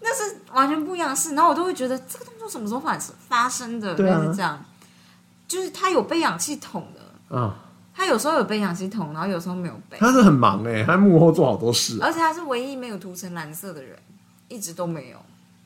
[0.00, 4.20] 那是完全不一样的事，然后我都会觉得这个动作什么时候发生发生的，对啊。
[4.20, 4.64] 类似这样，
[5.48, 7.56] 就是他有背氧气筒的，啊，
[7.94, 13.98] 他有时候有背氧气筒，然后有时候没有背，他是很忙哎，他在幕后做好多事啊，而且他是唯一没有涂成蓝色的人，
[14.48, 15.18] 一直都没有。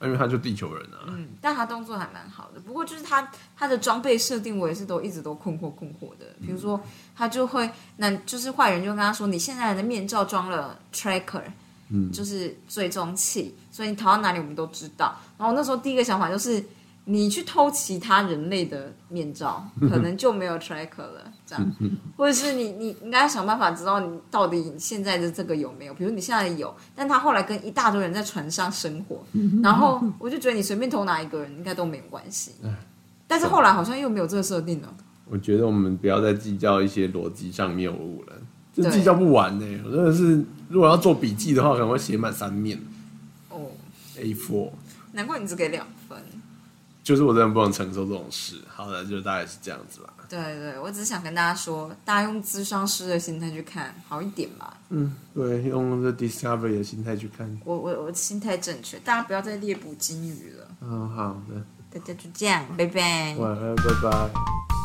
[0.02, 2.60] 因为他就地球人啊，嗯，但他动作还蛮好的。
[2.60, 6.24] 不过就是他他的装备设定，我也是都一直都困惑困惑的。
[6.40, 6.80] 比如说，
[7.14, 11.42] 他就会那就是坏人就跟他说，你现在的面罩装了 tracker，
[11.90, 15.14] 嗯就是追踪器，所以你逃到哪里我们都知道。
[15.36, 16.64] 然后那时候第一个想法就是，
[17.04, 21.74] 你去偷其他人类的面罩， 可能就没有 tracker 了，这样，
[22.16, 25.94] 或者是你你应该想办法知道你到底现在的这个有没有。
[25.94, 29.24] 比如你现在有，但他后来跟一大堆人在船上生活，
[29.62, 32.52] 然后我就觉得你随便偷哪一个人应该都没有关系。
[33.26, 34.94] 但是后来好像又没有这个设定了。
[35.26, 38.32] 我觉得我们不要再计较一些逻辑上谬误了，
[38.72, 39.80] 这计较不完呢。
[39.84, 42.78] 我真的是，如果要做笔记的话，可能会写满三面
[43.48, 43.66] 哦
[44.18, 44.70] ，，A four，。
[45.12, 46.16] 难怪你只给两分。
[47.02, 48.56] 就是我真的不能承受这种事。
[48.68, 50.12] 好的，就大概是这样子啦。
[50.30, 54.78] 对对，我只是想跟大家说，大家用智商师的心态去看，好一点吧。
[54.90, 57.60] 嗯，对，用这 discovery 的心态去看。
[57.64, 60.68] 我我我心态正确，大家不要再猎捕金鱼了。
[60.80, 61.60] 嗯，好的，
[61.92, 63.36] 大家就这样，拜拜。
[63.36, 64.79] 晚安，拜拜。